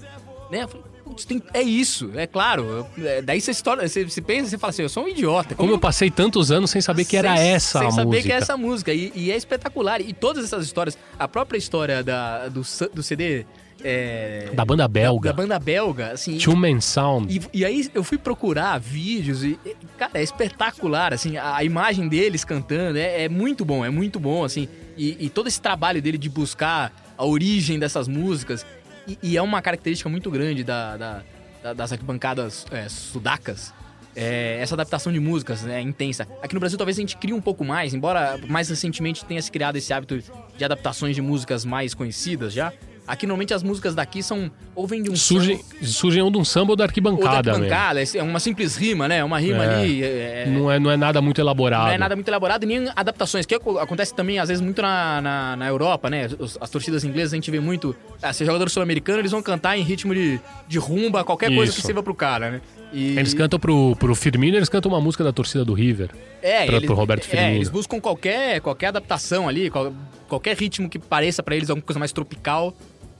Né? 0.52 0.64
Eu 0.64 0.68
falei, 0.68 0.86
tem, 1.28 1.42
é 1.54 1.62
isso, 1.62 2.12
é 2.16 2.28
claro. 2.28 2.86
É, 2.98 3.22
daí 3.22 3.40
você, 3.40 3.52
história, 3.52 3.88
você, 3.88 4.04
você 4.04 4.22
pensa, 4.22 4.50
você 4.50 4.58
fala 4.58 4.70
assim, 4.72 4.82
eu 4.84 4.90
sou 4.90 5.04
um 5.06 5.08
idiota. 5.08 5.56
Como, 5.56 5.72
eu 5.72 5.80
passei 5.80 6.10
tantos 6.10 6.52
anos 6.52 6.72
sem 6.72 6.82
saber 6.82 7.06
que 7.06 7.18
era 7.18 7.36
sem, 7.36 7.50
essa 7.50 7.80
sem 7.80 7.80
a 7.80 7.84
música. 7.84 8.02
Sem 8.02 8.06
saber 8.06 8.24
que 8.24 8.32
é 8.32 8.36
essa 8.36 8.58
música. 8.58 8.94
E, 8.94 9.12
e, 9.16 9.32
é 9.32 9.36
espetacular. 9.36 10.02
E 10.02 10.14
todas 10.14 10.46
essas 10.46 10.66
histórias, 10.66 10.98
a 11.18 11.28
própria 11.28 11.58
história 11.58 12.04
da, 12.04 12.48
do, 12.48 12.62
do 12.94 13.04
CD 13.04 13.46
é, 13.84 14.52
da 14.54 14.64
banda 14.64 14.88
belga. 14.88 15.30
Da, 15.30 15.36
da 15.36 15.42
banda 15.42 15.60
belga, 15.60 16.12
assim. 16.12 16.38
Two 16.38 16.56
Man 16.56 16.80
Sound. 16.82 17.34
E, 17.34 17.60
e, 17.60 17.66
aí 17.66 17.90
eu 17.94 18.04
fui 18.04 18.18
procurar 18.18 18.80
vídeos 18.80 19.44
e, 19.44 19.60
cara, 19.98 20.20
é 20.20 20.24
espetacular, 20.24 21.14
assim, 21.14 21.38
a, 21.38 21.58
a 21.58 21.64
imagem 21.64 22.08
deles 22.08 22.44
cantando 22.44 22.98
é, 22.98 23.24
é, 23.24 23.30
muito 23.30 23.66
bom, 23.66 23.84
é 23.84 23.90
muito 23.90 24.20
bom, 24.20 24.44
assim. 24.44 24.68
E, 24.98 25.26
e, 25.26 25.30
todo 25.30 25.48
esse 25.48 25.62
trabalho 25.62 26.02
dele 26.02 26.18
de 26.18 26.30
buscar 26.30 26.94
a 27.18 27.26
origem 27.26 27.80
dessas 27.80 28.08
músicas. 28.08 28.66
E, 29.08 29.18
e 29.22 29.38
é 29.38 29.42
uma 29.42 29.62
característica 29.62 30.10
muito 30.10 30.30
grande 30.30 30.64
da, 30.64 30.98
da, 30.98 31.24
da 31.64 31.74
das 31.74 31.92
arquibancadas 31.92 32.66
é, 32.72 32.88
sudacas. 32.90 33.74
É, 34.16 34.58
essa 34.60 34.76
adaptação 34.76 35.12
de 35.12 35.20
músicas 35.20 35.66
é 35.66 35.80
intensa. 35.80 36.28
Aqui 36.42 36.54
no 36.54 36.60
Brasil 36.60 36.78
talvez 36.78 36.98
a 36.98 37.02
gente 37.02 37.16
crie 37.16 37.34
um 37.34 37.42
pouco 37.42 37.64
mais, 37.64 37.94
embora 37.94 38.38
mais 38.48 38.70
recentemente 38.70 39.24
tenha 39.24 39.42
se 39.42 39.50
criado 39.50 39.78
esse 39.78 39.94
hábito 39.94 40.22
de 40.58 40.66
adaptações 40.66 41.16
de 41.16 41.22
músicas 41.22 41.64
mais 41.64 41.94
conhecidas 41.94 42.54
já. 42.54 42.74
Aqui 43.12 43.28
normalmente 43.28 43.54
as 43.54 43.62
músicas 43.62 43.94
daqui 43.94 44.24
são 44.24 44.50
ou 44.74 44.88
vem 44.88 45.04
de 45.04 45.10
um 45.10 45.18
surgem 45.18 45.58
samba, 45.58 45.86
surgem 45.86 46.22
ou 46.22 46.32
de 46.32 46.38
um 46.38 46.46
samba 46.46 46.72
ou 46.72 46.76
da 46.78 46.86
arquibancada, 46.86 47.36
ou 47.36 47.44
da 47.44 47.52
arquibancada, 47.52 48.02
é 48.02 48.24
uma 48.24 48.40
simples 48.40 48.78
rima, 48.78 49.06
né? 49.06 49.22
Uma 49.22 49.38
rima 49.38 49.66
é. 49.66 49.68
ali. 49.68 50.02
É, 50.02 50.46
não, 50.48 50.72
é, 50.72 50.80
não 50.80 50.90
é 50.90 50.96
nada 50.96 51.22
muito 51.22 51.42
elaborado. 51.42 51.88
Não 51.88 51.92
é 51.92 51.98
nada 51.98 52.16
muito 52.16 52.30
elaborado, 52.30 52.66
nem 52.66 52.88
adaptações, 52.96 53.46
que 53.46 53.54
acontece 53.54 54.16
também 54.16 54.40
às 54.40 54.48
vezes 54.48 54.64
muito 54.64 54.82
na, 54.82 55.20
na, 55.20 55.56
na 55.58 55.68
Europa, 55.68 56.10
né? 56.10 56.30
As, 56.40 56.58
as, 56.62 56.70
torcidas 56.70 57.04
inglesas 57.04 57.34
a 57.34 57.36
gente 57.36 57.52
vê 57.52 57.60
muito. 57.60 57.94
Ah, 58.22 58.32
se 58.32 58.44
é 58.44 58.46
jogador 58.46 58.70
sul-americano, 58.70 59.20
eles 59.20 59.32
vão 59.32 59.42
cantar 59.42 59.78
em 59.78 59.84
ritmo 59.84 60.16
de, 60.16 60.40
de 60.66 60.80
rumba, 60.80 61.22
qualquer 61.26 61.48
Isso. 61.48 61.58
coisa 61.58 61.74
que 61.74 61.82
sirva 61.82 62.02
pro 62.02 62.16
cara, 62.16 62.50
né? 62.50 62.62
E... 62.94 63.18
Eles 63.18 63.34
cantam 63.34 63.60
pro, 63.60 63.94
pro 63.98 64.16
Firmino, 64.16 64.56
eles 64.56 64.70
cantam 64.70 64.90
uma 64.90 65.02
música 65.02 65.22
da 65.22 65.34
torcida 65.34 65.66
do 65.66 65.74
River. 65.74 66.12
É, 66.42 66.66
pra, 66.66 66.76
eles, 66.76 66.86
pro 66.86 66.96
Roberto 66.96 67.26
Firmino. 67.26 67.52
É, 67.52 67.56
eles 67.56 67.70
buscam 67.70 68.00
qualquer, 68.00 68.62
qualquer 68.62 68.88
adaptação 68.88 69.50
ali, 69.50 69.70
qual, 69.70 69.94
qualquer 70.30 70.56
ritmo 70.56 70.90
que 70.90 70.98
pareça 70.98 71.44
para 71.44 71.56
eles 71.56 71.70
alguma 71.70 71.86
coisa 71.86 72.00
mais 72.00 72.14
tropical. 72.14 72.74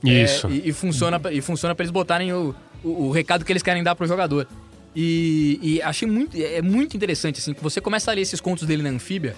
Isso. 0.04 0.46
É, 0.46 0.50
e, 0.50 0.68
e, 0.68 0.72
funciona, 0.72 1.20
e 1.30 1.40
funciona 1.40 1.74
para 1.74 1.84
eles 1.84 1.90
botarem 1.90 2.32
o, 2.32 2.54
o, 2.82 3.06
o, 3.06 3.10
recado 3.10 3.44
que 3.44 3.52
eles 3.52 3.62
querem 3.62 3.82
dar 3.82 3.94
pro 3.94 4.06
jogador. 4.06 4.46
E, 4.94 5.58
e, 5.62 5.82
achei 5.82 6.06
muito, 6.06 6.36
é 6.36 6.60
muito 6.60 6.96
interessante, 6.96 7.38
assim, 7.38 7.54
que 7.54 7.62
você 7.62 7.80
começa 7.80 8.10
a 8.10 8.14
ler 8.14 8.22
esses 8.22 8.40
contos 8.40 8.66
dele 8.66 8.82
na 8.82 8.90
Anfíbia, 8.90 9.34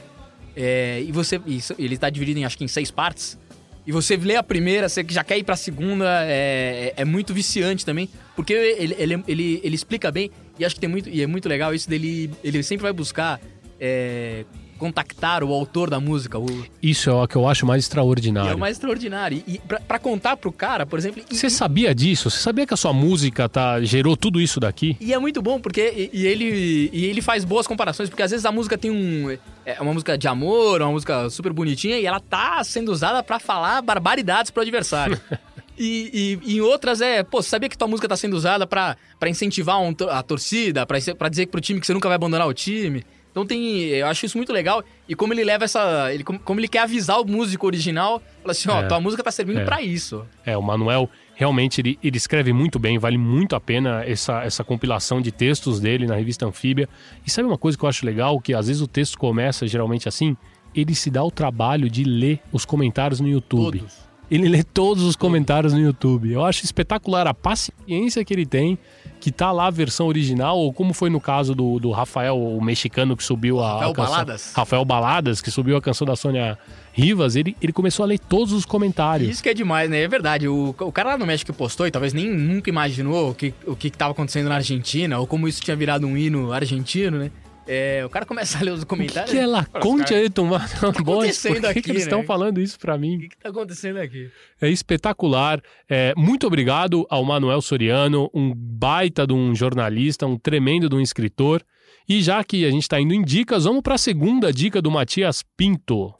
é, 0.56 1.02
e 1.06 1.12
você. 1.12 1.40
E 1.46 1.60
ele 1.78 1.96
tá 1.96 2.08
dividido 2.10 2.38
em 2.38 2.44
acho 2.44 2.56
que 2.56 2.64
em 2.64 2.68
seis 2.68 2.90
partes. 2.90 3.38
E 3.86 3.92
você 3.92 4.16
lê 4.16 4.34
a 4.34 4.42
primeira, 4.42 4.88
você 4.88 5.04
já 5.08 5.22
quer 5.22 5.36
ir 5.36 5.44
pra 5.44 5.56
segunda, 5.56 6.24
é, 6.24 6.94
é, 6.96 7.02
é 7.02 7.04
muito 7.04 7.34
viciante 7.34 7.84
também. 7.84 8.08
Porque 8.34 8.52
ele, 8.52 8.96
ele, 8.98 9.24
ele, 9.28 9.60
ele, 9.62 9.74
explica 9.74 10.10
bem, 10.10 10.30
e 10.58 10.64
acho 10.64 10.74
que 10.74 10.80
tem 10.80 10.88
muito. 10.88 11.08
E 11.08 11.20
é 11.20 11.26
muito 11.26 11.48
legal 11.48 11.74
isso 11.74 11.88
dele. 11.88 12.30
Ele 12.42 12.62
sempre 12.62 12.84
vai 12.84 12.92
buscar. 12.92 13.40
É, 13.78 14.44
contactar 14.78 15.42
o 15.42 15.52
autor 15.52 15.90
da 15.90 16.00
música. 16.00 16.38
O... 16.38 16.46
Isso 16.82 17.10
é 17.10 17.12
o 17.12 17.26
que 17.26 17.36
eu 17.36 17.48
acho 17.48 17.66
mais 17.66 17.84
extraordinário. 17.84 18.50
é 18.50 18.54
o 18.54 18.58
mais 18.58 18.76
extraordinário. 18.76 19.42
E, 19.46 19.58
pra, 19.58 19.80
pra, 19.80 19.98
contar 19.98 20.36
pro 20.36 20.52
cara, 20.52 20.84
por 20.84 20.98
exemplo. 20.98 21.22
Você 21.30 21.46
e... 21.46 21.50
sabia 21.50 21.94
disso? 21.94 22.30
Você 22.30 22.38
sabia 22.38 22.66
que 22.66 22.74
a 22.74 22.76
sua 22.76 22.92
música 22.92 23.48
tá, 23.48 23.80
gerou 23.82 24.16
tudo 24.16 24.40
isso 24.40 24.60
daqui? 24.60 24.96
E 25.00 25.12
é 25.12 25.18
muito 25.18 25.40
bom, 25.40 25.60
porque. 25.60 26.10
E, 26.12 26.22
e 26.22 26.26
ele, 26.26 26.90
e 26.92 27.04
ele 27.06 27.20
faz 27.20 27.44
boas 27.44 27.66
comparações, 27.66 28.08
porque 28.08 28.22
às 28.22 28.30
vezes 28.30 28.46
a 28.46 28.52
música 28.52 28.76
tem 28.76 28.90
um. 28.90 29.36
É 29.66 29.80
uma 29.80 29.92
música 29.94 30.18
de 30.18 30.28
amor, 30.28 30.82
uma 30.82 30.92
música 30.92 31.30
super 31.30 31.52
bonitinha, 31.52 31.98
e 31.98 32.04
ela 32.04 32.20
tá 32.20 32.62
sendo 32.64 32.92
usada 32.92 33.22
para 33.22 33.38
falar 33.38 33.80
barbaridades 33.80 34.50
pro 34.50 34.62
adversário. 34.62 35.18
E, 35.76 36.38
e, 36.44 36.52
e, 36.52 36.56
em 36.56 36.60
outras 36.60 37.00
é, 37.00 37.22
pô, 37.22 37.42
você 37.42 37.48
sabia 37.48 37.68
que 37.68 37.76
tua 37.76 37.88
música 37.88 38.08
tá 38.08 38.16
sendo 38.16 38.34
usada 38.34 38.66
para 38.66 38.96
incentivar 39.26 39.80
um, 39.80 39.92
a 40.08 40.22
torcida, 40.22 40.86
para 40.86 41.28
dizer 41.28 41.46
pro 41.46 41.60
time 41.60 41.80
que 41.80 41.86
você 41.86 41.92
nunca 41.92 42.08
vai 42.08 42.16
abandonar 42.16 42.46
o 42.46 42.54
time. 42.54 43.04
Então 43.34 43.44
tem. 43.44 43.88
Eu 43.88 44.06
acho 44.06 44.24
isso 44.24 44.38
muito 44.38 44.52
legal. 44.52 44.84
E 45.08 45.14
como 45.16 45.34
ele 45.34 45.42
leva 45.42 45.64
essa. 45.64 46.14
Ele, 46.14 46.22
como 46.22 46.60
ele 46.60 46.68
quer 46.68 46.82
avisar 46.82 47.20
o 47.20 47.24
músico 47.26 47.66
original, 47.66 48.22
fala 48.40 48.52
assim, 48.52 48.70
ó, 48.70 48.80
é, 48.80 48.86
tua 48.86 49.00
música 49.00 49.24
tá 49.24 49.32
servindo 49.32 49.58
é. 49.58 49.64
para 49.64 49.82
isso. 49.82 50.24
É, 50.46 50.56
o 50.56 50.62
Manuel 50.62 51.10
realmente 51.34 51.80
ele, 51.80 51.98
ele 52.00 52.16
escreve 52.16 52.52
muito 52.52 52.78
bem, 52.78 52.96
vale 52.96 53.18
muito 53.18 53.56
a 53.56 53.60
pena 53.60 54.04
essa, 54.04 54.44
essa 54.44 54.62
compilação 54.62 55.20
de 55.20 55.32
textos 55.32 55.80
dele 55.80 56.06
na 56.06 56.14
revista 56.14 56.46
Anfíbia. 56.46 56.88
E 57.26 57.30
sabe 57.30 57.48
uma 57.48 57.58
coisa 57.58 57.76
que 57.76 57.84
eu 57.84 57.88
acho 57.88 58.06
legal? 58.06 58.40
Que 58.40 58.54
às 58.54 58.68
vezes 58.68 58.80
o 58.80 58.86
texto 58.86 59.18
começa 59.18 59.66
geralmente 59.66 60.08
assim, 60.08 60.36
ele 60.72 60.94
se 60.94 61.10
dá 61.10 61.24
o 61.24 61.30
trabalho 61.30 61.90
de 61.90 62.04
ler 62.04 62.38
os 62.52 62.64
comentários 62.64 63.18
no 63.18 63.26
YouTube. 63.26 63.80
Todos. 63.80 64.03
Ele 64.30 64.48
lê 64.48 64.62
todos 64.62 65.02
os 65.02 65.16
comentários 65.16 65.72
no 65.72 65.80
YouTube. 65.80 66.32
Eu 66.32 66.44
acho 66.44 66.64
espetacular 66.64 67.26
a 67.26 67.34
paciência 67.34 68.24
que 68.24 68.32
ele 68.32 68.46
tem, 68.46 68.78
que 69.20 69.30
tá 69.30 69.52
lá 69.52 69.66
a 69.66 69.70
versão 69.70 70.06
original, 70.06 70.58
ou 70.58 70.72
como 70.72 70.92
foi 70.92 71.10
no 71.10 71.20
caso 71.20 71.54
do, 71.54 71.78
do 71.78 71.90
Rafael, 71.90 72.38
o 72.38 72.62
mexicano 72.62 73.16
que 73.16 73.22
subiu 73.22 73.60
a, 73.60 73.72
Rafael 73.72 73.90
a 73.90 73.94
canção, 73.94 74.12
Baladas. 74.12 74.52
Rafael 74.54 74.84
Baladas, 74.84 75.40
que 75.40 75.50
subiu 75.50 75.76
a 75.76 75.80
canção 75.80 76.06
da 76.06 76.16
Sônia 76.16 76.58
Rivas, 76.92 77.36
ele, 77.36 77.56
ele 77.60 77.72
começou 77.72 78.04
a 78.04 78.06
ler 78.06 78.18
todos 78.18 78.52
os 78.52 78.64
comentários. 78.64 79.30
Isso 79.30 79.42
que 79.42 79.48
é 79.48 79.54
demais, 79.54 79.88
né? 79.90 80.02
É 80.02 80.08
verdade. 80.08 80.46
O, 80.48 80.74
o 80.78 80.92
cara 80.92 81.10
lá 81.10 81.18
no 81.18 81.26
México 81.26 81.52
postou 81.52 81.86
e 81.86 81.90
talvez 81.90 82.12
nem 82.12 82.28
nunca 82.28 82.70
imaginou 82.70 83.30
o 83.30 83.34
que, 83.34 83.54
o 83.66 83.74
que 83.74 83.90
tava 83.90 84.12
acontecendo 84.12 84.48
na 84.48 84.56
Argentina, 84.56 85.18
ou 85.18 85.26
como 85.26 85.48
isso 85.48 85.60
tinha 85.60 85.76
virado 85.76 86.06
um 86.06 86.16
hino 86.16 86.52
argentino, 86.52 87.18
né? 87.18 87.30
É, 87.66 88.04
o 88.04 88.10
cara 88.10 88.26
começa 88.26 88.58
a 88.58 88.62
ler 88.62 88.72
os 88.72 88.84
comentários. 88.84 89.30
que 89.30 89.38
é 89.38 89.46
La 89.46 89.62
Fala, 89.64 89.78
os 89.78 89.82
Conte 89.82 90.08
caras, 90.08 90.22
aí 90.22 90.30
tomar 90.30 90.68
tá 90.68 90.88
acontecendo 90.88 91.52
Por 91.54 91.60
que, 91.60 91.66
aqui, 91.66 91.82
que 91.82 91.90
eles 91.90 92.02
né? 92.02 92.08
estão 92.08 92.24
falando 92.24 92.60
isso 92.60 92.78
pra 92.78 92.98
mim? 92.98 93.16
O 93.16 93.20
que, 93.20 93.28
que 93.28 93.38
tá 93.38 93.48
acontecendo 93.48 93.98
aqui? 93.98 94.30
É 94.60 94.68
espetacular. 94.68 95.62
É, 95.88 96.12
muito 96.16 96.46
obrigado 96.46 97.06
ao 97.08 97.24
Manuel 97.24 97.62
Soriano, 97.62 98.30
um 98.34 98.52
baita 98.54 99.26
de 99.26 99.32
um 99.32 99.54
jornalista, 99.54 100.26
um 100.26 100.36
tremendo 100.36 100.88
de 100.88 100.94
um 100.94 101.00
escritor. 101.00 101.62
E 102.06 102.22
já 102.22 102.44
que 102.44 102.66
a 102.66 102.70
gente 102.70 102.82
está 102.82 103.00
indo 103.00 103.14
em 103.14 103.22
dicas, 103.22 103.64
vamos 103.64 103.82
para 103.82 103.94
a 103.94 103.98
segunda 103.98 104.52
dica 104.52 104.82
do 104.82 104.90
Matias 104.90 105.42
Pinto. 105.56 106.14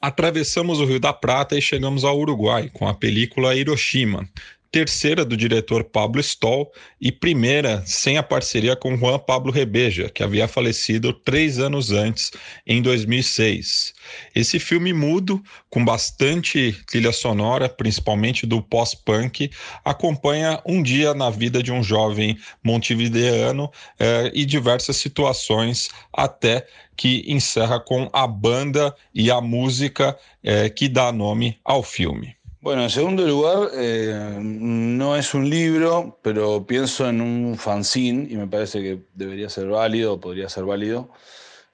Atravessamos 0.00 0.78
o 0.80 0.84
Rio 0.84 1.00
da 1.00 1.12
Prata 1.12 1.56
e 1.56 1.60
chegamos 1.62 2.04
ao 2.04 2.18
Uruguai 2.18 2.70
com 2.72 2.86
a 2.86 2.94
película 2.94 3.54
Hiroshima, 3.54 4.28
terceira 4.70 5.24
do 5.24 5.36
diretor 5.36 5.84
Pablo 5.84 6.20
Stoll 6.20 6.70
e 7.00 7.10
primeira 7.10 7.82
sem 7.86 8.18
a 8.18 8.22
parceria 8.22 8.76
com 8.76 8.96
Juan 8.96 9.18
Pablo 9.18 9.52
Rebeja, 9.52 10.10
que 10.10 10.22
havia 10.22 10.46
falecido 10.46 11.12
três 11.12 11.58
anos 11.58 11.92
antes, 11.92 12.30
em 12.66 12.82
2006. 12.82 13.94
Esse 14.34 14.58
filme 14.58 14.92
mudo, 14.92 15.42
com 15.70 15.84
bastante 15.84 16.72
trilha 16.86 17.12
sonora, 17.12 17.68
principalmente 17.68 18.46
do 18.46 18.62
pós-punk, 18.62 19.50
acompanha 19.84 20.60
um 20.66 20.82
dia 20.82 21.14
na 21.14 21.30
vida 21.30 21.62
de 21.62 21.72
um 21.72 21.82
jovem 21.82 22.38
montevideano 22.62 23.70
eh, 23.98 24.30
e 24.34 24.44
diversas 24.44 24.96
situações 24.96 25.88
até 26.12 26.66
que 26.96 27.24
encerra 27.26 27.78
com 27.78 28.08
a 28.12 28.26
banda 28.26 28.94
e 29.14 29.30
a 29.30 29.40
música 29.40 30.18
eh, 30.42 30.68
que 30.70 30.88
dá 30.88 31.12
nome 31.12 31.58
ao 31.64 31.82
filme. 31.82 32.35
Bueno, 32.66 32.82
en 32.82 32.90
segundo 32.90 33.24
lugar, 33.24 33.68
eh, 33.74 34.40
no 34.42 35.14
es 35.14 35.34
un 35.34 35.48
libro, 35.48 36.18
pero 36.20 36.66
pienso 36.66 37.08
en 37.08 37.20
un 37.20 37.56
fanzine 37.56 38.26
y 38.28 38.36
me 38.36 38.48
parece 38.48 38.82
que 38.82 39.04
debería 39.14 39.48
ser 39.48 39.68
válido, 39.68 40.18
podría 40.18 40.48
ser 40.48 40.64
válido. 40.64 41.12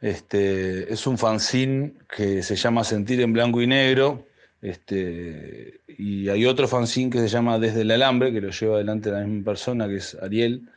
Este, 0.03 0.93
es 0.93 1.07
un 1.07 1.17
fanzine 1.17 1.95
que 2.15 2.43
se 2.43 2.57
llama 2.57 2.85
Sentir 2.85 3.23
en 3.23 3.33
Blanco 3.33 3.63
y 3.63 3.67
Negro. 3.67 4.27
Este, 4.61 5.81
y 5.89 6.29
hay 6.29 6.45
otro 6.45 6.69
fanzine 6.69 7.09
que 7.09 7.21
se 7.21 7.29
llama 7.29 7.59
Desde 7.59 7.81
el 7.81 7.91
Alambre, 7.91 8.31
que 8.31 8.43
lo 8.43 8.51
lleva 8.51 8.75
adelante 8.75 9.11
la 9.11 9.21
misma 9.21 9.47
persona, 9.47 9.89
que 9.89 9.97
es 9.97 10.15
Ariel, 10.21 10.69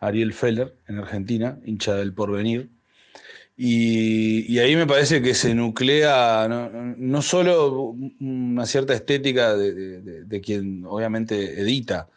Ariel 0.00 0.32
Feller, 0.32 0.74
en 0.86 0.98
Argentina, 0.98 1.58
hincha 1.66 1.94
del 1.94 2.14
porvenir. 2.14 2.70
Y, 3.60 4.56
ahí 4.60 4.76
me 4.76 4.86
parece 4.86 5.20
que 5.20 5.34
se 5.34 5.52
nuclea 5.52 6.46
no, 6.96 7.22
solo 7.22 7.96
una 8.20 8.64
cierta 8.66 8.94
estética 8.94 9.56
de- 9.56 10.00
de 10.24 10.40
quien 10.40 10.84
obviamente 10.86 11.60
edita 11.60 12.08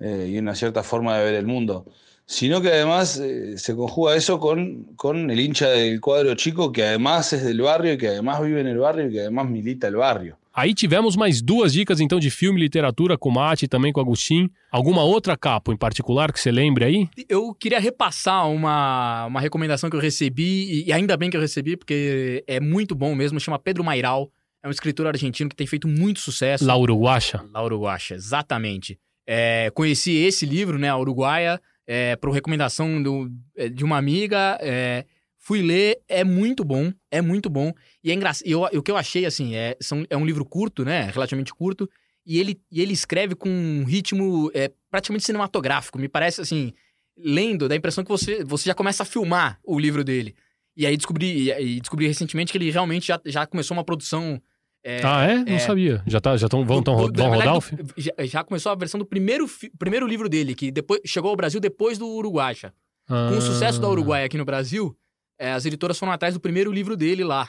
eh, 0.00 0.28
y 0.32 0.38
una 0.38 0.54
cierta 0.54 0.82
forma 0.82 1.18
de 1.18 1.24
ver 1.26 1.34
el 1.34 1.46
mundo, 1.46 1.84
sino 2.24 2.62
que 2.62 2.68
además 2.68 3.18
eh, 3.18 3.58
se 3.58 3.76
conjuga 3.76 4.16
eso 4.16 4.40
con, 4.40 4.84
con 4.96 5.30
el 5.30 5.40
hincha 5.40 5.68
del 5.68 6.00
cuadro 6.00 6.34
chico 6.36 6.72
que 6.72 6.84
además 6.84 7.32
es 7.34 7.44
del 7.44 7.60
barrio 7.60 7.92
y 7.94 7.98
que 7.98 8.08
además 8.08 8.42
vive 8.42 8.60
en 8.62 8.68
el 8.68 8.78
barrio 8.78 9.08
y 9.08 9.12
que 9.12 9.20
además 9.20 9.50
milita 9.50 9.88
el 9.88 9.96
barrio. 9.96 10.38
Aí 10.58 10.74
tivemos 10.74 11.14
mais 11.14 11.40
duas 11.40 11.72
dicas 11.72 12.00
então 12.00 12.18
de 12.18 12.30
filme 12.30 12.58
e 12.58 12.62
literatura 12.64 13.16
com 13.16 13.30
Mate 13.30 13.66
e 13.66 13.68
também 13.68 13.92
com 13.92 14.00
o 14.00 14.02
Agostinho. 14.02 14.50
Alguma 14.72 15.04
outra 15.04 15.36
capa 15.36 15.72
em 15.72 15.76
particular 15.76 16.32
que 16.32 16.40
você 16.40 16.50
lembre 16.50 16.84
aí? 16.84 17.08
Eu 17.28 17.54
queria 17.54 17.78
repassar 17.78 18.50
uma, 18.50 19.26
uma 19.26 19.40
recomendação 19.40 19.88
que 19.88 19.94
eu 19.94 20.00
recebi, 20.00 20.84
e 20.84 20.92
ainda 20.92 21.16
bem 21.16 21.30
que 21.30 21.36
eu 21.36 21.40
recebi, 21.40 21.76
porque 21.76 22.42
é 22.46 22.58
muito 22.58 22.94
bom 22.96 23.14
mesmo, 23.14 23.38
chama 23.38 23.58
Pedro 23.58 23.84
Mairal. 23.84 24.30
É 24.60 24.66
um 24.66 24.70
escritor 24.72 25.06
argentino 25.06 25.48
que 25.48 25.54
tem 25.54 25.66
feito 25.66 25.86
muito 25.86 26.18
sucesso. 26.18 26.64
La 26.66 26.76
Uruguacha? 26.76 27.44
La 27.54 27.62
Uruguacha, 27.62 28.14
exatamente. 28.16 28.98
É, 29.24 29.70
conheci 29.74 30.10
esse 30.16 30.44
livro, 30.44 30.76
né, 30.76 30.88
a 30.88 30.98
Uruguaia, 30.98 31.60
é, 31.86 32.16
por 32.16 32.30
recomendação 32.32 33.00
do- 33.00 33.30
é, 33.56 33.68
de 33.68 33.84
uma 33.84 33.96
amiga. 33.96 34.58
é, 34.60 35.04
fui 35.48 35.62
ler, 35.62 35.98
é 36.06 36.22
muito 36.24 36.62
bom, 36.62 36.92
é 37.10 37.22
muito 37.22 37.48
bom. 37.48 37.72
E 38.04 38.10
é 38.10 38.14
engraçado. 38.14 38.46
Eu- 38.46 38.60
o 38.64 38.82
que 38.82 38.90
eu 38.90 38.96
achei, 38.98 39.24
assim, 39.24 39.54
é, 39.54 39.76
são- 39.80 40.04
é 40.10 40.16
um 40.16 40.26
livro 40.26 40.44
curto, 40.44 40.84
né, 40.84 41.10
relativamente 41.10 41.54
curto, 41.54 41.88
e 42.26 42.38
ele, 42.38 42.60
e 42.70 42.82
ele 42.82 42.92
escreve 42.92 43.34
com 43.34 43.48
um 43.48 43.84
ritmo 43.84 44.50
é, 44.54 44.70
praticamente 44.90 45.24
cinematográfico. 45.24 45.98
Me 45.98 46.06
parece, 46.06 46.42
assim, 46.42 46.74
lendo, 47.16 47.66
dá 47.66 47.74
a 47.74 47.78
impressão 47.78 48.04
que 48.04 48.10
você, 48.10 48.44
você 48.44 48.68
já 48.68 48.74
começa 48.74 49.02
a 49.02 49.06
filmar 49.06 49.58
o 49.64 49.78
livro 49.78 50.04
dele. 50.04 50.34
E 50.76 50.84
aí 50.86 50.96
descobri, 50.98 51.50
e, 51.50 51.80
descobri 51.80 52.06
recentemente 52.06 52.52
que 52.52 52.58
ele 52.58 52.70
realmente 52.70 53.06
já, 53.06 53.18
já 53.24 53.46
começou 53.46 53.74
uma 53.76 53.82
produção. 53.84 54.40
é, 54.84 55.00
ah, 55.02 55.24
é? 55.24 55.36
Não 55.44 55.54
é, 55.56 55.58
sabia. 55.58 56.02
Já, 56.06 56.20
tá, 56.20 56.36
já 56.36 56.46
tão, 56.48 56.64
vão, 56.64 56.82
tão, 56.82 56.94
do- 57.10 57.20
vão 57.22 57.30
rodar 57.34 57.56
o 57.56 57.60
filme? 57.60 57.84
já, 57.96 58.12
já 58.20 58.44
começou 58.44 58.70
a 58.70 58.74
versão 58.76 58.98
do 58.98 59.04
primeiro, 59.06 59.46
primeiro 59.78 60.06
livro 60.06 60.28
dele, 60.28 60.54
que 60.54 60.70
depois 60.70 61.00
chegou 61.06 61.30
ao 61.30 61.36
Brasil 61.36 61.58
depois 61.58 61.96
do 61.98 62.06
Uruguacha. 62.06 62.72
Com 63.08 63.38
o 63.38 63.40
sucesso 63.40 63.80
da 63.80 63.86
Ah. 63.86 63.90
Uruguai 63.90 64.22
aqui 64.24 64.36
no 64.36 64.44
Brasil, 64.44 64.94
é, 65.38 65.52
as 65.52 65.64
editoras 65.64 65.98
foram 65.98 66.12
atrás 66.12 66.34
do 66.34 66.40
primeiro 66.40 66.72
livro 66.72 66.96
dele 66.96 67.24
lá. 67.24 67.48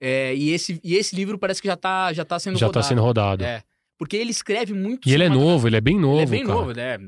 É, 0.00 0.34
e, 0.34 0.50
esse, 0.50 0.80
e 0.82 0.96
esse 0.96 1.14
livro 1.14 1.38
parece 1.38 1.62
que 1.62 1.68
já 1.68 1.76
tá, 1.76 2.12
já 2.12 2.24
tá 2.24 2.38
sendo 2.38 2.58
Já 2.58 2.66
rodado. 2.66 2.82
tá 2.82 2.88
sendo 2.88 3.02
rodado. 3.02 3.44
É, 3.44 3.62
porque 3.96 4.16
ele 4.16 4.30
escreve 4.30 4.74
muito 4.74 5.08
E 5.08 5.14
ele 5.14 5.24
é 5.24 5.28
novo, 5.28 5.68
ele 5.68 5.76
é 5.76 5.80
bem 5.80 5.96
novo. 5.98 6.16
Ele 6.16 6.22
é 6.22 6.26
bem 6.26 6.44
cara. 6.44 6.54
novo, 6.58 6.72
né? 6.72 6.98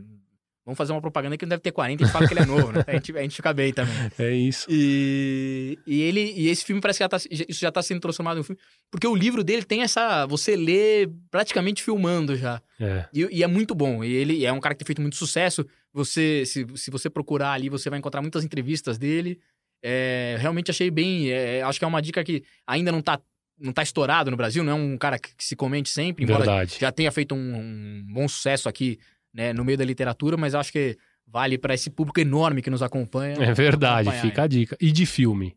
Vamos 0.64 0.78
fazer 0.78 0.92
uma 0.92 1.00
propaganda 1.00 1.36
que 1.36 1.44
ele 1.44 1.50
deve 1.50 1.61
ter 1.61 1.72
40 1.72 2.02
e 2.02 2.05
a 2.05 2.07
gente 2.07 2.12
fala 2.12 2.26
que 2.26 2.32
ele 2.32 2.40
é 2.40 2.46
novo, 2.46 2.72
né? 2.72 2.82
A 2.86 2.92
gente, 2.92 3.18
a 3.18 3.20
gente 3.20 3.36
fica 3.36 3.52
bem 3.52 3.72
também. 3.72 3.92
É 4.18 4.32
isso. 4.32 4.66
E, 4.70 5.78
e 5.86 6.00
ele 6.00 6.32
e 6.34 6.48
esse 6.48 6.64
filme 6.64 6.80
parece 6.80 6.98
que 6.98 7.05
já 7.05 7.09
tá, 7.09 7.16
isso 7.16 7.61
já 7.61 7.70
tá 7.70 7.82
sendo 7.82 8.00
transformado 8.00 8.38
em 8.38 8.40
um 8.40 8.44
filme. 8.44 8.59
Porque 8.90 9.07
o 9.07 9.14
livro 9.14 9.44
dele 9.44 9.62
tem 9.62 9.82
essa. 9.82 10.24
Você 10.26 10.57
lê 10.57 11.07
praticamente 11.30 11.82
filmando 11.82 12.34
já. 12.34 12.62
É. 12.80 13.05
E, 13.12 13.38
e 13.38 13.42
é 13.42 13.46
muito 13.46 13.74
bom. 13.74 14.02
E 14.02 14.11
ele 14.14 14.46
é 14.46 14.52
um 14.52 14.61
cara 14.61 14.74
que 14.74 14.78
tem 14.78 14.86
feito 14.86 15.02
muito 15.02 15.16
sucesso. 15.16 15.66
Você, 15.92 16.44
se, 16.46 16.66
se 16.76 16.90
você 16.90 17.11
procurar 17.11 17.52
ali, 17.52 17.68
você 17.68 17.90
vai 17.90 17.98
encontrar 17.98 18.22
muitas 18.22 18.42
entrevistas 18.42 18.96
dele. 18.96 19.38
É, 19.87 20.37
realmente 20.39 20.70
achei 20.70 20.91
bem. 20.91 21.30
é, 21.30 21.61
acho 21.62 21.78
que 21.78 21.85
é 21.85 21.89
uma 21.89 22.01
dica 22.01 22.24
que 22.24 22.43
ainda 22.66 22.91
não 22.91 23.03
tá, 23.03 23.20
não 23.61 23.70
tá 23.72 23.82
estourado 23.82 24.30
no 24.30 24.37
Brasil, 24.37 24.64
não 24.64 24.72
é 24.72 24.74
um 24.74 24.97
cara 24.97 25.18
que, 25.18 25.30
se 25.39 25.55
comente 25.55 25.91
sempre, 25.91 26.24
embora 26.24 26.45
Verdade. 26.45 26.78
já 26.80 26.91
tenha 26.91 27.12
feito 27.12 27.35
um, 27.35 27.57
um 27.57 28.07
bom 28.09 28.26
sucesso 28.26 28.66
aqui 28.66 28.99
né, 29.32 29.53
no 29.53 29.64
meio 29.64 29.76
da 29.76 29.85
literatura, 29.85 30.39
mas 30.39 30.55
acho 30.55 30.72
que 30.72 30.97
vale 31.26 31.59
para 31.59 31.74
esse 31.74 31.91
público 31.91 32.18
enorme 32.18 32.62
que 32.62 32.70
nos 32.70 32.82
acompanha. 32.82 33.37
É 33.39 33.53
verdade, 33.53 34.11
fica 34.20 34.45
a 34.45 34.47
dica. 34.47 34.76
E 34.80 34.91
de 34.91 35.05
filme? 35.05 35.55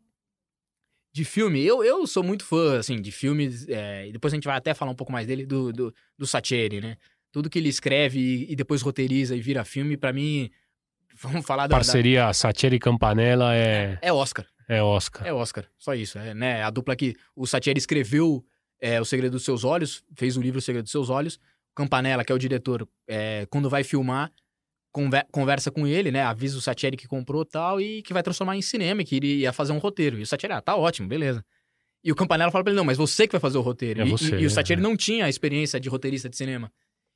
de 1.17 1.25
filme, 1.25 1.63
eu, 1.65 1.83
eu 1.83 2.05
sou 2.05 2.21
muito 2.21 2.45
fã, 2.45 2.77
assim, 2.77 3.01
de 3.01 3.11
filmes, 3.11 3.67
é, 3.67 4.07
e 4.07 4.11
depois 4.11 4.31
a 4.31 4.35
gente 4.35 4.45
vai 4.45 4.55
até 4.55 4.75
falar 4.75 4.91
um 4.91 4.95
pouco 4.95 5.11
mais 5.11 5.25
dele, 5.25 5.47
do, 5.47 5.73
do, 5.73 5.93
do 6.15 6.25
né? 6.79 6.95
Tudo 7.31 7.49
que 7.49 7.57
ele 7.57 7.69
escreve 7.69 8.19
e, 8.19 8.51
e 8.51 8.55
depois 8.55 8.83
roteiriza 8.83 9.35
e 9.35 9.41
vira 9.41 9.65
filme, 9.65 9.97
pra 9.97 10.13
mim, 10.13 10.51
vamos 11.21 11.45
falar 11.45 11.67
da... 11.67 11.75
Parceria 11.75 12.31
Satieri 12.33 12.75
e 12.75 12.79
Campanella 12.79 13.53
é, 13.53 13.95
da- 13.95 13.99
É 14.01 14.13
Oscar, 14.13 14.45
é 14.67 14.81
Oscar. 14.83 15.27
é 15.27 15.33
Oscar, 15.33 15.65
só 15.77 15.93
isso, 15.93 16.17
é, 16.19 16.33
né? 16.33 16.63
A 16.63 16.69
dupla 16.69 16.95
que 16.95 17.15
o 17.35 17.45
Sacheri 17.47 17.77
escreveu 17.77 18.43
é, 18.81 18.99
O 19.01 19.05
Segredo 19.05 19.33
dos 19.33 19.43
Seus 19.45 19.63
Olhos, 19.63 20.03
fez 20.15 20.37
o 20.37 20.41
livro 20.41 20.59
O 20.59 20.61
Segredo 20.61 20.83
dos 20.83 20.91
Seus 20.91 21.09
Olhos, 21.09 21.39
Campanella, 21.75 22.23
que 22.23 22.31
é 22.31 22.35
o 22.35 22.39
diretor, 22.39 22.87
é, 23.07 23.45
quando 23.49 23.69
vai 23.69 23.83
filmar, 23.83 24.31
conver- 24.91 25.25
conversa 25.31 25.69
com 25.71 25.85
ele, 25.85 26.11
né? 26.11 26.21
Avisa 26.23 26.57
o 26.57 26.61
Sacheri 26.61 26.97
que 26.97 27.07
comprou 27.07 27.45
tal 27.45 27.79
e 27.79 28.01
que 28.01 28.13
vai 28.13 28.23
transformar 28.23 28.55
em 28.55 28.61
cinema, 28.61 29.01
e 29.01 29.05
que 29.05 29.15
iria 29.15 29.53
fazer 29.53 29.73
um 29.73 29.77
roteiro. 29.77 30.17
E 30.17 30.21
o 30.23 30.25
Sacheri, 30.27 30.53
ah, 30.53 30.61
tá 30.61 30.75
ótimo, 30.75 31.07
beleza. 31.07 31.43
E 32.03 32.11
o 32.11 32.15
Campanella 32.15 32.51
fala 32.51 32.63
pra 32.63 32.71
ele, 32.71 32.77
não, 32.77 32.85
mas 32.85 32.97
você 32.97 33.27
que 33.27 33.31
vai 33.33 33.41
fazer 33.41 33.57
o 33.57 33.61
roteiro. 33.61 34.01
É 34.01 34.05
e, 34.05 34.09
você, 34.09 34.35
e- 34.37 34.41
e 34.41 34.45
o 34.45 34.47
é. 34.47 34.49
Sacheri 34.49 34.81
não 34.81 34.95
tinha 34.97 35.25
a 35.25 35.29
experiência 35.29 35.79
de 35.79 35.89
roteirista 35.89 36.29
de 36.29 36.35
cinema. 36.37 36.71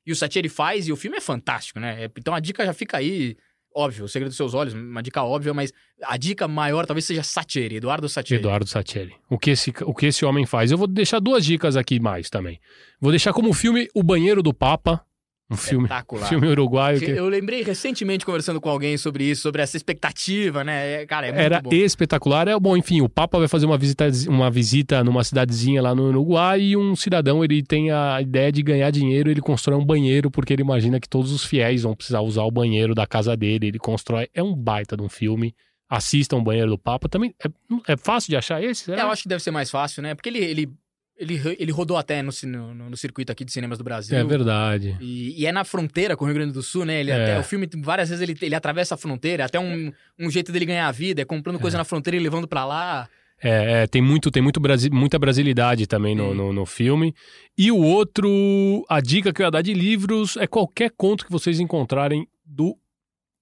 E 0.05 0.11
o 0.11 0.15
Sacheri 0.15 0.49
faz 0.49 0.87
e 0.87 0.91
o 0.91 0.95
filme 0.95 1.17
é 1.17 1.21
fantástico, 1.21 1.79
né? 1.79 2.03
É- 2.05 2.11
Então 2.17 2.33
a 2.33 2.39
dica 2.39 2.65
já 2.65 2.73
fica 2.73 2.97
aí, 2.97 3.35
óbvio, 3.75 4.05
O 4.05 4.07
Segredo 4.07 4.29
dos 4.29 4.37
Seus 4.37 4.53
Olhos, 4.53 4.73
uma 4.73 5.01
dica 5.01 5.23
óbvia, 5.23 5.53
mas 5.53 5.71
a 6.03 6.17
dica 6.17 6.47
maior 6.47 6.85
talvez 6.85 7.05
seja 7.05 7.23
Sacheri, 7.23 7.77
Eduardo 7.77 8.07
Sacheri. 8.09 8.39
Eduardo 8.39 8.67
Satieri. 8.67 9.13
O 9.29 9.37
que, 9.37 9.51
esse, 9.51 9.73
o 9.83 9.93
que 9.93 10.07
esse 10.07 10.25
homem 10.25 10.45
faz? 10.45 10.71
Eu 10.71 10.77
vou 10.77 10.87
deixar 10.87 11.19
duas 11.19 11.45
dicas 11.45 11.75
aqui 11.75 11.99
mais 11.99 12.29
também. 12.29 12.59
Vou 12.99 13.11
deixar 13.11 13.33
como 13.33 13.53
filme 13.53 13.87
O 13.93 14.03
Banheiro 14.03 14.43
do 14.43 14.53
Papa. 14.53 15.05
Um 15.51 15.57
filme, 15.57 15.89
filme 16.29 16.47
uruguaio 16.47 16.97
que 16.97 17.11
Eu 17.11 17.27
lembrei 17.27 17.61
recentemente 17.61 18.25
conversando 18.25 18.61
com 18.61 18.69
alguém 18.69 18.95
sobre 18.95 19.25
isso, 19.25 19.41
sobre 19.41 19.61
essa 19.61 19.75
expectativa, 19.75 20.63
né? 20.63 21.01
É, 21.01 21.05
Cara, 21.05 21.27
é 21.27 21.31
muito 21.31 21.43
era 21.43 21.61
bom. 21.61 21.69
espetacular. 21.73 22.47
É 22.47 22.57
bom, 22.57 22.77
enfim, 22.77 23.01
o 23.01 23.09
Papa 23.09 23.37
vai 23.37 23.49
fazer 23.49 23.65
uma 23.65 23.77
visita, 23.77 24.09
uma 24.29 24.49
visita 24.49 25.03
numa 25.03 25.25
cidadezinha 25.25 25.81
lá 25.81 25.93
no 25.93 26.07
Uruguai 26.07 26.61
e 26.61 26.77
um 26.77 26.95
cidadão 26.95 27.43
ele 27.43 27.61
tem 27.61 27.91
a 27.91 28.21
ideia 28.21 28.49
de 28.49 28.63
ganhar 28.63 28.89
dinheiro, 28.91 29.29
ele 29.29 29.41
constrói 29.41 29.77
um 29.77 29.85
banheiro 29.85 30.31
porque 30.31 30.53
ele 30.53 30.61
imagina 30.61 31.01
que 31.01 31.09
todos 31.09 31.33
os 31.33 31.43
fiéis 31.43 31.83
vão 31.83 31.93
precisar 31.93 32.21
usar 32.21 32.43
o 32.43 32.51
banheiro 32.51 32.95
da 32.95 33.05
casa 33.05 33.35
dele. 33.35 33.67
Ele 33.67 33.79
constrói, 33.79 34.29
é 34.33 34.41
um 34.41 34.55
baita 34.55 34.95
de 34.95 35.03
um 35.03 35.09
filme. 35.09 35.53
Assistam 35.89 36.37
o 36.37 36.41
Banheiro 36.41 36.69
do 36.69 36.77
Papa 36.77 37.09
também. 37.09 37.35
É, 37.43 37.91
é 37.91 37.97
fácil 37.97 38.29
de 38.29 38.37
achar 38.37 38.63
esse? 38.63 38.83
É, 38.83 38.95
será? 38.95 39.01
eu 39.01 39.11
acho 39.11 39.23
que 39.23 39.27
deve 39.27 39.43
ser 39.43 39.51
mais 39.51 39.69
fácil, 39.69 40.01
né? 40.01 40.15
Porque 40.15 40.29
ele, 40.29 40.39
ele 40.39 40.69
Ele, 41.17 41.39
ele 41.59 41.71
rodou 41.71 41.97
até 41.97 42.21
no, 42.23 42.31
no, 42.43 42.89
no 42.89 42.97
circuito 42.97 43.31
aqui 43.31 43.45
de 43.45 43.51
cinemas 43.51 43.77
do 43.77 43.83
Brasil. 43.83 44.17
É 44.17 44.23
verdade. 44.23 44.97
E, 44.99 45.39
e 45.39 45.45
é 45.45 45.51
na 45.51 45.63
fronteira 45.63 46.17
com 46.17 46.25
o 46.25 46.27
Rio 46.27 46.35
Grande 46.35 46.53
do 46.53 46.63
Sul, 46.63 46.83
né? 46.83 46.99
Ele 46.99 47.11
É. 47.11 47.23
até, 47.23 47.39
o 47.39 47.43
filme, 47.43 47.69
várias 47.83 48.09
vezes, 48.09 48.21
ele, 48.27 48.35
ele 48.41 48.55
atravessa 48.55 48.95
a 48.95 48.97
fronteira. 48.97 49.45
Até 49.45 49.59
um, 49.59 49.91
um 50.17 50.31
jeito 50.31 50.51
dele 50.51 50.65
ganhar 50.65 50.87
a 50.87 50.91
vida 50.91 51.21
é 51.21 51.25
comprando 51.25 51.59
coisa 51.59 51.77
na 51.77 51.83
fronteira 51.83 52.17
e 52.17 52.19
levando 52.19 52.47
pra 52.47 52.65
lá. 52.65 53.07
É, 53.43 53.83
é, 53.83 53.87
tem 53.87 54.01
muito, 54.01 54.29
tem 54.29 54.41
muito 54.41 54.59
Brasi 54.59 54.89
muita 54.91 55.17
brasilidade 55.17 55.87
também 55.87 56.15
no, 56.15 56.33
no, 56.33 56.53
no 56.53 56.65
filme. 56.65 57.13
E 57.57 57.71
o 57.71 57.77
outro, 57.77 58.85
a 58.87 59.01
dica 59.01 59.33
que 59.33 59.41
eu 59.41 59.45
ia 59.45 59.51
dar 59.51 59.61
de 59.61 59.73
livros 59.73 60.37
é 60.37 60.45
qualquer 60.45 60.91
conto 60.95 61.25
que 61.25 61.31
vocês 61.31 61.59
encontrarem 61.59 62.27
do 62.45 62.77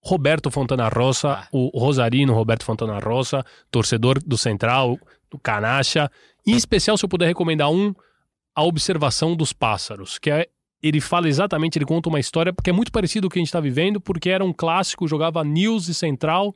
Roberto 0.01 0.49
Fontana 0.49 0.87
Rosa, 0.87 1.45
o 1.51 1.77
Rosarino 1.77 2.33
Roberto 2.33 2.63
Fontana 2.63 2.97
Rosa, 2.99 3.43
torcedor 3.69 4.19
do 4.25 4.37
Central, 4.37 4.97
do 5.29 5.37
Canacha. 5.37 6.09
Em 6.49 6.55
especial, 6.55 6.97
se 6.97 7.05
eu 7.05 7.09
puder 7.09 7.27
recomendar 7.27 7.69
um, 7.69 7.93
A 8.55 8.63
Observação 8.63 9.35
dos 9.35 9.53
Pássaros, 9.53 10.17
que 10.17 10.31
é 10.31 10.47
ele 10.81 10.99
fala 10.99 11.27
exatamente, 11.27 11.77
ele 11.77 11.85
conta 11.85 12.09
uma 12.09 12.19
história 12.19 12.53
porque 12.53 12.69
é 12.69 12.73
muito 12.73 12.91
parecido 12.91 13.27
com 13.27 13.31
o 13.31 13.33
que 13.33 13.39
a 13.39 13.41
gente 13.41 13.49
está 13.49 13.59
vivendo, 13.59 14.01
porque 14.01 14.29
era 14.29 14.43
um 14.43 14.53
clássico, 14.53 15.07
jogava 15.07 15.43
News 15.43 15.89
e 15.89 15.93
Central, 15.93 16.55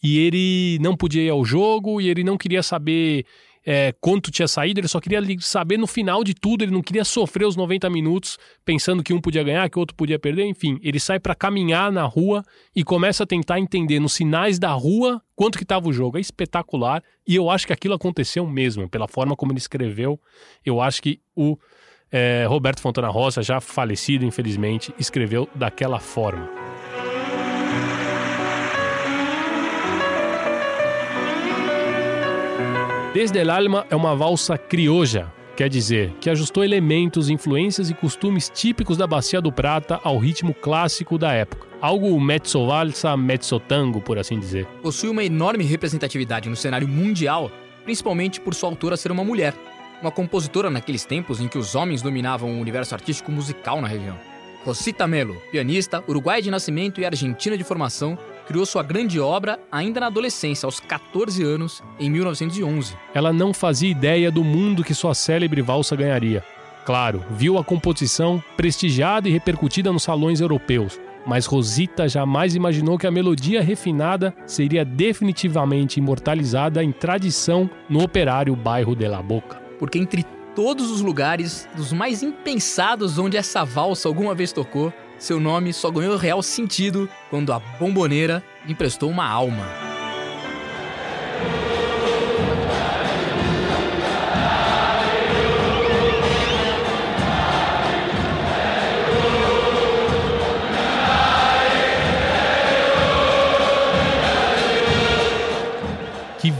e 0.00 0.18
ele 0.18 0.78
não 0.80 0.94
podia 0.94 1.22
ir 1.22 1.30
ao 1.30 1.44
jogo, 1.44 2.00
e 2.00 2.08
ele 2.08 2.22
não 2.22 2.36
queria 2.36 2.62
saber 2.62 3.24
é, 3.64 3.94
quanto 4.00 4.30
tinha 4.30 4.48
saído, 4.48 4.80
ele 4.80 4.88
só 4.88 5.00
queria 5.00 5.20
saber 5.40 5.78
no 5.78 5.86
final 5.86 6.24
de 6.24 6.34
tudo, 6.34 6.62
ele 6.62 6.72
não 6.72 6.82
queria 6.82 7.04
sofrer 7.04 7.46
os 7.46 7.56
90 7.56 7.88
minutos 7.90 8.38
pensando 8.64 9.02
que 9.02 9.12
um 9.12 9.20
podia 9.20 9.42
ganhar, 9.42 9.68
que 9.70 9.78
o 9.78 9.80
outro 9.80 9.94
podia 9.96 10.18
perder, 10.18 10.44
enfim. 10.46 10.78
Ele 10.82 10.98
sai 10.98 11.20
para 11.20 11.34
caminhar 11.34 11.92
na 11.92 12.04
rua 12.04 12.42
e 12.74 12.82
começa 12.82 13.22
a 13.22 13.26
tentar 13.26 13.60
entender 13.60 14.00
nos 14.00 14.14
sinais 14.14 14.58
da 14.58 14.72
rua 14.72 15.22
quanto 15.36 15.58
que 15.58 15.64
estava 15.64 15.88
o 15.88 15.92
jogo. 15.92 16.18
É 16.18 16.20
espetacular, 16.20 17.02
e 17.26 17.36
eu 17.36 17.48
acho 17.48 17.66
que 17.66 17.72
aquilo 17.72 17.94
aconteceu 17.94 18.46
mesmo, 18.46 18.88
pela 18.88 19.06
forma 19.06 19.36
como 19.36 19.52
ele 19.52 19.58
escreveu. 19.58 20.20
Eu 20.64 20.80
acho 20.80 21.00
que 21.00 21.20
o 21.36 21.56
é, 22.10 22.44
Roberto 22.46 22.80
Fontana 22.80 23.08
Rosa, 23.08 23.42
já 23.42 23.60
falecido, 23.60 24.24
infelizmente, 24.24 24.92
escreveu 24.98 25.48
daquela 25.54 25.98
forma. 25.98 26.71
Desde 33.14 33.40
el 33.40 33.50
Alma 33.50 33.86
é 33.90 33.94
uma 33.94 34.16
valsa 34.16 34.56
crioja, 34.56 35.30
quer 35.54 35.68
dizer, 35.68 36.14
que 36.18 36.30
ajustou 36.30 36.64
elementos, 36.64 37.28
influências 37.28 37.90
e 37.90 37.94
costumes 37.94 38.48
típicos 38.48 38.96
da 38.96 39.06
Bacia 39.06 39.38
do 39.38 39.52
Prata 39.52 40.00
ao 40.02 40.16
ritmo 40.16 40.54
clássico 40.54 41.18
da 41.18 41.30
época. 41.30 41.66
Algo 41.78 42.18
mezzo 42.18 42.66
valsa, 42.66 43.14
mezzo 43.14 43.60
tango, 43.60 44.00
por 44.00 44.18
assim 44.18 44.38
dizer. 44.38 44.64
Possui 44.80 45.10
uma 45.10 45.22
enorme 45.22 45.62
representatividade 45.62 46.48
no 46.48 46.56
cenário 46.56 46.88
mundial, 46.88 47.52
principalmente 47.84 48.40
por 48.40 48.54
sua 48.54 48.70
autora 48.70 48.96
ser 48.96 49.12
uma 49.12 49.22
mulher. 49.22 49.52
Uma 50.00 50.10
compositora 50.10 50.70
naqueles 50.70 51.04
tempos 51.04 51.38
em 51.38 51.48
que 51.48 51.58
os 51.58 51.74
homens 51.74 52.00
dominavam 52.00 52.50
o 52.50 52.60
universo 52.62 52.94
artístico 52.94 53.30
musical 53.30 53.82
na 53.82 53.88
região. 53.88 54.18
Rosita 54.64 55.06
Melo, 55.06 55.36
pianista, 55.50 56.02
uruguaia 56.08 56.40
de 56.40 56.50
nascimento 56.50 56.98
e 56.98 57.04
argentina 57.04 57.58
de 57.58 57.64
formação, 57.64 58.16
criou 58.46 58.66
sua 58.66 58.82
grande 58.82 59.18
obra 59.20 59.58
ainda 59.70 60.00
na 60.00 60.06
adolescência, 60.06 60.66
aos 60.66 60.80
14 60.80 61.42
anos, 61.42 61.82
em 61.98 62.10
1911. 62.10 62.94
Ela 63.14 63.32
não 63.32 63.54
fazia 63.54 63.90
ideia 63.90 64.30
do 64.30 64.44
mundo 64.44 64.84
que 64.84 64.94
sua 64.94 65.14
célebre 65.14 65.62
valsa 65.62 65.96
ganharia. 65.96 66.44
Claro, 66.84 67.24
viu 67.30 67.58
a 67.58 67.64
composição 67.64 68.42
prestigiada 68.56 69.28
e 69.28 69.32
repercutida 69.32 69.92
nos 69.92 70.02
salões 70.02 70.40
europeus, 70.40 71.00
mas 71.24 71.46
Rosita 71.46 72.08
jamais 72.08 72.56
imaginou 72.56 72.98
que 72.98 73.06
a 73.06 73.10
melodia 73.10 73.62
refinada 73.62 74.34
seria 74.46 74.84
definitivamente 74.84 76.00
imortalizada 76.00 76.82
em 76.82 76.90
tradição 76.90 77.70
no 77.88 78.02
operário 78.02 78.56
bairro 78.56 78.96
de 78.96 79.06
La 79.06 79.22
Boca. 79.22 79.62
Porque 79.78 79.98
entre 79.98 80.24
todos 80.54 80.90
os 80.90 81.00
lugares, 81.00 81.68
dos 81.76 81.92
mais 81.92 82.22
impensados 82.22 83.18
onde 83.18 83.36
essa 83.36 83.64
valsa 83.64 84.08
alguma 84.08 84.34
vez 84.34 84.52
tocou, 84.52 84.92
seu 85.22 85.38
nome 85.38 85.72
só 85.72 85.88
ganhou 85.88 86.16
real 86.16 86.42
sentido 86.42 87.08
quando 87.30 87.52
a 87.52 87.60
bomboneira 87.60 88.42
emprestou 88.66 89.08
uma 89.08 89.24
alma. 89.24 89.91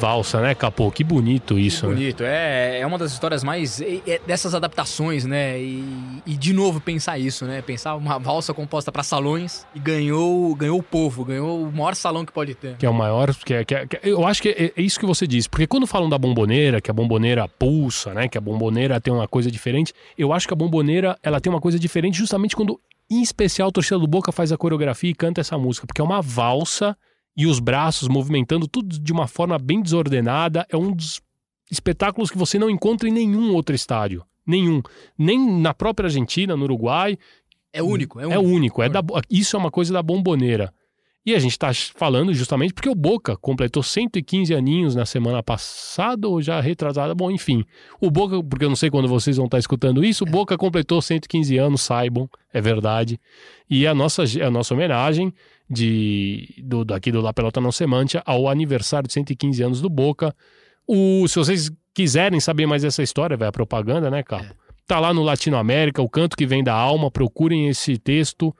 Valsa, 0.03 0.41
né, 0.41 0.53
Capô? 0.53 0.91
Que 0.91 1.05
bonito 1.05 1.57
isso, 1.57 1.87
né? 1.87 1.95
Bonito, 1.95 2.25
é, 2.25 2.81
é 2.81 2.87
uma 2.87 2.99
das 2.99 3.13
histórias 3.13 3.45
mais. 3.45 3.81
é- 3.81 4.01
é 4.05 4.21
dessas 4.27 4.53
adaptações, 4.53 5.25
né? 5.25 5.61
E, 5.61 5.85
e 6.27 6.37
de 6.37 6.53
novo 6.53 6.81
pensar 6.81 7.21
isso, 7.21 7.45
né? 7.47 7.63
Pensar 7.63 7.95
uma 7.95 8.19
valsa 8.19 8.53
composta 8.53 8.91
para 8.91 9.05
salões 9.05 9.65
e 9.73 9.79
ganhou, 9.79 10.53
ganhou 10.57 10.77
o 10.77 10.83
povo, 10.83 11.25
ganhou 11.25 11.63
o 11.63 11.71
maior 11.73 11.95
salão 11.95 12.25
que 12.27 12.33
pode 12.33 12.57
ter. 12.57 12.77
Que 12.79 12.85
é 12.85 12.91
o 12.91 12.95
maior. 12.95 13.33
Que 13.33 13.55
é, 13.55 13.65
que 13.65 13.75
é- 13.77 13.87
que 13.87 13.97
é- 13.97 14.01
eu 14.03 14.27
acho 14.27 14.43
que 14.43 14.49
é, 14.49 14.73
é 14.77 14.83
isso 14.83 14.99
que 14.99 15.07
você 15.07 15.25
disse. 15.25 15.49
Porque 15.49 15.69
quando 15.69 15.87
falam 15.87 16.09
da 16.09 16.19
bomboneira, 16.19 16.81
que 16.81 16.91
a 16.91 16.95
bomboneira 16.95 17.47
pulsa, 17.47 18.13
né? 18.13 18.27
Que 18.27 18.37
a 18.37 18.41
bomboneira 18.41 19.01
tem 19.01 19.13
uma 19.15 19.29
coisa 19.29 19.53
diferente. 19.53 19.93
Eu 20.19 20.33
acho 20.33 20.49
que 20.49 20.53
a 20.53 20.57
bomboneira 20.57 21.17
ela 21.23 21.41
tem 21.41 21.53
uma 21.53 21.61
coisa 21.61 21.79
diferente 21.79 22.19
justamente 22.19 22.57
quando, 22.57 22.81
em 23.09 23.23
especial, 23.23 23.69
a 23.69 23.73
torcida 23.73 24.01
do 24.01 24.09
Boca 24.09 24.33
faz 24.33 24.51
a 24.51 24.57
coreografia 24.59 25.11
e 25.11 25.15
canta 25.15 25.41
essa 25.41 25.57
música. 25.57 25.87
Porque 25.87 26.01
é 26.01 26.05
uma 26.05 26.21
valsa 26.21 26.97
e 27.37 27.47
os 27.47 27.59
braços 27.59 28.09
movimentando 28.09 28.67
tudo 28.67 28.99
de 28.99 29.13
uma 29.13 29.27
forma 29.27 29.59
bem 29.59 29.81
desordenada. 29.83 30.67
É 30.69 30.77
um 30.77 30.93
dos 30.93 31.21
espetáculos 31.71 32.31
que 32.31 32.39
você 32.39 32.59
não 32.59 32.69
encontra 32.71 33.09
em 33.09 33.13
nenhum 33.13 33.55
outro 33.55 33.75
estádio. 33.75 34.25
Nenhum. 34.47 34.83
Nem 35.17 35.61
na 35.61 35.73
própria 35.73 36.07
Argentina, 36.09 36.57
no 36.57 36.65
Uruguai. 36.65 37.17
É 37.73 37.83
único, 37.83 38.21
é 38.21 38.25
É 38.25 38.27
único. 38.39 38.43
único. 38.43 38.83
É 38.83 38.89
da, 38.89 39.01
isso 39.31 39.57
é 39.57 39.59
uma 39.59 39.71
coisa 39.71 39.93
da 39.93 40.03
bomboneira. 40.03 40.73
E 41.25 41.37
a 41.37 41.39
gente 41.39 41.53
está 41.53 41.73
falando 41.95 42.35
justamente 42.35 42.75
porque 42.75 42.89
o 42.89 42.97
Boca 42.97 43.37
completou 43.37 43.81
115 43.81 44.53
aninhos 44.53 44.97
na 44.97 45.07
semana 45.07 45.41
passada 45.41 46.29
ou 46.29 46.43
já 46.43 46.61
retrasada. 46.61 47.15
Bom, 47.15 47.31
enfim. 47.31 47.65
O 48.01 48.11
Boca, 48.11 48.43
porque 48.43 48.65
eu 48.65 48.69
não 48.69 48.75
sei 48.75 48.91
quando 48.91 49.07
vocês 49.07 49.37
vão 49.37 49.47
estar 49.47 49.59
escutando 49.59 50.05
isso, 50.05 50.25
o 50.25 50.27
Boca 50.27 50.59
completou 50.59 51.01
115 51.01 51.57
anos, 51.59 51.83
saibam, 51.83 52.29
é 52.53 52.61
verdade. 52.61 53.21
E 53.71 53.87
a 53.87 53.95
nossa, 53.95 54.25
a 54.45 54.51
nossa 54.51 54.75
homenagem 54.75 55.33
de, 55.71 56.61
do, 56.65 56.85
daqui 56.85 57.13
do 57.13 57.21
La 57.21 57.33
Pelota 57.33 57.61
Não 57.61 57.71
Semântia 57.71 58.21
ao 58.27 58.49
aniversário 58.49 59.07
de 59.07 59.15
115 59.15 59.63
anos 59.63 59.81
do 59.81 59.89
Boca. 59.89 60.35
O, 60.89 61.29
se 61.29 61.37
vocês 61.37 61.71
quiserem 61.95 62.41
saber 62.41 62.67
mais 62.67 62.83
dessa 62.83 63.03
história, 63.03 63.37
vai 63.37 63.47
a 63.47 63.53
propaganda, 63.53 64.11
né, 64.11 64.25
Capo? 64.25 64.57
Tá 64.89 64.99
lá 64.99 65.15
no 65.15 65.23
Latinoamérica, 65.23 66.03
o 66.03 66.09
canto 66.09 66.37
que 66.37 66.47
vem 66.47 66.65
da 66.65 66.75
alma, 66.75 67.13
procurem 67.13 67.69
esse 67.69 67.97
texto 67.97 68.53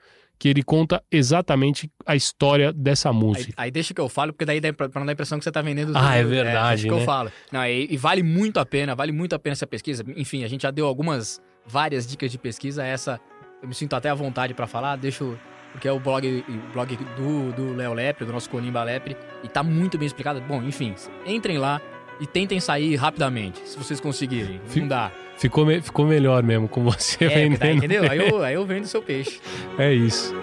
que 0.43 0.49
ele 0.49 0.61
conta 0.61 1.01
exatamente 1.09 1.89
a 2.05 2.17
história 2.17 2.73
dessa 2.73 3.11
Aí, 3.11 3.15
música. 3.15 3.53
aí 3.55 3.71
deixa 3.71 3.93
que 3.93 4.01
eu 4.01 4.09
falo, 4.09 4.33
porque 4.33 4.43
daí 4.43 4.59
dá 4.59 4.73
pra, 4.73 4.89
não 4.93 5.05
dar 5.05 5.11
a 5.11 5.13
impressão 5.13 5.37
que 5.39 5.45
você 5.45 5.51
tá 5.53 5.61
vendendo. 5.61 5.93
Ah, 5.95 6.17
é 6.17 6.21
tudo. 6.21 6.31
verdade, 6.31 6.81
deixa 6.81 6.83
que 6.89 6.93
né? 6.93 7.01
eu 7.01 7.05
falo. 7.05 7.31
Não, 7.49 7.65
e, 7.65 7.87
e 7.89 7.95
vale 7.95 8.21
muito 8.21 8.59
a 8.59 8.65
pena, 8.65 8.93
vale 8.93 9.13
muito 9.13 9.33
a 9.33 9.39
pena 9.39 9.53
essa 9.53 9.65
pesquisa. 9.65 10.03
Enfim, 10.17 10.43
a 10.43 10.49
gente 10.49 10.63
já 10.63 10.69
deu 10.69 10.85
algumas, 10.85 11.41
várias 11.65 12.05
dicas 12.05 12.29
de 12.29 12.37
pesquisa. 12.37 12.83
Essa, 12.83 13.21
eu 13.61 13.69
me 13.69 13.73
sinto 13.73 13.95
até 13.95 14.09
à 14.09 14.13
vontade 14.13 14.53
pra 14.53 14.67
falar, 14.67 14.97
deixo. 14.97 15.39
Porque 15.71 15.87
é 15.87 15.91
o 15.93 15.99
blog, 15.99 16.43
o 16.45 16.73
blog 16.73 16.97
do, 17.15 17.53
do 17.53 17.73
Léo 17.73 17.93
Lepre, 17.93 18.25
do 18.25 18.33
nosso 18.33 18.49
Colimba 18.49 18.83
Lepre, 18.83 19.15
e 19.45 19.47
tá 19.47 19.63
muito 19.63 19.97
bem 19.97 20.07
explicado. 20.07 20.41
Bom, 20.41 20.61
enfim, 20.61 20.93
entrem 21.25 21.57
lá 21.57 21.81
e 22.23 22.25
tentem 22.27 22.57
sair 22.61 22.95
rapidamente, 22.95 23.59
se 23.67 23.77
vocês 23.77 23.99
conseguirem. 23.99 24.61
Fi- 24.67 24.79
Não 24.79 24.87
dá. 24.87 25.11
Ficou, 25.37 25.65
me- 25.65 25.81
ficou 25.81 26.05
melhor 26.05 26.41
mesmo 26.41 26.69
com 26.69 26.81
você 26.83 27.25
É, 27.25 27.27
vendendo. 27.27 27.77
entendeu? 27.77 28.09
Aí 28.09 28.29
eu, 28.29 28.41
aí 28.41 28.53
eu 28.53 28.65
vendo 28.65 28.85
o 28.85 28.87
seu 28.87 29.01
peixe. 29.01 29.41
É 29.77 29.91
isso. 29.93 30.33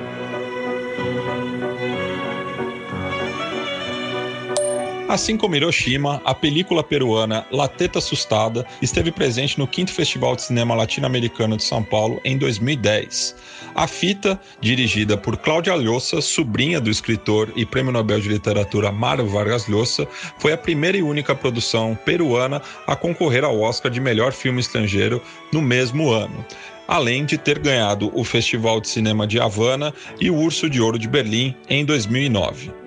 Assim 5.10 5.36
como 5.36 5.56
Hiroshima, 5.56 6.22
a 6.24 6.32
película 6.32 6.84
peruana 6.84 7.44
La 7.50 7.66
Teta 7.66 7.98
Assustada 7.98 8.64
esteve 8.80 9.10
presente 9.10 9.58
no 9.58 9.68
5 9.68 9.90
Festival 9.90 10.36
de 10.36 10.42
Cinema 10.42 10.72
Latino-Americano 10.76 11.56
de 11.56 11.64
São 11.64 11.82
Paulo 11.82 12.20
em 12.24 12.38
2010. 12.38 13.34
A 13.74 13.88
fita, 13.88 14.40
dirigida 14.60 15.18
por 15.18 15.36
Cláudia 15.36 15.74
Llosa, 15.74 16.20
sobrinha 16.20 16.80
do 16.80 16.88
escritor 16.88 17.52
e 17.56 17.66
Prêmio 17.66 17.90
Nobel 17.90 18.20
de 18.20 18.28
Literatura 18.28 18.92
Mário 18.92 19.26
Vargas 19.26 19.66
Llosa, 19.66 20.06
foi 20.38 20.52
a 20.52 20.56
primeira 20.56 20.96
e 20.96 21.02
única 21.02 21.34
produção 21.34 21.98
peruana 22.04 22.62
a 22.86 22.94
concorrer 22.94 23.42
ao 23.42 23.60
Oscar 23.60 23.90
de 23.90 23.98
melhor 23.98 24.30
filme 24.30 24.60
estrangeiro 24.60 25.20
no 25.52 25.60
mesmo 25.60 26.12
ano 26.12 26.46
além 26.86 27.24
de 27.24 27.38
ter 27.38 27.60
ganhado 27.60 28.10
o 28.12 28.24
Festival 28.24 28.80
de 28.80 28.88
Cinema 28.88 29.24
de 29.24 29.38
Havana 29.38 29.94
e 30.20 30.28
o 30.28 30.36
Urso 30.36 30.68
de 30.68 30.80
Ouro 30.80 30.98
de 30.98 31.06
Berlim 31.06 31.54
em 31.68 31.84
2009. 31.84 32.79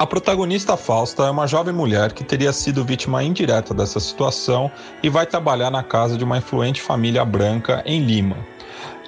A 0.00 0.06
protagonista 0.06 0.78
Fausta 0.78 1.24
é 1.24 1.30
uma 1.30 1.46
jovem 1.46 1.74
mulher 1.74 2.14
que 2.14 2.24
teria 2.24 2.54
sido 2.54 2.82
vítima 2.82 3.22
indireta 3.22 3.74
dessa 3.74 4.00
situação 4.00 4.70
e 5.02 5.10
vai 5.10 5.26
trabalhar 5.26 5.70
na 5.70 5.82
casa 5.82 6.16
de 6.16 6.24
uma 6.24 6.38
influente 6.38 6.80
família 6.80 7.22
branca 7.22 7.82
em 7.84 8.00
Lima. 8.00 8.38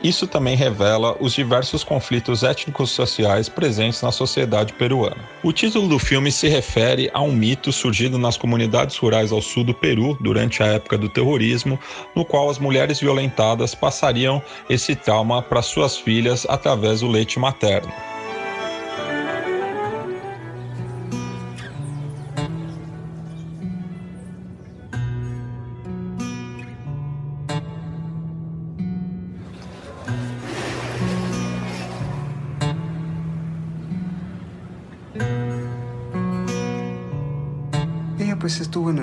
Isso 0.05 0.27
também 0.27 0.55
revela 0.55 1.17
os 1.19 1.33
diversos 1.33 1.83
conflitos 1.83 2.43
étnicos 2.43 2.91
sociais 2.91 3.49
presentes 3.49 4.03
na 4.03 4.13
sociedade 4.13 4.75
peruana. 4.75 5.17
O 5.43 5.51
título 5.51 5.89
do 5.89 5.99
filme 5.99 6.31
se 6.31 6.47
refere 6.47 7.11
a 7.15 7.23
um 7.23 7.33
mito 7.33 7.73
surgido 7.73 8.19
nas 8.19 8.37
comunidades 8.37 8.99
rurais 8.99 9.33
ao 9.33 9.41
sul 9.41 9.65
do 9.65 9.73
Peru 9.73 10.15
durante 10.21 10.63
a 10.63 10.67
época 10.67 10.99
do 10.99 11.09
terrorismo, 11.09 11.79
no 12.15 12.23
qual 12.23 12.51
as 12.51 12.59
mulheres 12.59 13.01
violentadas 13.01 13.75
passariam 13.75 14.43
esse 14.69 14.95
trauma 14.95 15.41
para 15.41 15.63
suas 15.63 15.97
filhas 15.97 16.45
através 16.51 17.01
do 17.01 17.09
leite 17.09 17.39
materno. 17.39 17.91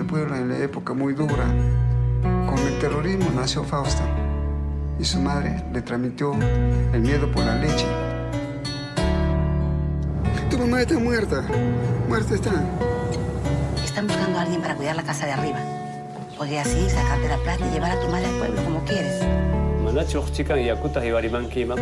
Estuvo 0.10 0.18
en 0.18 0.24
el 0.24 0.30
pueblo 0.30 0.36
en 0.36 0.50
la 0.50 0.66
época 0.66 0.94
muy 0.94 1.14
dura. 1.14 1.46
Con 2.48 2.60
el 2.60 2.80
terrorismo 2.80 3.30
nació 3.36 3.64
Fausta 3.64 4.04
y 5.00 5.06
su 5.06 5.20
madre 5.20 5.64
le 5.72 5.82
transmitió 5.82 6.34
el 6.94 7.02
miedo 7.02 7.32
por 7.32 7.46
la 7.46 7.56
leche. 7.56 7.86
Tu 10.50 10.58
mamá 10.58 10.82
está 10.82 10.98
muerta, 10.98 11.44
muerta 12.08 12.34
está. 12.34 12.52
Están 13.84 14.08
buscando 14.08 14.40
a 14.40 14.42
alguien 14.42 14.62
para 14.62 14.76
cuidar 14.76 14.96
la 14.96 15.04
casa 15.04 15.28
de 15.28 15.34
arriba. 15.34 15.60
Podría 16.38 16.62
así 16.62 16.90
sacarte 16.90 17.28
la 17.28 17.38
plata 17.38 17.68
y 17.68 17.72
llevar 17.72 17.92
a 17.92 18.00
tu 18.00 18.08
madre 18.08 18.26
al 18.26 18.36
pueblo 18.36 18.64
como 18.64 18.84
quieres. 18.86 19.24
Manacho 19.84 20.26
chican 20.32 20.60
yakutas 20.64 21.04
y. 21.04 21.78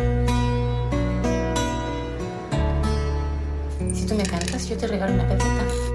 Si 3.94 4.06
tú 4.06 4.14
me 4.14 4.24
cantas, 4.24 4.68
yo 4.68 4.76
te 4.76 4.86
regalo 4.86 5.14
una 5.14 5.26
pepita. 5.28 5.87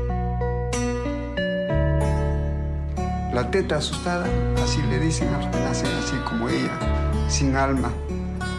La 3.43 3.51
teta 3.51 3.75
asustada, 3.75 4.25
así 4.63 4.81
le 4.83 4.97
dicen 4.99 5.27
a 5.27 5.37
los 5.37 5.47
que 5.47 5.57
nacen 5.59 5.89
así 6.01 6.15
como 6.25 6.47
ella, 6.47 6.79
sin 7.27 7.57
alma, 7.57 7.91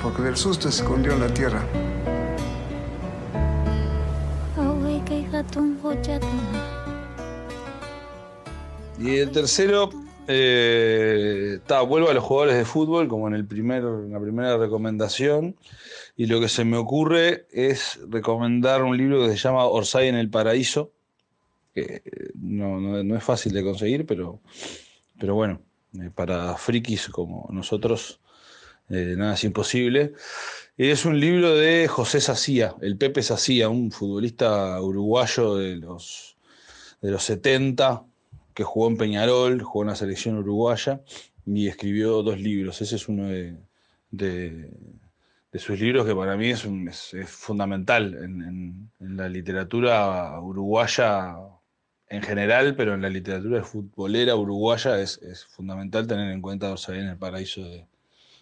porque 0.02 0.20
del 0.20 0.36
susto 0.36 0.70
se 0.70 0.82
escondió 0.82 1.14
en 1.14 1.20
la 1.20 1.32
tierra. 1.32 1.64
Y 8.98 9.16
el 9.16 9.30
tercero, 9.30 9.88
eh, 10.28 11.60
ta, 11.66 11.80
vuelvo 11.80 12.10
a 12.10 12.14
los 12.14 12.22
jugadores 12.22 12.58
de 12.58 12.66
fútbol, 12.66 13.08
como 13.08 13.26
en, 13.28 13.34
el 13.34 13.46
primer, 13.46 13.82
en 13.84 14.12
la 14.12 14.20
primera 14.20 14.58
recomendación. 14.58 15.56
Y 16.14 16.26
lo 16.26 16.40
que 16.40 16.48
se 16.50 16.66
me 16.66 16.76
ocurre 16.76 17.46
es 17.50 17.98
recomendar 18.10 18.82
un 18.82 18.98
libro 18.98 19.22
que 19.22 19.30
se 19.30 19.38
llama 19.38 19.64
Orsay 19.64 20.08
en 20.08 20.16
el 20.16 20.28
Paraíso, 20.28 20.92
que 21.74 22.02
no, 22.34 22.80
no- 22.80 23.02
no 23.04 23.16
es 23.16 23.24
fácil 23.24 23.52
de 23.52 23.62
conseguir, 23.64 24.06
pero, 24.06 24.40
pero 25.18 25.34
bueno, 25.34 25.60
eh, 26.00 26.10
para 26.14 26.56
frikis 26.56 27.08
como 27.08 27.48
nosotros, 27.52 28.20
eh, 28.90 29.14
nada 29.16 29.34
es 29.34 29.44
imposible. 29.44 30.12
Es 30.76 31.04
un 31.06 31.20
libro 31.20 31.54
de 31.56 31.88
José 31.88 32.20
Sacía, 32.20 32.74
el 32.82 32.98
Pepe 32.98 33.22
Sacía, 33.22 33.68
un 33.68 33.92
futbolista 33.92 34.80
uruguayo 34.82 35.56
de 35.56 35.76
los, 35.76 36.36
de 37.02 37.10
los 37.10 37.24
70, 37.24 38.04
que 38.54 38.64
jugó 38.64 38.88
en 38.88 38.96
Peñarol, 38.98 39.62
jugó 39.62 39.84
en 39.84 39.88
la 39.90 39.96
selección 39.96 40.38
uruguaya 40.38 41.02
y 41.46 41.68
escribió 41.68 42.22
dos 42.22 42.40
libros. 42.40 42.80
Ese 42.82 42.96
es 42.96 43.08
uno 43.08 43.28
de, 43.28 43.56
de- 44.10 44.70
sus 45.58 45.78
libros 45.80 46.04
que 46.06 46.14
para 46.16 46.36
mí 46.36 46.48
es, 46.50 46.64
es- 47.14 47.30
fundamental 47.30 48.14
en, 48.14 48.42
en- 48.42 48.90
en 49.00 49.16
la 49.16 49.28
literatura 49.28 50.40
uruguaya 50.40 51.36
en 52.14 52.22
general, 52.22 52.74
pero 52.76 52.94
en 52.94 53.02
la 53.02 53.10
literatura 53.10 53.62
futbolera 53.62 54.36
uruguaya 54.36 55.00
es, 55.00 55.18
es 55.22 55.44
fundamental 55.44 56.06
tener 56.06 56.30
en 56.32 56.40
cuenta 56.40 56.70
Orsay 56.70 57.00
en 57.00 57.08
el 57.08 57.16
Paraíso 57.16 57.62
de 57.64 57.86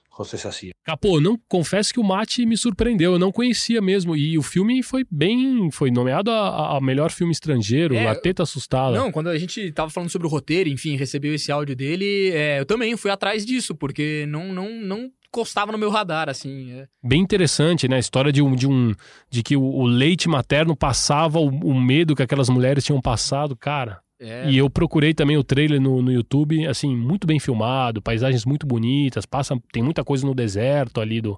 José 0.08 0.36
Sacía. 0.36 0.72
Capô, 0.84 1.20
não 1.20 1.38
confesso 1.48 1.92
que 1.92 2.00
o 2.00 2.04
Mate 2.04 2.44
me 2.44 2.56
surpreendeu, 2.56 3.12
eu 3.12 3.18
não 3.18 3.32
conhecia 3.32 3.80
mesmo. 3.80 4.14
E 4.14 4.36
o 4.36 4.42
filme 4.42 4.82
foi 4.82 5.06
bem. 5.10 5.70
Foi 5.70 5.90
nomeado 5.90 6.30
a, 6.30 6.76
a 6.76 6.80
melhor 6.80 7.10
filme 7.10 7.32
estrangeiro, 7.32 7.94
É, 7.94 8.08
A 8.08 8.14
Teta 8.14 8.42
Assustada. 8.42 8.96
Não, 8.96 9.10
quando 9.10 9.28
a 9.28 9.38
gente 9.38 9.72
tava 9.72 9.90
falando 9.90 10.10
sobre 10.10 10.26
o 10.26 10.30
roteiro, 10.30 10.68
enfim, 10.68 10.96
recebeu 10.96 11.32
esse 11.34 11.50
áudio 11.50 11.74
dele, 11.74 12.30
é, 12.32 12.60
eu 12.60 12.66
também 12.66 12.96
fui 12.96 13.10
atrás 13.10 13.46
disso, 13.46 13.74
porque 13.74 14.26
não, 14.28 14.52
não, 14.52 14.68
não 14.70 15.10
encostava 15.32 15.72
no 15.72 15.78
meu 15.78 15.88
radar, 15.88 16.28
assim. 16.28 16.72
é. 16.72 16.86
Bem 17.02 17.22
interessante, 17.22 17.88
né? 17.88 17.96
A 17.96 18.00
história 18.00 18.30
de 18.30 18.42
um. 18.42 18.54
De, 18.54 18.68
um, 18.68 18.94
de 19.30 19.42
que 19.42 19.56
o, 19.56 19.62
o 19.62 19.86
leite 19.86 20.28
materno 20.28 20.76
passava 20.76 21.38
o, 21.38 21.48
o 21.48 21.74
medo 21.80 22.14
que 22.14 22.22
aquelas 22.22 22.50
mulheres 22.50 22.84
tinham 22.84 23.00
passado, 23.00 23.56
cara. 23.56 24.00
É. 24.20 24.48
E 24.48 24.56
eu 24.56 24.70
procurei 24.70 25.12
também 25.12 25.36
o 25.36 25.42
trailer 25.42 25.80
no, 25.80 26.00
no 26.00 26.12
YouTube, 26.12 26.64
assim, 26.68 26.94
muito 26.94 27.26
bem 27.26 27.40
filmado, 27.40 28.00
paisagens 28.00 28.44
muito 28.44 28.64
bonitas, 28.64 29.26
passa, 29.26 29.58
tem 29.72 29.82
muita 29.82 30.04
coisa 30.04 30.24
no 30.24 30.32
deserto 30.32 31.00
ali 31.00 31.20
do 31.20 31.36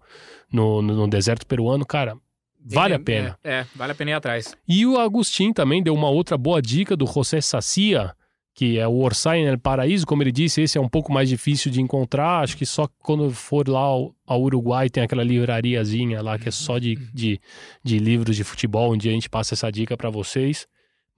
no, 0.53 0.82
no, 0.82 0.95
no 0.95 1.09
deserto 1.09 1.47
peruano, 1.47 1.86
cara. 1.86 2.14
Vale 2.66 2.95
a 2.95 2.99
pena. 2.99 3.38
É, 3.42 3.61
é, 3.61 3.66
vale 3.74 3.92
a 3.92 3.95
pena 3.95 4.11
ir 4.11 4.14
atrás. 4.14 4.55
E 4.66 4.86
o 4.86 4.99
Agostinho 4.99 5.53
também 5.53 5.82
deu 5.82 5.95
uma 5.95 6.09
outra 6.09 6.36
boa 6.36 6.61
dica 6.61 6.97
do 6.97 7.07
José 7.07 7.40
Sacia, 7.40 8.14
que 8.55 8.78
é 8.78 8.86
o 8.86 8.98
Orsay 9.00 9.42
el 9.44 9.59
Paraíso, 9.59 10.07
como 10.07 10.22
ele 10.22 10.30
disse, 10.30 10.62
esse 10.62 10.78
é 10.78 10.80
um 10.80 10.88
pouco 10.88 11.12
mais 11.12 11.28
difícil 11.28 11.72
de 11.72 11.80
encontrar, 11.82 12.40
acho 12.42 12.57
que 12.57 12.64
só 12.64 12.88
quando 13.02 13.30
for 13.32 13.68
lá 13.68 13.80
ao, 13.80 14.14
ao 14.26 14.40
Uruguai 14.42 14.88
tem 14.88 15.02
aquela 15.02 15.24
livrariazinha 15.24 16.22
lá 16.22 16.38
que 16.38 16.48
é 16.48 16.52
só 16.52 16.78
de, 16.78 16.94
de, 17.12 17.40
de 17.82 17.98
livros 17.98 18.36
de 18.36 18.44
futebol, 18.44 18.92
um 18.92 18.96
dia 18.96 19.11
a 19.11 19.14
gente 19.14 19.28
passa 19.28 19.55
essa 19.55 19.70
dica 19.72 19.96
pra 19.96 20.09
vocês. 20.09 20.66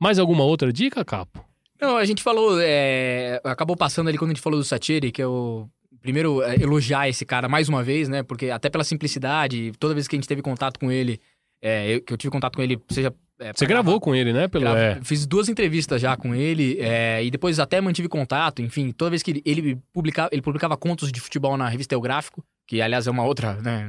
Mais 0.00 0.18
alguma 0.18 0.44
outra 0.44 0.72
dica, 0.72 1.04
Capo? 1.04 1.44
Não, 1.80 1.96
a 1.96 2.04
gente 2.06 2.22
falou, 2.22 2.58
é, 2.60 3.38
acabou 3.44 3.76
passando 3.76 4.08
ali 4.08 4.16
quando 4.16 4.30
a 4.30 4.34
gente 4.34 4.42
falou 4.42 4.58
do 4.58 4.64
Sacheri, 4.64 5.12
que 5.12 5.20
é 5.20 5.26
o 5.26 5.68
primeiro 6.00 6.42
elogiar 6.42 7.06
esse 7.08 7.26
cara 7.26 7.48
mais 7.50 7.68
uma 7.68 7.82
vez, 7.82 8.08
né? 8.08 8.22
Porque 8.22 8.48
até 8.48 8.70
pela 8.70 8.84
simplicidade, 8.84 9.72
toda 9.78 9.92
vez 9.92 10.08
que 10.08 10.16
a 10.16 10.18
gente 10.18 10.28
teve 10.28 10.40
contato 10.40 10.78
com 10.80 10.90
ele, 10.90 11.20
é, 11.60 11.96
eu- 11.96 12.00
que 12.02 12.12
eu 12.12 12.16
tive 12.16 12.30
contato 12.30 12.56
com 12.56 12.62
ele, 12.62 12.78
seja. 12.88 13.12
É, 13.40 13.52
Você 13.54 13.66
gravou 13.66 13.92
gravar- 13.94 14.00
com 14.04 14.14
ele, 14.14 14.32
né? 14.32 14.48
Pelo, 14.48 14.66
é. 14.68 14.98
Fiz 15.02 15.26
duas 15.26 15.48
entrevistas 15.48 16.00
já 16.00 16.16
com 16.16 16.34
ele 16.34 16.76
é, 16.80 17.22
e 17.24 17.30
depois 17.30 17.58
até 17.60 17.80
mantive 17.80 18.08
contato. 18.08 18.62
Enfim, 18.62 18.90
toda 18.92 19.10
vez 19.10 19.22
que 19.22 19.30
ele- 19.30 19.42
ele 19.44 19.78
publicava, 19.92 20.28
ele 20.32 20.42
publicava 20.42 20.76
contos 20.76 21.10
de 21.12 21.20
futebol 21.20 21.56
na 21.56 21.68
revista 21.68 21.94
Eugráfico, 21.94 22.44
que 22.66 22.80
aliás 22.82 23.06
é 23.06 23.10
uma 23.10 23.22
outra, 23.24 23.54
né? 23.62 23.88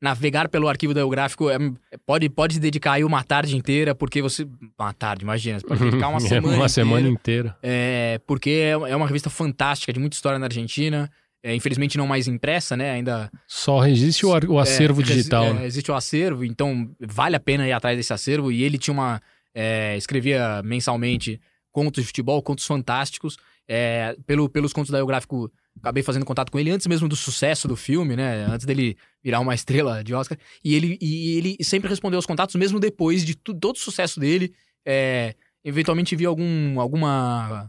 navegar 0.00 0.48
pelo 0.48 0.68
arquivo 0.68 0.94
do 0.94 1.00
Eugráfico 1.00 1.50
é- 1.50 1.58
pode, 2.04 2.28
pode 2.28 2.54
se 2.54 2.60
dedicar 2.60 2.92
aí 2.92 3.04
uma 3.04 3.22
tarde 3.24 3.56
inteira, 3.56 3.94
porque 3.94 4.20
você. 4.22 4.46
Uma 4.78 4.92
tarde, 4.92 5.24
imagina, 5.24 5.58
você 5.58 5.66
pode 5.66 5.80
dedicar 5.84 6.08
uma 6.08 6.18
É, 6.18 6.20
semana. 6.20 6.46
uma 6.48 6.54
inteira. 6.54 6.68
semana 6.68 7.08
inteira. 7.08 7.56
É, 7.62 8.20
porque 8.26 8.50
é 8.50 8.70
é 8.70 8.96
uma 8.96 9.06
revista 9.06 9.30
fantástica, 9.30 9.92
de 9.92 9.98
muita 9.98 10.14
história 10.16 10.38
na 10.38 10.46
Argentina. 10.46 11.10
É, 11.42 11.54
infelizmente 11.54 11.96
não 11.96 12.06
mais 12.06 12.26
impressa, 12.26 12.76
né? 12.76 12.90
Ainda. 12.92 13.30
Só 13.46 13.86
existe 13.86 14.26
o, 14.26 14.30
o 14.52 14.58
acervo 14.58 15.00
É, 15.00 15.04
digital. 15.04 15.44
é, 15.44 15.52
né? 15.54 15.66
existe 15.66 15.90
o 15.90 15.94
acervo, 15.94 16.44
então 16.44 16.90
vale 17.00 17.36
a 17.36 17.40
pena 17.40 17.66
ir 17.68 17.72
atrás 17.72 17.96
desse 17.96 18.12
acervo. 18.12 18.50
E 18.50 18.62
ele 18.64 18.78
tinha 18.78 18.92
uma. 18.94 19.20
é, 19.54 19.96
escrevia 19.96 20.60
mensalmente 20.64 21.40
contos 21.70 22.02
de 22.02 22.06
futebol, 22.08 22.42
contos 22.42 22.66
fantásticos. 22.66 23.36
É, 23.68 24.16
pelo, 24.26 24.48
pelos 24.48 24.72
contos 24.72 24.90
da 24.92 24.98
Biográfico, 24.98 25.50
acabei 25.80 26.02
fazendo 26.02 26.24
contato 26.24 26.50
com 26.52 26.58
ele 26.58 26.70
antes 26.70 26.86
mesmo 26.86 27.08
do 27.08 27.16
sucesso 27.16 27.66
do 27.68 27.74
filme, 27.76 28.14
né? 28.16 28.44
Antes 28.48 28.64
dele 28.66 28.96
virar 29.22 29.40
uma 29.40 29.54
estrela 29.56 30.02
de 30.02 30.14
Oscar. 30.14 30.38
E 30.64 30.74
ele, 30.74 30.96
e 31.00 31.36
ele 31.36 31.56
sempre 31.62 31.88
respondeu 31.88 32.18
aos 32.18 32.26
contatos, 32.26 32.54
mesmo 32.56 32.78
depois 32.80 33.24
de 33.24 33.34
tu- 33.36 33.54
todo 33.54 33.76
o 33.76 33.78
sucesso 33.78 34.18
dele. 34.20 34.52
É, 34.84 35.34
eventualmente 35.64 36.14
via 36.14 36.28
algum, 36.28 36.78
alguma 36.80 37.68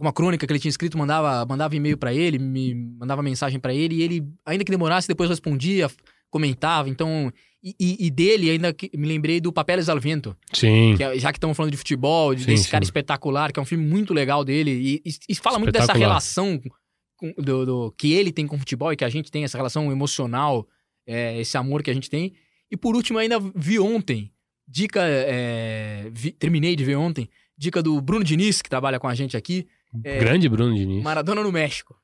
alguma 0.00 0.12
crônica 0.14 0.46
que 0.46 0.52
ele 0.52 0.58
tinha 0.58 0.70
escrito, 0.70 0.96
mandava, 0.96 1.44
mandava 1.46 1.76
e-mail 1.76 1.96
pra 1.98 2.12
ele, 2.14 2.38
me 2.38 2.74
mandava 2.98 3.22
mensagem 3.22 3.60
pra 3.60 3.74
ele, 3.74 3.96
e 3.96 4.02
ele, 4.02 4.24
ainda 4.46 4.64
que 4.64 4.70
demorasse, 4.70 5.06
depois 5.06 5.28
respondia, 5.28 5.90
comentava. 6.30 6.88
Então, 6.88 7.30
e, 7.62 8.06
e- 8.06 8.10
dele, 8.10 8.48
ainda 8.50 8.72
que, 8.72 8.90
me 8.96 9.06
lembrei 9.06 9.40
do 9.42 9.52
Papeles 9.52 9.90
al 9.90 10.00
Viento. 10.00 10.34
Sim. 10.54 10.94
que 10.96 11.04
é- 11.04 11.18
já 11.18 11.30
que 11.30 11.36
estamos 11.36 11.54
falando 11.54 11.70
de 11.72 11.76
futebol, 11.76 12.34
de- 12.34 12.44
Sim, 12.44 12.46
desse 12.46 12.64
sim. 12.64 12.70
cara 12.70 12.82
espetacular, 12.82 13.52
que 13.52 13.58
é 13.60 13.62
um 13.62 13.66
filme 13.66 13.84
muito 13.84 14.14
legal 14.14 14.42
dele, 14.42 15.00
e, 15.04 15.10
e- 15.28 15.34
fala 15.34 15.58
muito 15.58 15.72
dessa 15.72 15.92
relação 15.92 16.58
com- 17.18 17.34
do, 17.36 17.66
do- 17.66 17.94
que 17.98 18.12
ele 18.14 18.32
tem 18.32 18.46
com 18.46 18.56
o 18.56 18.58
futebol 18.58 18.90
e 18.92 18.96
que 18.96 19.04
a 19.04 19.08
gente 19.10 19.30
tem, 19.30 19.44
essa 19.44 19.58
relação 19.58 19.92
emocional, 19.92 20.66
é, 21.06 21.38
esse 21.38 21.58
amor 21.58 21.82
que 21.82 21.90
a 21.90 21.94
gente 21.94 22.08
tem. 22.08 22.32
E 22.70 22.76
por 22.76 22.96
último, 22.96 23.18
ainda 23.18 23.38
vi 23.54 23.78
ontem, 23.78 24.32
dica, 24.66 25.00
é, 25.04 26.08
vi- 26.10 26.32
terminei 26.32 26.74
de 26.74 26.84
ver 26.84 26.96
ontem, 26.96 27.28
dica 27.58 27.82
do 27.82 28.00
Bruno 28.00 28.24
Diniz, 28.24 28.62
que 28.62 28.70
trabalha 28.70 28.98
com 28.98 29.06
a 29.08 29.14
gente 29.14 29.36
aqui. 29.36 29.66
É, 30.04 30.18
Grande 30.18 30.48
Bruno 30.48 30.74
Diniz. 30.74 31.02
Maradona 31.02 31.42
no 31.42 31.52
México. 31.52 31.94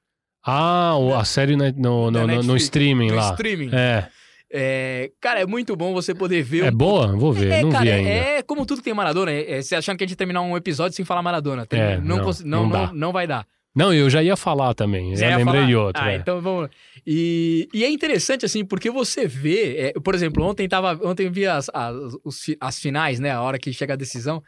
Ah, 0.44 0.96
o- 0.96 1.14
a 1.14 1.24
série 1.24 1.56
no, 1.56 1.70
no, 1.72 2.10
no, 2.10 2.42
no 2.42 2.56
streaming 2.56 3.08
no 3.08 3.16
lá. 3.16 3.30
streaming. 3.32 3.70
É. 3.72 4.08
É, 4.52 5.10
cara, 5.20 5.40
é 5.40 5.46
muito 5.46 5.74
bom 5.74 5.92
você 5.92 6.14
poder 6.14 6.42
ver. 6.42 6.66
É 6.66 6.70
um- 6.70 6.74
boa? 6.76 7.08
Vou 7.16 7.32
ver, 7.32 7.50
É, 7.50 7.62
não 7.62 7.70
cara, 7.70 7.84
vi 7.84 7.90
ainda. 7.90 8.08
é 8.10 8.42
como 8.42 8.64
tudo 8.64 8.78
que 8.78 8.84
tem 8.84 8.94
Maradona. 8.94 9.32
É, 9.32 9.54
é 9.58 9.62
você 9.62 9.74
achando 9.74 9.98
que 9.98 10.04
a 10.04 10.06
gente 10.06 10.12
ia 10.12 10.16
terminar 10.16 10.40
um 10.42 10.56
episódio 10.56 10.94
sem 10.94 11.04
falar 11.04 11.20
Maradona. 11.22 11.66
Tem- 11.66 11.80
É, 11.80 11.98
não, 11.98 12.18
não, 12.18 12.24
cons- 12.24 12.44
não 12.44 12.68
não, 12.68 12.92
não, 12.94 13.12
vai 13.12 13.26
dar. 13.26 13.44
Não, 13.74 13.92
eu 13.92 14.08
já 14.08 14.22
ia 14.22 14.36
falar 14.36 14.72
também. 14.72 15.14
Você 15.16 15.28
já 15.28 15.36
lembrei 15.36 15.56
falar? 15.60 15.66
de 15.66 15.76
outro. 15.76 16.02
Ah, 16.02 16.12
é. 16.12 16.16
então 16.16 16.40
vamos. 16.40 16.70
E, 17.04 17.68
e 17.74 17.84
é 17.84 17.90
interessante, 17.90 18.46
assim, 18.46 18.64
porque 18.64 18.88
você 18.88 19.26
vê. 19.26 19.76
é, 19.76 19.92
por 20.00 20.14
exemplo, 20.14 20.44
ontem 20.44 20.68
tava. 20.68 20.98
Ontem 21.06 21.26
eu 21.26 21.32
vi 21.32 21.44
as, 21.46 21.68
as, 21.74 21.94
os 22.24 22.42
as 22.60 22.78
finais, 22.78 23.18
né? 23.18 23.32
A 23.32 23.42
hora 23.42 23.58
que 23.58 23.72
chega 23.72 23.94
a 23.94 23.96
decisão. 23.96 24.42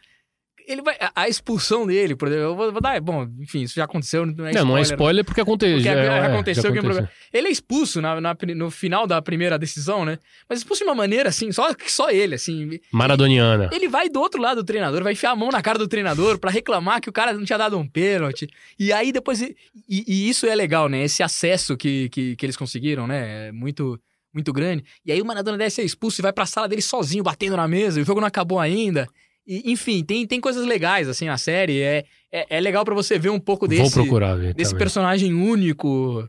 Ele 0.69 0.83
vai. 0.83 0.97
A, 1.15 1.27
expulsão 1.31 1.87
dele, 1.87 2.15
por 2.15 2.29
exemplo, 2.29 2.45
eu 2.45 2.55
vou, 2.55 2.71
vou 2.71 2.81
dar. 2.81 3.01
Bom, 3.01 3.27
enfim, 3.41 3.63
isso 3.63 3.75
já 3.75 3.85
aconteceu. 3.85 4.27
Não 4.27 4.47
é 4.47 4.53
Não, 4.53 4.67
não 4.67 4.79
é 4.79 4.83
spoiler 4.83 5.25
porque 5.25 5.41
aconteceu. 5.41 5.77
Porque 5.77 5.89
é, 5.89 5.93
é, 5.93 6.27
aconteceu 6.27 6.63
já 6.63 6.69
é 6.69 6.83
problema. 6.83 7.11
Ele 7.33 7.49
é 7.49 7.51
expulso 7.51 8.03
na, 8.03 8.21
na 8.21 8.37
no 8.55 8.71
final 8.71 9.07
da 9.07 9.23
primeira 9.23 9.59
decisão, 9.59 10.05
né? 10.05 10.19
Mas 10.47 10.59
expulso 10.59 10.85
de 10.85 10.91
uma 10.91 10.95
maneira 10.95 11.31
assim, 11.31 11.51
só, 11.53 11.75
só 11.87 12.11
ele, 12.11 12.35
assim. 12.35 12.79
Maradoniana. 12.93 13.71
Ele 13.73 13.89
vai 13.89 14.11
do 14.11 14.21
outro 14.21 14.43
lado 14.43 14.63
do 14.63 14.65
treinador, 14.65 15.03
vai 15.03 15.15
enfiar 15.15 15.31
a 15.31 15.37
mão 15.37 15.49
na 15.49 15.63
cara 15.63 15.79
do 15.79 15.89
treinador 15.89 16.39
pra 16.39 16.51
reclamar 16.51 17.01
que 17.01 17.09
o 17.09 17.13
cara 17.13 17.33
não 17.33 17.47
tinha 17.47 17.59
dado 17.59 17.79
um 17.79 17.89
pênalti. 17.89 18.47
E 18.79 18.93
aí 18.93 19.11
depois. 19.11 19.41
E, 19.41 19.57
e 19.89 20.29
isso 20.29 20.47
é 20.47 20.55
legal, 20.55 20.87
né? 20.87 21.03
Esse 21.03 21.23
acesso 21.23 21.79
que, 21.79 22.11
que, 22.11 22.37
que 22.37 22.45
eles 22.45 22.59
conseguiram, 22.59 23.07
né? 23.07 23.49
É 23.49 23.53
muito, 23.53 23.99
muito 24.35 24.53
grande. 24.53 24.85
E 25.03 25.13
aí 25.13 25.23
o 25.23 25.25
Maradona 25.25 25.57
deve 25.57 25.71
ser 25.71 25.83
expulso 25.83 26.21
e 26.21 26.23
vai 26.23 26.33
pra 26.33 26.45
sala 26.45 26.69
dele 26.69 26.83
sozinho, 26.83 27.25
batendo 27.25 27.57
na 27.57 27.67
mesa. 27.67 27.99
E 27.99 28.03
o 28.03 28.07
jogo 28.07 28.21
não 28.21 28.29
acabou 28.29 28.61
ainda. 28.61 29.09
E, 29.49 29.73
enfim, 29.73 30.05
tem, 30.05 30.27
tem 30.27 30.41
coisas 30.41 30.67
legais, 30.67 31.09
assim, 31.09 31.25
na 31.27 31.39
série. 31.39 31.81
É, 31.81 32.05
é, 32.31 32.59
é 32.59 32.61
legal 32.61 32.85
pra 32.85 32.95
você 32.95 33.19
ver 33.19 33.31
um 33.31 33.41
pouco 33.41 33.67
desse. 33.67 33.83
Vou 33.83 33.91
procurar 34.05 34.37
Desse 34.37 34.71
também. 34.73 34.79
personagem 34.79 35.33
único. 35.33 36.29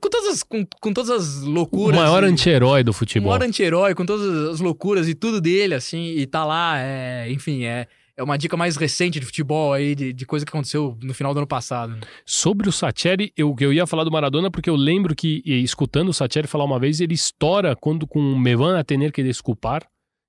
Com 0.00 0.08
todas 0.08 0.28
as, 0.34 0.42
com, 0.44 0.64
com 0.80 0.92
todas 0.92 1.10
as 1.10 1.42
O 1.42 1.50
loucuras. 1.50 1.98
maior 1.98 2.22
e- 2.22 2.26
anti-herói 2.26 2.84
do 2.84 2.90
o 2.90 2.94
futebol. 2.94 3.30
maior 3.30 3.42
anti-herói, 3.42 3.94
com 3.94 4.04
todas 4.06 4.50
as 4.50 4.60
loucuras 4.60 5.08
e 5.08 5.14
tudo 5.14 5.40
dele, 5.40 5.74
assim, 5.74 6.10
e 6.16 6.26
tá 6.26 6.44
lá, 6.44 6.78
é, 6.78 7.28
enfim, 7.32 7.64
é, 7.64 7.88
é 8.16 8.22
uma 8.22 8.38
dica 8.38 8.56
mais 8.56 8.76
recente 8.76 9.18
de 9.18 9.26
futebol 9.26 9.72
aí, 9.72 9.96
de, 9.96 10.12
de 10.12 10.24
coisa 10.26 10.46
que 10.46 10.50
aconteceu 10.50 10.96
no 11.02 11.12
final 11.12 11.34
do 11.34 11.38
ano 11.38 11.46
passado. 11.46 11.92
né? 11.94 12.00
Sobre 12.24 12.68
o 12.68 12.72
Sacheri, 12.72 13.32
eu, 13.36 13.56
eu 13.58 13.72
ia 13.72 13.84
falar 13.84 14.04
do 14.04 14.12
Maradona 14.12 14.48
porque 14.48 14.70
eu 14.70 14.76
lembro 14.76 15.12
que, 15.16 15.42
escutando 15.44 16.10
o 16.10 16.14
Sacheri 16.14 16.46
falar 16.46 16.64
uma 16.64 16.78
vez, 16.78 17.00
ele 17.00 17.14
estoura 17.14 17.74
quando 17.74 18.06
com 18.06 18.20
Me 18.38 18.54
van 18.54 18.78
a 18.78 18.84
tener 18.84 19.10
que 19.10 19.24
desculpar, 19.24 19.82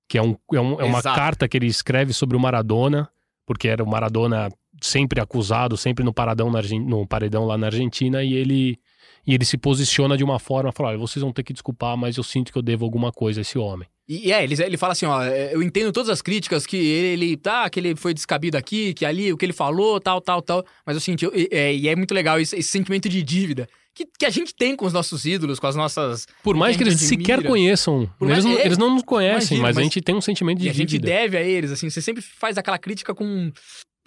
que 0.08 0.18
é, 0.18 0.22
um, 0.22 0.36
é, 0.52 0.60
um- 0.60 0.80
é 0.80 0.84
uma 0.84 0.98
Exato. 0.98 1.16
carta 1.16 1.48
que 1.48 1.56
ele 1.56 1.66
escreve 1.66 2.12
sobre 2.12 2.36
o 2.36 2.40
Maradona, 2.40 3.08
porque 3.46 3.68
era 3.68 3.82
o 3.82 3.88
Maradona 3.88 4.48
sempre 4.80 5.20
acusado, 5.20 5.76
sempre 5.76 6.04
no, 6.04 6.12
paradão 6.12 6.50
na 6.50 6.60
no 6.62 7.06
paredão 7.06 7.44
lá 7.44 7.56
na 7.56 7.66
Argentina, 7.68 8.22
e 8.22 8.34
ele, 8.34 8.78
e 9.26 9.34
ele 9.34 9.44
se 9.44 9.56
posiciona 9.56 10.16
de 10.16 10.24
uma 10.24 10.38
forma, 10.38 10.72
fala, 10.72 10.90
olha, 10.90 10.98
vocês 10.98 11.22
vão 11.22 11.32
ter 11.32 11.42
que 11.42 11.52
desculpar, 11.52 11.96
mas 11.96 12.16
eu 12.16 12.22
sinto 12.24 12.52
que 12.52 12.58
eu 12.58 12.62
devo 12.62 12.84
alguma 12.84 13.12
coisa 13.12 13.40
a 13.40 13.42
esse 13.42 13.58
homem. 13.58 13.86
E, 14.08 14.32
é, 14.32 14.42
ele, 14.42 14.60
ele 14.62 14.76
fala 14.76 14.92
assim, 14.92 15.06
ó, 15.06 15.22
eu 15.24 15.62
entendo 15.62 15.92
todas 15.92 16.10
as 16.10 16.20
críticas 16.20 16.66
que 16.66 16.76
ele, 16.76 17.36
tá, 17.36 17.70
que 17.70 17.78
ele 17.78 17.94
foi 17.94 18.12
descabido 18.12 18.56
aqui, 18.56 18.92
que 18.92 19.06
ali, 19.06 19.32
o 19.32 19.36
que 19.36 19.46
ele 19.46 19.52
falou, 19.52 20.00
tal, 20.00 20.20
tal, 20.20 20.42
tal, 20.42 20.64
mas 20.84 20.96
eu 20.96 21.00
senti, 21.00 21.24
e 21.32 21.48
é, 21.52 21.72
e 21.74 21.88
é 21.88 21.94
muito 21.94 22.12
legal 22.12 22.40
esse, 22.40 22.56
esse 22.56 22.68
sentimento 22.68 23.08
de 23.08 23.22
dívida 23.22 23.68
que, 23.94 24.06
que 24.18 24.24
a 24.26 24.30
gente 24.30 24.54
tem 24.54 24.74
com 24.74 24.86
os 24.86 24.92
nossos 24.92 25.24
ídolos, 25.24 25.58
com 25.60 25.66
as 25.66 25.76
nossas... 25.76 26.26
Por 26.42 26.56
mais 26.56 26.76
que 26.76 26.82
a 26.82 26.86
eles 26.86 27.00
sequer 27.00 27.42
conheçam, 27.42 28.08
eles, 28.20 28.44
não, 28.44 28.58
é, 28.58 28.64
eles 28.66 28.78
não 28.78 28.94
nos 28.94 29.02
conhecem, 29.02 29.58
imagina, 29.58 29.62
mas, 29.62 29.76
a 29.76 29.80
mas- 29.80 29.84
gente 29.84 30.00
tem 30.00 30.14
um 30.14 30.20
sentimento 30.20 30.58
de 30.60 30.66
E 30.66 30.70
a 30.70 30.72
gente 30.72 30.98
deve 30.98 31.36
a 31.36 31.42
eles, 31.42 31.70
assim, 31.70 31.90
você 31.90 32.00
sempre 32.00 32.22
faz 32.22 32.56
aquela 32.56 32.78
crítica 32.78 33.14
com, 33.14 33.52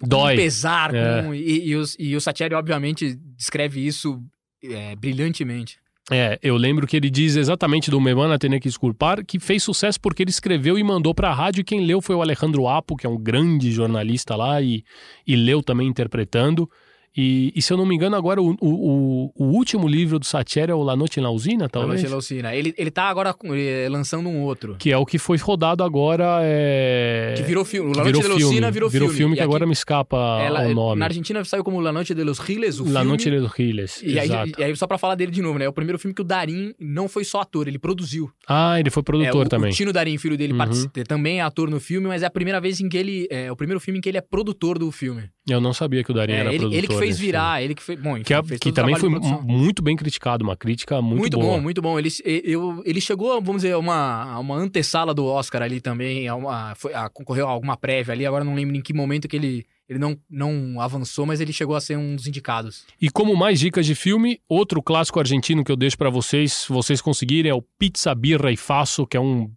com 0.00 0.08
Dói. 0.08 0.36
pesar, 0.36 0.94
É. 0.94 1.22
com, 1.22 1.34
e, 1.34 1.68
e, 1.68 1.76
os- 1.76 1.96
e 1.98 2.16
o 2.16 2.20
Satieri, 2.20 2.54
obviamente, 2.54 3.16
descreve 3.36 3.86
isso 3.86 4.20
é, 4.64 4.96
brilhantemente. 4.96 5.78
É, 6.10 6.38
eu 6.40 6.56
lembro 6.56 6.86
que 6.86 6.96
ele 6.96 7.10
diz 7.10 7.34
exatamente 7.34 7.90
do 7.90 8.00
Memana 8.00 8.38
Tener 8.38 8.60
que 8.60 8.68
Desculpar, 8.68 9.24
que 9.26 9.40
fez 9.40 9.64
sucesso 9.64 10.00
porque 10.00 10.22
ele 10.22 10.30
escreveu 10.30 10.78
e 10.78 10.84
mandou 10.84 11.12
pra 11.12 11.34
rádio, 11.34 11.62
e 11.62 11.64
quem 11.64 11.84
leu 11.84 12.00
foi 12.00 12.14
o 12.14 12.22
Alejandro 12.22 12.68
Apo, 12.68 12.94
que 12.96 13.04
é 13.06 13.10
um 13.10 13.16
grande 13.18 13.72
jornalista 13.72 14.36
lá, 14.36 14.62
e, 14.62 14.84
e 15.26 15.34
leu 15.34 15.62
também 15.64 15.88
interpretando. 15.88 16.70
E, 17.16 17.52
e 17.56 17.62
se 17.62 17.72
eu 17.72 17.76
não 17.76 17.86
me 17.86 17.94
engano, 17.94 18.14
agora 18.14 18.42
o, 18.42 18.50
o, 18.60 19.32
o- 19.34 19.44
último 19.56 19.88
livro 19.88 20.18
do 20.18 20.26
Satieri 20.26 20.70
é 20.70 20.74
o 20.74 20.82
La 20.82 20.94
Noite 20.94 21.20
na 21.20 21.30
Usina, 21.30 21.68
talvez? 21.68 22.02
Talvez. 22.02 22.12
Lucina. 22.12 22.54
Ele, 22.54 22.74
ele 22.76 22.90
tá 22.90 23.04
agora 23.04 23.34
eh, 23.54 23.88
lançando 23.90 24.28
um 24.28 24.42
outro. 24.42 24.76
Que 24.78 24.92
é 24.92 24.98
o 24.98 25.06
que 25.06 25.18
foi 25.18 25.38
rodado 25.38 25.82
agora. 25.82 26.40
É... 26.42 27.34
Que 27.36 27.42
virou 27.42 27.64
filme. 27.64 27.88
O 27.90 27.92
que 27.92 27.98
La 27.98 28.04
Noite 28.04 28.20
de 28.20 28.28
Lucina 28.28 28.70
virou 28.70 28.90
filme. 28.90 29.34
que 29.34 29.40
E 29.40 29.42
agora 29.42 29.66
me 29.66 29.72
escapa 29.72 30.16
Ela- 30.42 30.66
o 30.68 30.74
nome. 30.74 30.98
Na 31.00 31.06
Argentina 31.06 31.44
saiu 31.44 31.64
como 31.64 31.80
La 31.80 31.92
Noite 31.92 32.14
de 32.14 32.22
los 32.24 32.38
Giles, 32.38 32.78
o 32.80 32.84
La 32.84 33.00
filme. 33.00 33.04
Noite 33.06 33.30
de 33.30 33.38
los 33.40 33.52
Giles, 33.54 34.02
E 34.02 34.18
aí, 34.18 34.28
e 34.58 34.62
aí, 34.64 34.76
só 34.76 34.86
pra 34.86 34.98
falar 34.98 35.14
dele 35.14 35.32
de 35.32 35.40
novo, 35.42 35.58
né? 35.58 35.64
É 35.64 35.68
o 35.68 35.72
primeiro 35.72 35.98
filme 35.98 36.14
que 36.14 36.20
o 36.22 36.24
Darim 36.24 36.74
não 36.78 37.08
foi 37.08 37.24
só 37.24 37.40
ator, 37.40 37.66
ele 37.68 37.78
produziu. 37.78 38.30
Ah, 38.48 38.78
ele 38.78 38.90
foi 38.90 39.02
produtor 39.02 39.42
É, 39.42 39.46
o, 39.46 39.48
também. 39.48 39.70
O 39.70 39.74
Tino 39.74 39.92
Darim, 39.92 40.18
filho 40.18 40.36
dele, 40.36 40.52
Uhum. 40.52 40.88
também 41.06 41.38
é 41.38 41.42
ator 41.42 41.70
no 41.70 41.78
filme, 41.80 42.06
mas 42.08 42.22
é 42.22 42.26
a 42.26 42.30
primeira 42.30 42.60
vez 42.60 42.80
em 42.80 42.88
que 42.88 42.96
ele. 42.96 43.26
É 43.30 43.50
o 43.50 43.56
primeiro 43.56 43.80
filme 43.80 43.98
em 43.98 44.00
que 44.02 44.08
ele 44.08 44.18
é 44.18 44.20
produtor 44.20 44.78
do 44.78 44.90
filme. 44.90 45.24
Eu 45.48 45.60
não 45.60 45.72
sabia 45.72 46.02
que 46.02 46.10
o 46.10 46.14
Darim 46.14 46.32
É, 46.32 46.36
era 46.38 46.48
ele, 46.48 46.58
produtor. 46.58 46.78
ele 46.78 46.86
que 46.88 46.94
fez 47.06 47.16
desse 47.16 47.26
virar, 47.26 47.62
ele 47.62 47.74
que 47.74 47.82
fez. 47.82 48.00
Bom, 48.00 48.16
enfim, 48.16 48.24
que, 48.24 48.34
é- 48.34 48.42
fez 48.42 48.60
que 48.60 48.72
também 48.72 48.96
foi 48.96 49.08
muito 49.08 49.82
bem 49.82 49.96
criticado, 49.96 50.44
uma 50.44 50.56
crítica 50.56 51.00
muito, 51.00 51.20
Muito, 51.20 51.38
boa. 51.38 51.54
bom, 51.56 51.60
muito 51.60 51.82
bom. 51.82 51.98
Ele, 51.98 52.08
eu, 52.24 52.82
ele 52.84 53.00
chegou, 53.00 53.40
vamos 53.40 53.62
dizer, 53.62 53.72
a 53.72 53.78
uma, 53.78 54.38
uma 54.38 54.56
antessala 54.56 55.14
do 55.14 55.24
Oscar 55.24 55.62
ali 55.62 55.80
também, 55.80 56.28
a 56.28 56.34
uma, 56.34 56.74
foi, 56.74 56.92
a, 56.94 57.08
concorreu 57.08 57.46
a 57.46 57.50
alguma 57.50 57.76
prévia 57.76 58.12
ali, 58.12 58.26
agora 58.26 58.44
não 58.44 58.54
lembro 58.54 58.76
em 58.76 58.80
que 58.80 58.92
momento 58.92 59.28
que 59.28 59.36
ele, 59.36 59.64
ele 59.88 59.98
não, 59.98 60.16
não 60.28 60.80
avançou, 60.80 61.24
mas 61.26 61.40
ele 61.40 61.52
chegou 61.52 61.76
a 61.76 61.80
ser 61.80 61.96
um 61.96 62.16
dos 62.16 62.26
indicados. 62.26 62.84
E 63.00 63.08
como 63.10 63.34
mais 63.36 63.58
dicas 63.60 63.86
de 63.86 63.94
filme, 63.94 64.40
outro 64.48 64.82
clássico 64.82 65.18
argentino 65.18 65.64
que 65.64 65.72
eu 65.72 65.76
deixo 65.76 65.96
pra 65.96 66.10
vocês, 66.10 66.52
se 66.52 66.68
vocês 66.72 67.00
conseguirem, 67.00 67.50
é 67.50 67.54
o 67.54 67.62
Pizza 67.62 68.14
Birra 68.14 68.50
e 68.50 68.56
Faço, 68.56 69.06
que 69.06 69.16
é 69.16 69.20
um, 69.20 69.50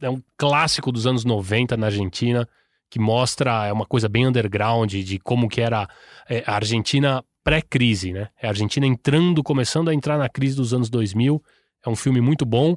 é 0.00 0.10
um 0.10 0.22
clássico 0.36 0.90
dos 0.92 1.06
anos 1.06 1.24
90 1.24 1.76
na 1.76 1.86
Argentina, 1.86 2.48
que 2.90 2.98
mostra 2.98 3.66
é 3.66 3.72
uma 3.72 3.86
coisa 3.86 4.08
bem 4.08 4.26
underground 4.26 4.92
de 4.92 5.18
como 5.18 5.48
que 5.48 5.60
era 5.60 5.88
é, 6.28 6.42
a 6.46 6.54
Argentina 6.54 7.24
pré-crise, 7.42 8.12
né? 8.12 8.28
É 8.40 8.46
a 8.46 8.50
Argentina 8.50 8.86
entrando, 8.86 9.42
começando 9.42 9.88
a 9.88 9.94
entrar 9.94 10.18
na 10.18 10.28
crise 10.28 10.56
dos 10.56 10.74
anos 10.74 10.90
2000. 10.90 11.42
É 11.84 11.88
um 11.88 11.96
filme 11.96 12.20
muito 12.20 12.44
bom. 12.44 12.76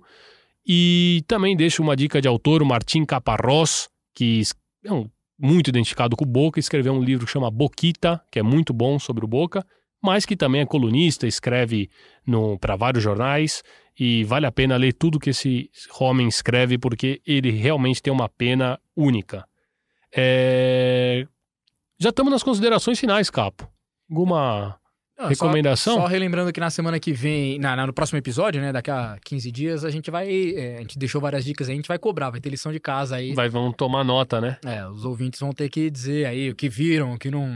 E 0.66 1.24
também 1.28 1.58
deixo 1.58 1.82
uma 1.82 1.96
dica 1.96 2.22
de 2.22 2.28
autor, 2.28 2.62
o 2.62 2.66
Martim 2.66 3.04
Caparrós, 3.04 3.90
que 4.14 4.44
é 4.86 4.94
um, 4.94 5.10
muito 5.40 5.70
identificado 5.70 6.16
com 6.16 6.24
o 6.24 6.28
Boca, 6.28 6.60
escreveu 6.60 6.94
um 6.94 7.02
livro 7.02 7.26
que 7.26 7.32
chama 7.32 7.50
Boquita, 7.50 8.22
que 8.32 8.38
é 8.38 8.44
muito 8.44 8.74
bom 8.74 9.00
sobre 9.00 9.26
o 9.26 9.28
Boca, 9.28 9.66
mas 10.02 10.26
que 10.26 10.36
também 10.36 10.62
é 10.62 10.66
colunista, 10.66 11.26
escreve 11.26 11.90
para 12.60 12.76
vários 12.76 13.04
jornais 13.04 13.64
e 14.00 14.24
vale 14.24 14.46
a 14.46 14.52
pena 14.52 14.78
ler 14.78 14.94
tudo 14.94 15.20
que 15.20 15.32
esse 15.32 15.70
homem 16.00 16.28
escreve 16.28 16.78
porque 16.78 17.22
ele 17.26 17.50
realmente 17.50 18.02
tem 18.02 18.14
uma 18.14 18.30
pena 18.30 18.80
única. 18.96 19.49
É, 20.16 21.26
Já 22.00 22.10
estamos 22.10 22.32
nas 22.32 22.44
considerações 22.44 23.00
finais, 23.00 23.30
Capo. 23.30 23.70
Alguma 24.10 24.80
Não, 25.18 25.26
só- 25.26 25.30
recomendação? 25.30 25.96
Só, 25.98 26.06
relembrando 26.08 26.52
que 26.54 26.60
na 26.60 26.70
semana 26.70 27.00
que 27.00 27.12
vem, 27.12 27.60
na, 27.60 27.76
na- 27.76 27.88
no 27.88 27.94
próximo 27.94 28.18
episódio, 28.18 28.62
né, 28.62 28.72
daqui 28.72 28.90
a 28.90 29.18
15 29.24 29.52
dias, 29.52 29.84
a 29.86 29.90
gente 29.90 30.10
vai. 30.10 30.28
é, 30.56 30.78
a 30.78 30.82
gente 30.82 30.98
deixou 30.98 31.20
várias 31.22 31.44
dicas 31.46 31.68
aí, 31.68 31.74
a 31.74 31.76
gente 31.76 31.88
vai 31.88 32.00
cobrar, 32.00 32.30
vai 32.30 32.40
ter 32.40 32.50
lição 32.50 32.72
de 32.72 32.80
casa 32.80 33.18
aí. 33.18 33.34
Vai, 33.34 33.50
vão 33.50 33.72
tomar 33.72 34.04
nota, 34.04 34.40
né? 34.42 34.58
É, 34.66 34.88
os 34.88 35.04
ouvintes 35.06 35.40
vão 35.40 35.52
ter 35.52 35.70
que 35.70 35.90
dizer 35.90 36.26
aí 36.26 36.50
o 36.50 36.56
que 36.56 36.70
viram, 36.70 37.14
o 37.14 37.18
que 37.20 37.30
não. 37.30 37.54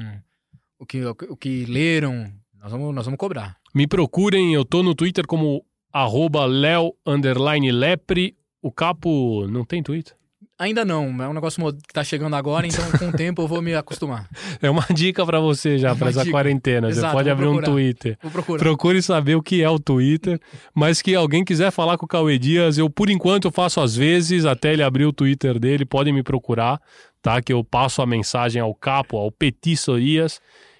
O 0.80 0.86
que, 0.86 1.04
o 1.06 1.16
que- 1.16 1.26
o 1.26 1.38
que 1.38 1.66
leram. 1.66 2.30
Nós 2.62 2.72
vamos, 2.72 2.93
nós 2.93 3.06
vamos 3.06 3.18
cobrar. 3.18 3.58
Me 3.74 3.88
procurem, 3.88 4.54
eu 4.54 4.64
tô 4.66 4.84
no 4.84 4.93
Twitter 4.93 5.26
como 5.26 5.66
arroba 5.91 6.45
Leo 6.45 6.93
underline 7.06 7.72
Lepre. 7.72 8.36
O 8.62 8.72
Capo 8.72 9.47
não 9.47 9.66
tem 9.66 9.82
Twitter? 9.84 10.16
Ainda 10.60 10.86
não, 10.86 11.06
é 11.22 11.28
um 11.28 11.34
negócio 11.34 11.62
que 11.74 11.93
tá 11.93 12.04
chegando 12.04 12.36
agora, 12.36 12.68
então 12.68 12.86
com 12.97 13.08
o 13.08 13.12
tempo 13.18 13.41
eu 13.41 13.47
vou 13.47 13.62
me 13.62 13.74
acostumar. 13.74 14.30
É 14.62 14.70
uma 14.70 14.86
dica 14.93 15.26
pra 15.26 15.39
você 15.39 15.78
já, 15.80 15.95
pra 15.95 16.06
Uma 16.06 16.10
essa 16.12 16.20
dica. 16.24 16.32
quarentena. 16.32 16.88
Você 16.91 16.99
Exato, 16.99 17.14
pode 17.14 17.26
vou 17.26 17.34
abrir 17.34 17.47
um 17.47 17.54
procurar. 17.54 17.72
Twitter. 17.74 18.18
Vou 18.22 18.32
procurar. 18.32 18.60
Procure 18.60 19.01
saber 19.01 19.36
o 19.36 19.41
que 19.41 19.64
é 19.64 19.70
o 19.70 19.80
Twitter. 19.80 20.39
Mas 20.74 21.01
que 21.01 21.16
alguém 21.16 21.43
quiser 21.43 21.72
falar 21.72 21.97
com 21.97 22.06
o 22.06 22.08
Cauê 22.08 22.38
Dias, 22.38 22.78
eu 22.78 22.88
por 22.89 23.10
enquanto 23.10 23.45
eu 23.45 23.51
faço 23.51 23.82
às 23.82 23.95
vezes, 23.95 24.45
até 24.45 24.74
ele 24.74 24.84
abrir 24.84 25.06
o 25.06 25.12
Twitter 25.14 25.58
dele, 25.60 25.86
podem 25.86 26.14
me 26.14 26.22
procurar, 26.22 26.80
tá? 27.22 27.41
Que 27.41 27.51
eu 27.51 27.64
passo 27.64 28.01
a 28.01 28.06
mensagem 28.06 28.62
ao 28.62 28.76
capo, 28.76 29.18
ao 29.18 29.32
Petit 29.32 29.76
Sorias. 29.76 30.39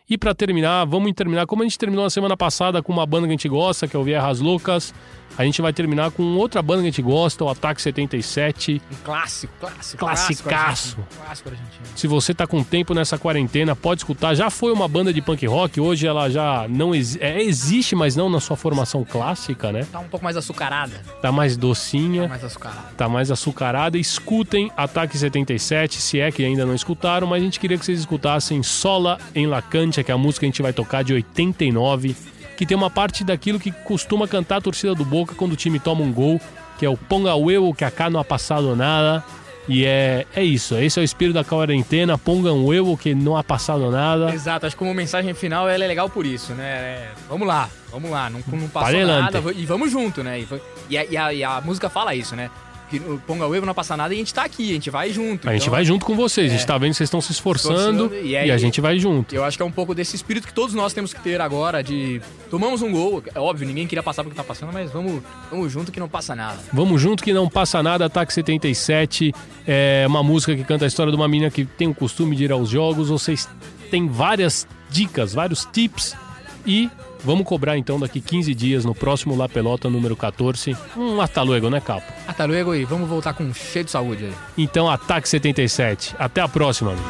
E 0.10 0.18
pra 0.18 0.36
terminar, 0.36 0.84
vamos 0.86 1.14
terminar 1.14 1.46
como 1.48 1.64
a 1.64 1.66
gente 1.66 1.80
terminou 1.80 2.04
na 2.04 2.10
semana 2.10 2.36
passada 2.36 2.84
com 2.84 2.92
uma 2.92 3.06
banda 3.06 3.26
que 3.26 3.32
a 3.32 3.38
gente 3.38 3.48
gosta, 3.48 3.88
que 3.88 3.96
é 3.96 4.00
o 4.00 4.04
Vierras 4.04 4.42
Loucas. 4.42 4.94
A 5.36 5.44
gente 5.44 5.64
vai 5.64 5.74
terminar 5.74 6.12
com 6.12 6.22
outra 6.36 6.62
banda 6.62 6.82
que 6.82 6.88
a 6.90 6.92
gente 6.92 7.02
gosta, 7.02 7.44
o 7.44 7.50
Ataque 7.50 7.82
77. 7.82 8.80
Um 8.92 8.96
clássico, 9.04 9.52
clássico. 9.60 9.98
Classicaço. 9.98 10.98
Clássico 11.18 11.50
argentino. 11.50 11.86
Se 11.96 12.06
você 12.06 12.36
tá 12.36 12.46
com 12.46 12.64
tempo 12.64 12.94
nessa 12.94 13.18
quarentena, 13.18 13.76
pode 13.76 14.02
escutar. 14.02 14.36
Já 14.36 14.52
foi 14.52 14.72
uma 14.72 14.88
banda 14.88 15.12
de 15.12 15.24
punk 15.24 15.44
rock, 15.48 15.80
hoje 15.80 16.06
ela 16.06 16.30
já 16.30 16.68
não 16.70 16.94
é, 16.94 17.42
existe, 17.42 17.96
mas 17.96 18.16
não 18.16 18.30
na 18.30 18.40
sua 18.40 18.56
formação 18.56 19.04
clássica, 19.04 19.72
né? 19.72 19.88
Tá 19.92 20.00
um 20.00 20.08
pouco 20.08 20.24
mais 20.24 20.38
açucarada. 20.38 21.02
Tá 21.20 21.32
mais 21.32 21.58
docinha, 21.58 22.28
Mais 22.28 22.44
açucarada. 22.44 22.90
tá 22.96 23.10
mais 23.10 23.32
açucarada. 23.32 23.98
Escutem 23.98 24.70
Ataque 24.78 25.18
77, 25.18 26.00
se 26.00 26.20
é 26.20 26.32
que 26.32 26.46
ainda 26.46 26.64
não 26.64 26.76
escutaram, 26.76 27.26
mas 27.26 27.42
a 27.42 27.46
gente 27.46 27.60
queria 27.60 27.78
que 27.80 27.86
vocês 27.86 28.00
escutassem 28.00 28.62
Sola 28.62 29.18
em 29.34 29.48
La 29.48 29.64
Cancha, 29.94 30.04
que 30.04 30.12
é 30.12 30.14
a 30.14 30.18
música 30.18 30.40
que 30.42 30.46
a 30.48 30.50
gente 30.50 30.62
vai 30.64 30.74
tocar 30.74 31.04
de 31.04 31.14
89, 31.14 32.16
que 32.58 32.66
tem 32.66 32.76
uma 32.76 32.90
parte 32.90 33.24
daquilo 33.24 33.60
que 33.60 33.72
costuma 33.72 34.28
cantar 34.28 34.58
a 34.58 34.62
torcida 34.62 34.96
do 34.96 35.06
Boca 35.06 35.36
quando 35.36 35.54
o 35.54 35.56
time 35.56 35.80
toma 35.80 36.02
um 36.02 36.12
gol, 36.12 36.42
que 36.80 36.86
é 36.86 36.90
o 36.90 36.98
Ponga 36.98 37.36
Huevo, 37.36 37.74
que 37.76 37.86
acá 37.86 38.10
não 38.10 38.20
ha 38.20 38.26
passado 38.26 38.76
nada. 38.76 39.24
E 39.70 39.86
é, 39.86 40.26
é 40.36 40.44
isso, 40.44 40.76
esse 40.78 41.00
é 41.00 41.02
o 41.02 41.06
espírito 41.06 41.36
da 41.36 41.44
quarentena. 41.44 42.18
Pongam 42.18 42.66
huevo 42.66 42.98
que 42.98 43.16
não 43.16 43.38
ha 43.38 43.44
passado 43.46 43.90
nada. 43.90 44.34
Exato, 44.34 44.66
acho 44.66 44.76
que 44.76 44.80
como 44.80 44.94
mensagem 44.94 45.34
final 45.34 45.70
ela 45.70 45.86
é 45.86 45.88
legal 45.88 46.10
por 46.10 46.26
isso, 46.26 46.52
né? 46.54 46.66
É, 46.66 47.08
vamos 47.30 47.48
lá, 47.48 47.70
vamos 47.90 48.12
lá, 48.12 48.30
não, 48.30 48.42
não 48.46 48.68
passou 48.68 48.90
Adelante. 48.90 49.34
nada 49.34 49.54
e 49.54 49.66
vamos 49.66 49.90
junto, 49.90 50.22
né? 50.22 50.42
E, 50.42 50.48
e 50.90 50.98
a, 50.98 51.06
e 51.06 51.16
a- 51.18 51.34
e 51.34 51.44
a 51.46 51.62
música 51.62 51.90
fala 51.90 52.14
isso, 52.14 52.36
né? 52.36 52.50
Que 52.94 53.00
o 53.12 53.20
Ponga 53.26 53.48
Huevo 53.48 53.66
não 53.66 53.74
passa 53.74 53.98
nada 53.98 54.14
e 54.14 54.18
a 54.18 54.20
gente 54.20 54.32
tá 54.34 54.44
aqui, 54.44 54.70
a 54.70 54.74
gente 54.76 54.90
vai 54.92 55.12
junto. 55.12 55.50
A 55.50 55.54
gente 55.54 55.64
Então, 55.64 55.72
vai 55.72 55.84
junto 55.84 56.06
com 56.06 56.16
vocês. 56.16 56.52
A 56.52 56.54
gente 56.54 56.64
É. 56.64 56.68
tá 56.68 56.78
vendo 56.78 56.92
que 56.92 56.98
vocês 56.98 57.08
estão 57.08 57.22
se 57.22 57.32
esforçando 57.32 58.06
Esforçando, 58.06 58.16
e, 58.16 58.30
e 58.32 58.38
aí- 58.38 58.52
a 58.52 58.58
gente 58.58 58.80
vai 58.80 59.00
junto. 59.00 59.34
Eu 59.34 59.44
acho 59.44 59.58
que 59.58 59.64
é 59.64 59.66
um 59.66 59.72
pouco 59.72 59.96
desse 59.96 60.16
espírito 60.16 60.46
que 60.48 60.54
todos 60.54 60.76
nós 60.76 60.94
temos 60.94 61.12
que 61.12 61.20
ter 61.22 61.42
agora 61.42 61.82
de 61.84 62.22
tomamos 62.52 62.82
um 62.84 62.92
gol, 62.92 63.24
é 63.34 63.40
óbvio, 63.40 63.68
ninguém 63.68 63.88
queria 63.88 64.04
passar 64.04 64.24
porque 64.24 64.36
tá 64.38 64.44
passando, 64.44 64.72
mas 64.72 64.92
vamos, 64.92 65.24
vamos 65.50 65.72
junto 65.72 65.92
que 65.92 66.00
não 66.00 66.08
passa 66.08 66.36
nada. 66.36 66.60
Vamos 66.72 67.02
junto 67.02 67.24
que 67.24 67.34
não 67.34 67.50
passa 67.50 67.82
nada, 67.82 68.06
Ataque 68.06 68.32
77. 68.34 69.34
É 69.66 70.06
uma 70.08 70.22
música 70.22 70.56
que 70.56 70.64
canta 70.64 70.86
a 70.86 70.88
história 70.88 71.12
de 71.12 71.16
uma 71.18 71.28
menina 71.28 71.50
que 71.50 71.66
tem 71.66 71.88
o 71.88 71.96
costume 71.96 72.36
de 72.36 72.44
ir 72.46 72.52
aos 72.52 72.70
jogos. 72.70 73.10
Vocês 73.10 73.50
têm 73.90 74.08
várias 74.08 74.68
dicas, 74.90 75.34
vários 75.34 75.66
tips. 75.72 76.16
E 76.66 76.90
vamos 77.24 77.46
cobrar 77.46 77.78
então 77.78 78.00
daqui 78.00 78.20
15 78.20 78.54
dias 78.54 78.86
no 78.86 78.94
próximo 78.94 79.36
La 79.36 79.48
Pelota 79.50 79.90
número 79.90 80.16
14. 80.16 80.76
Um 80.98 81.22
hasta 81.22 81.42
luego, 81.42 81.70
né, 81.70 81.80
Capo? 81.80 82.12
Até 82.28 82.46
luego 82.46 82.76
e 82.76 82.86
vamos 82.86 83.10
voltar 83.10 83.34
com 83.34 83.54
cheio 83.54 83.86
de 83.86 83.92
saúde 83.92 84.26
aí. 84.26 84.34
Então, 84.58 84.90
Ataque 84.90 85.28
77. 85.28 86.16
Até 86.18 86.42
a 86.42 86.48
próxima, 86.48 86.92
amigo. 86.92 87.08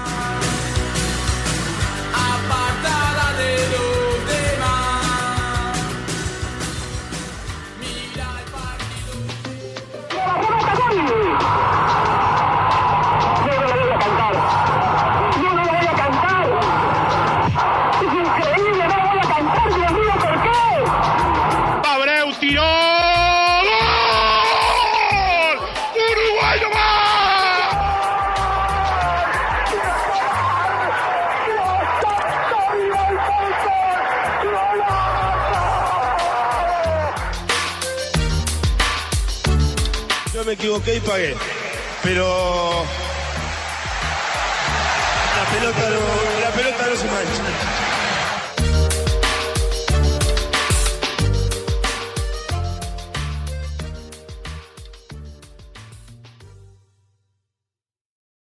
Equivoqué 40.78 40.96
y 40.96 41.00
pagué. 41.02 41.36
Pero. 42.04 43.03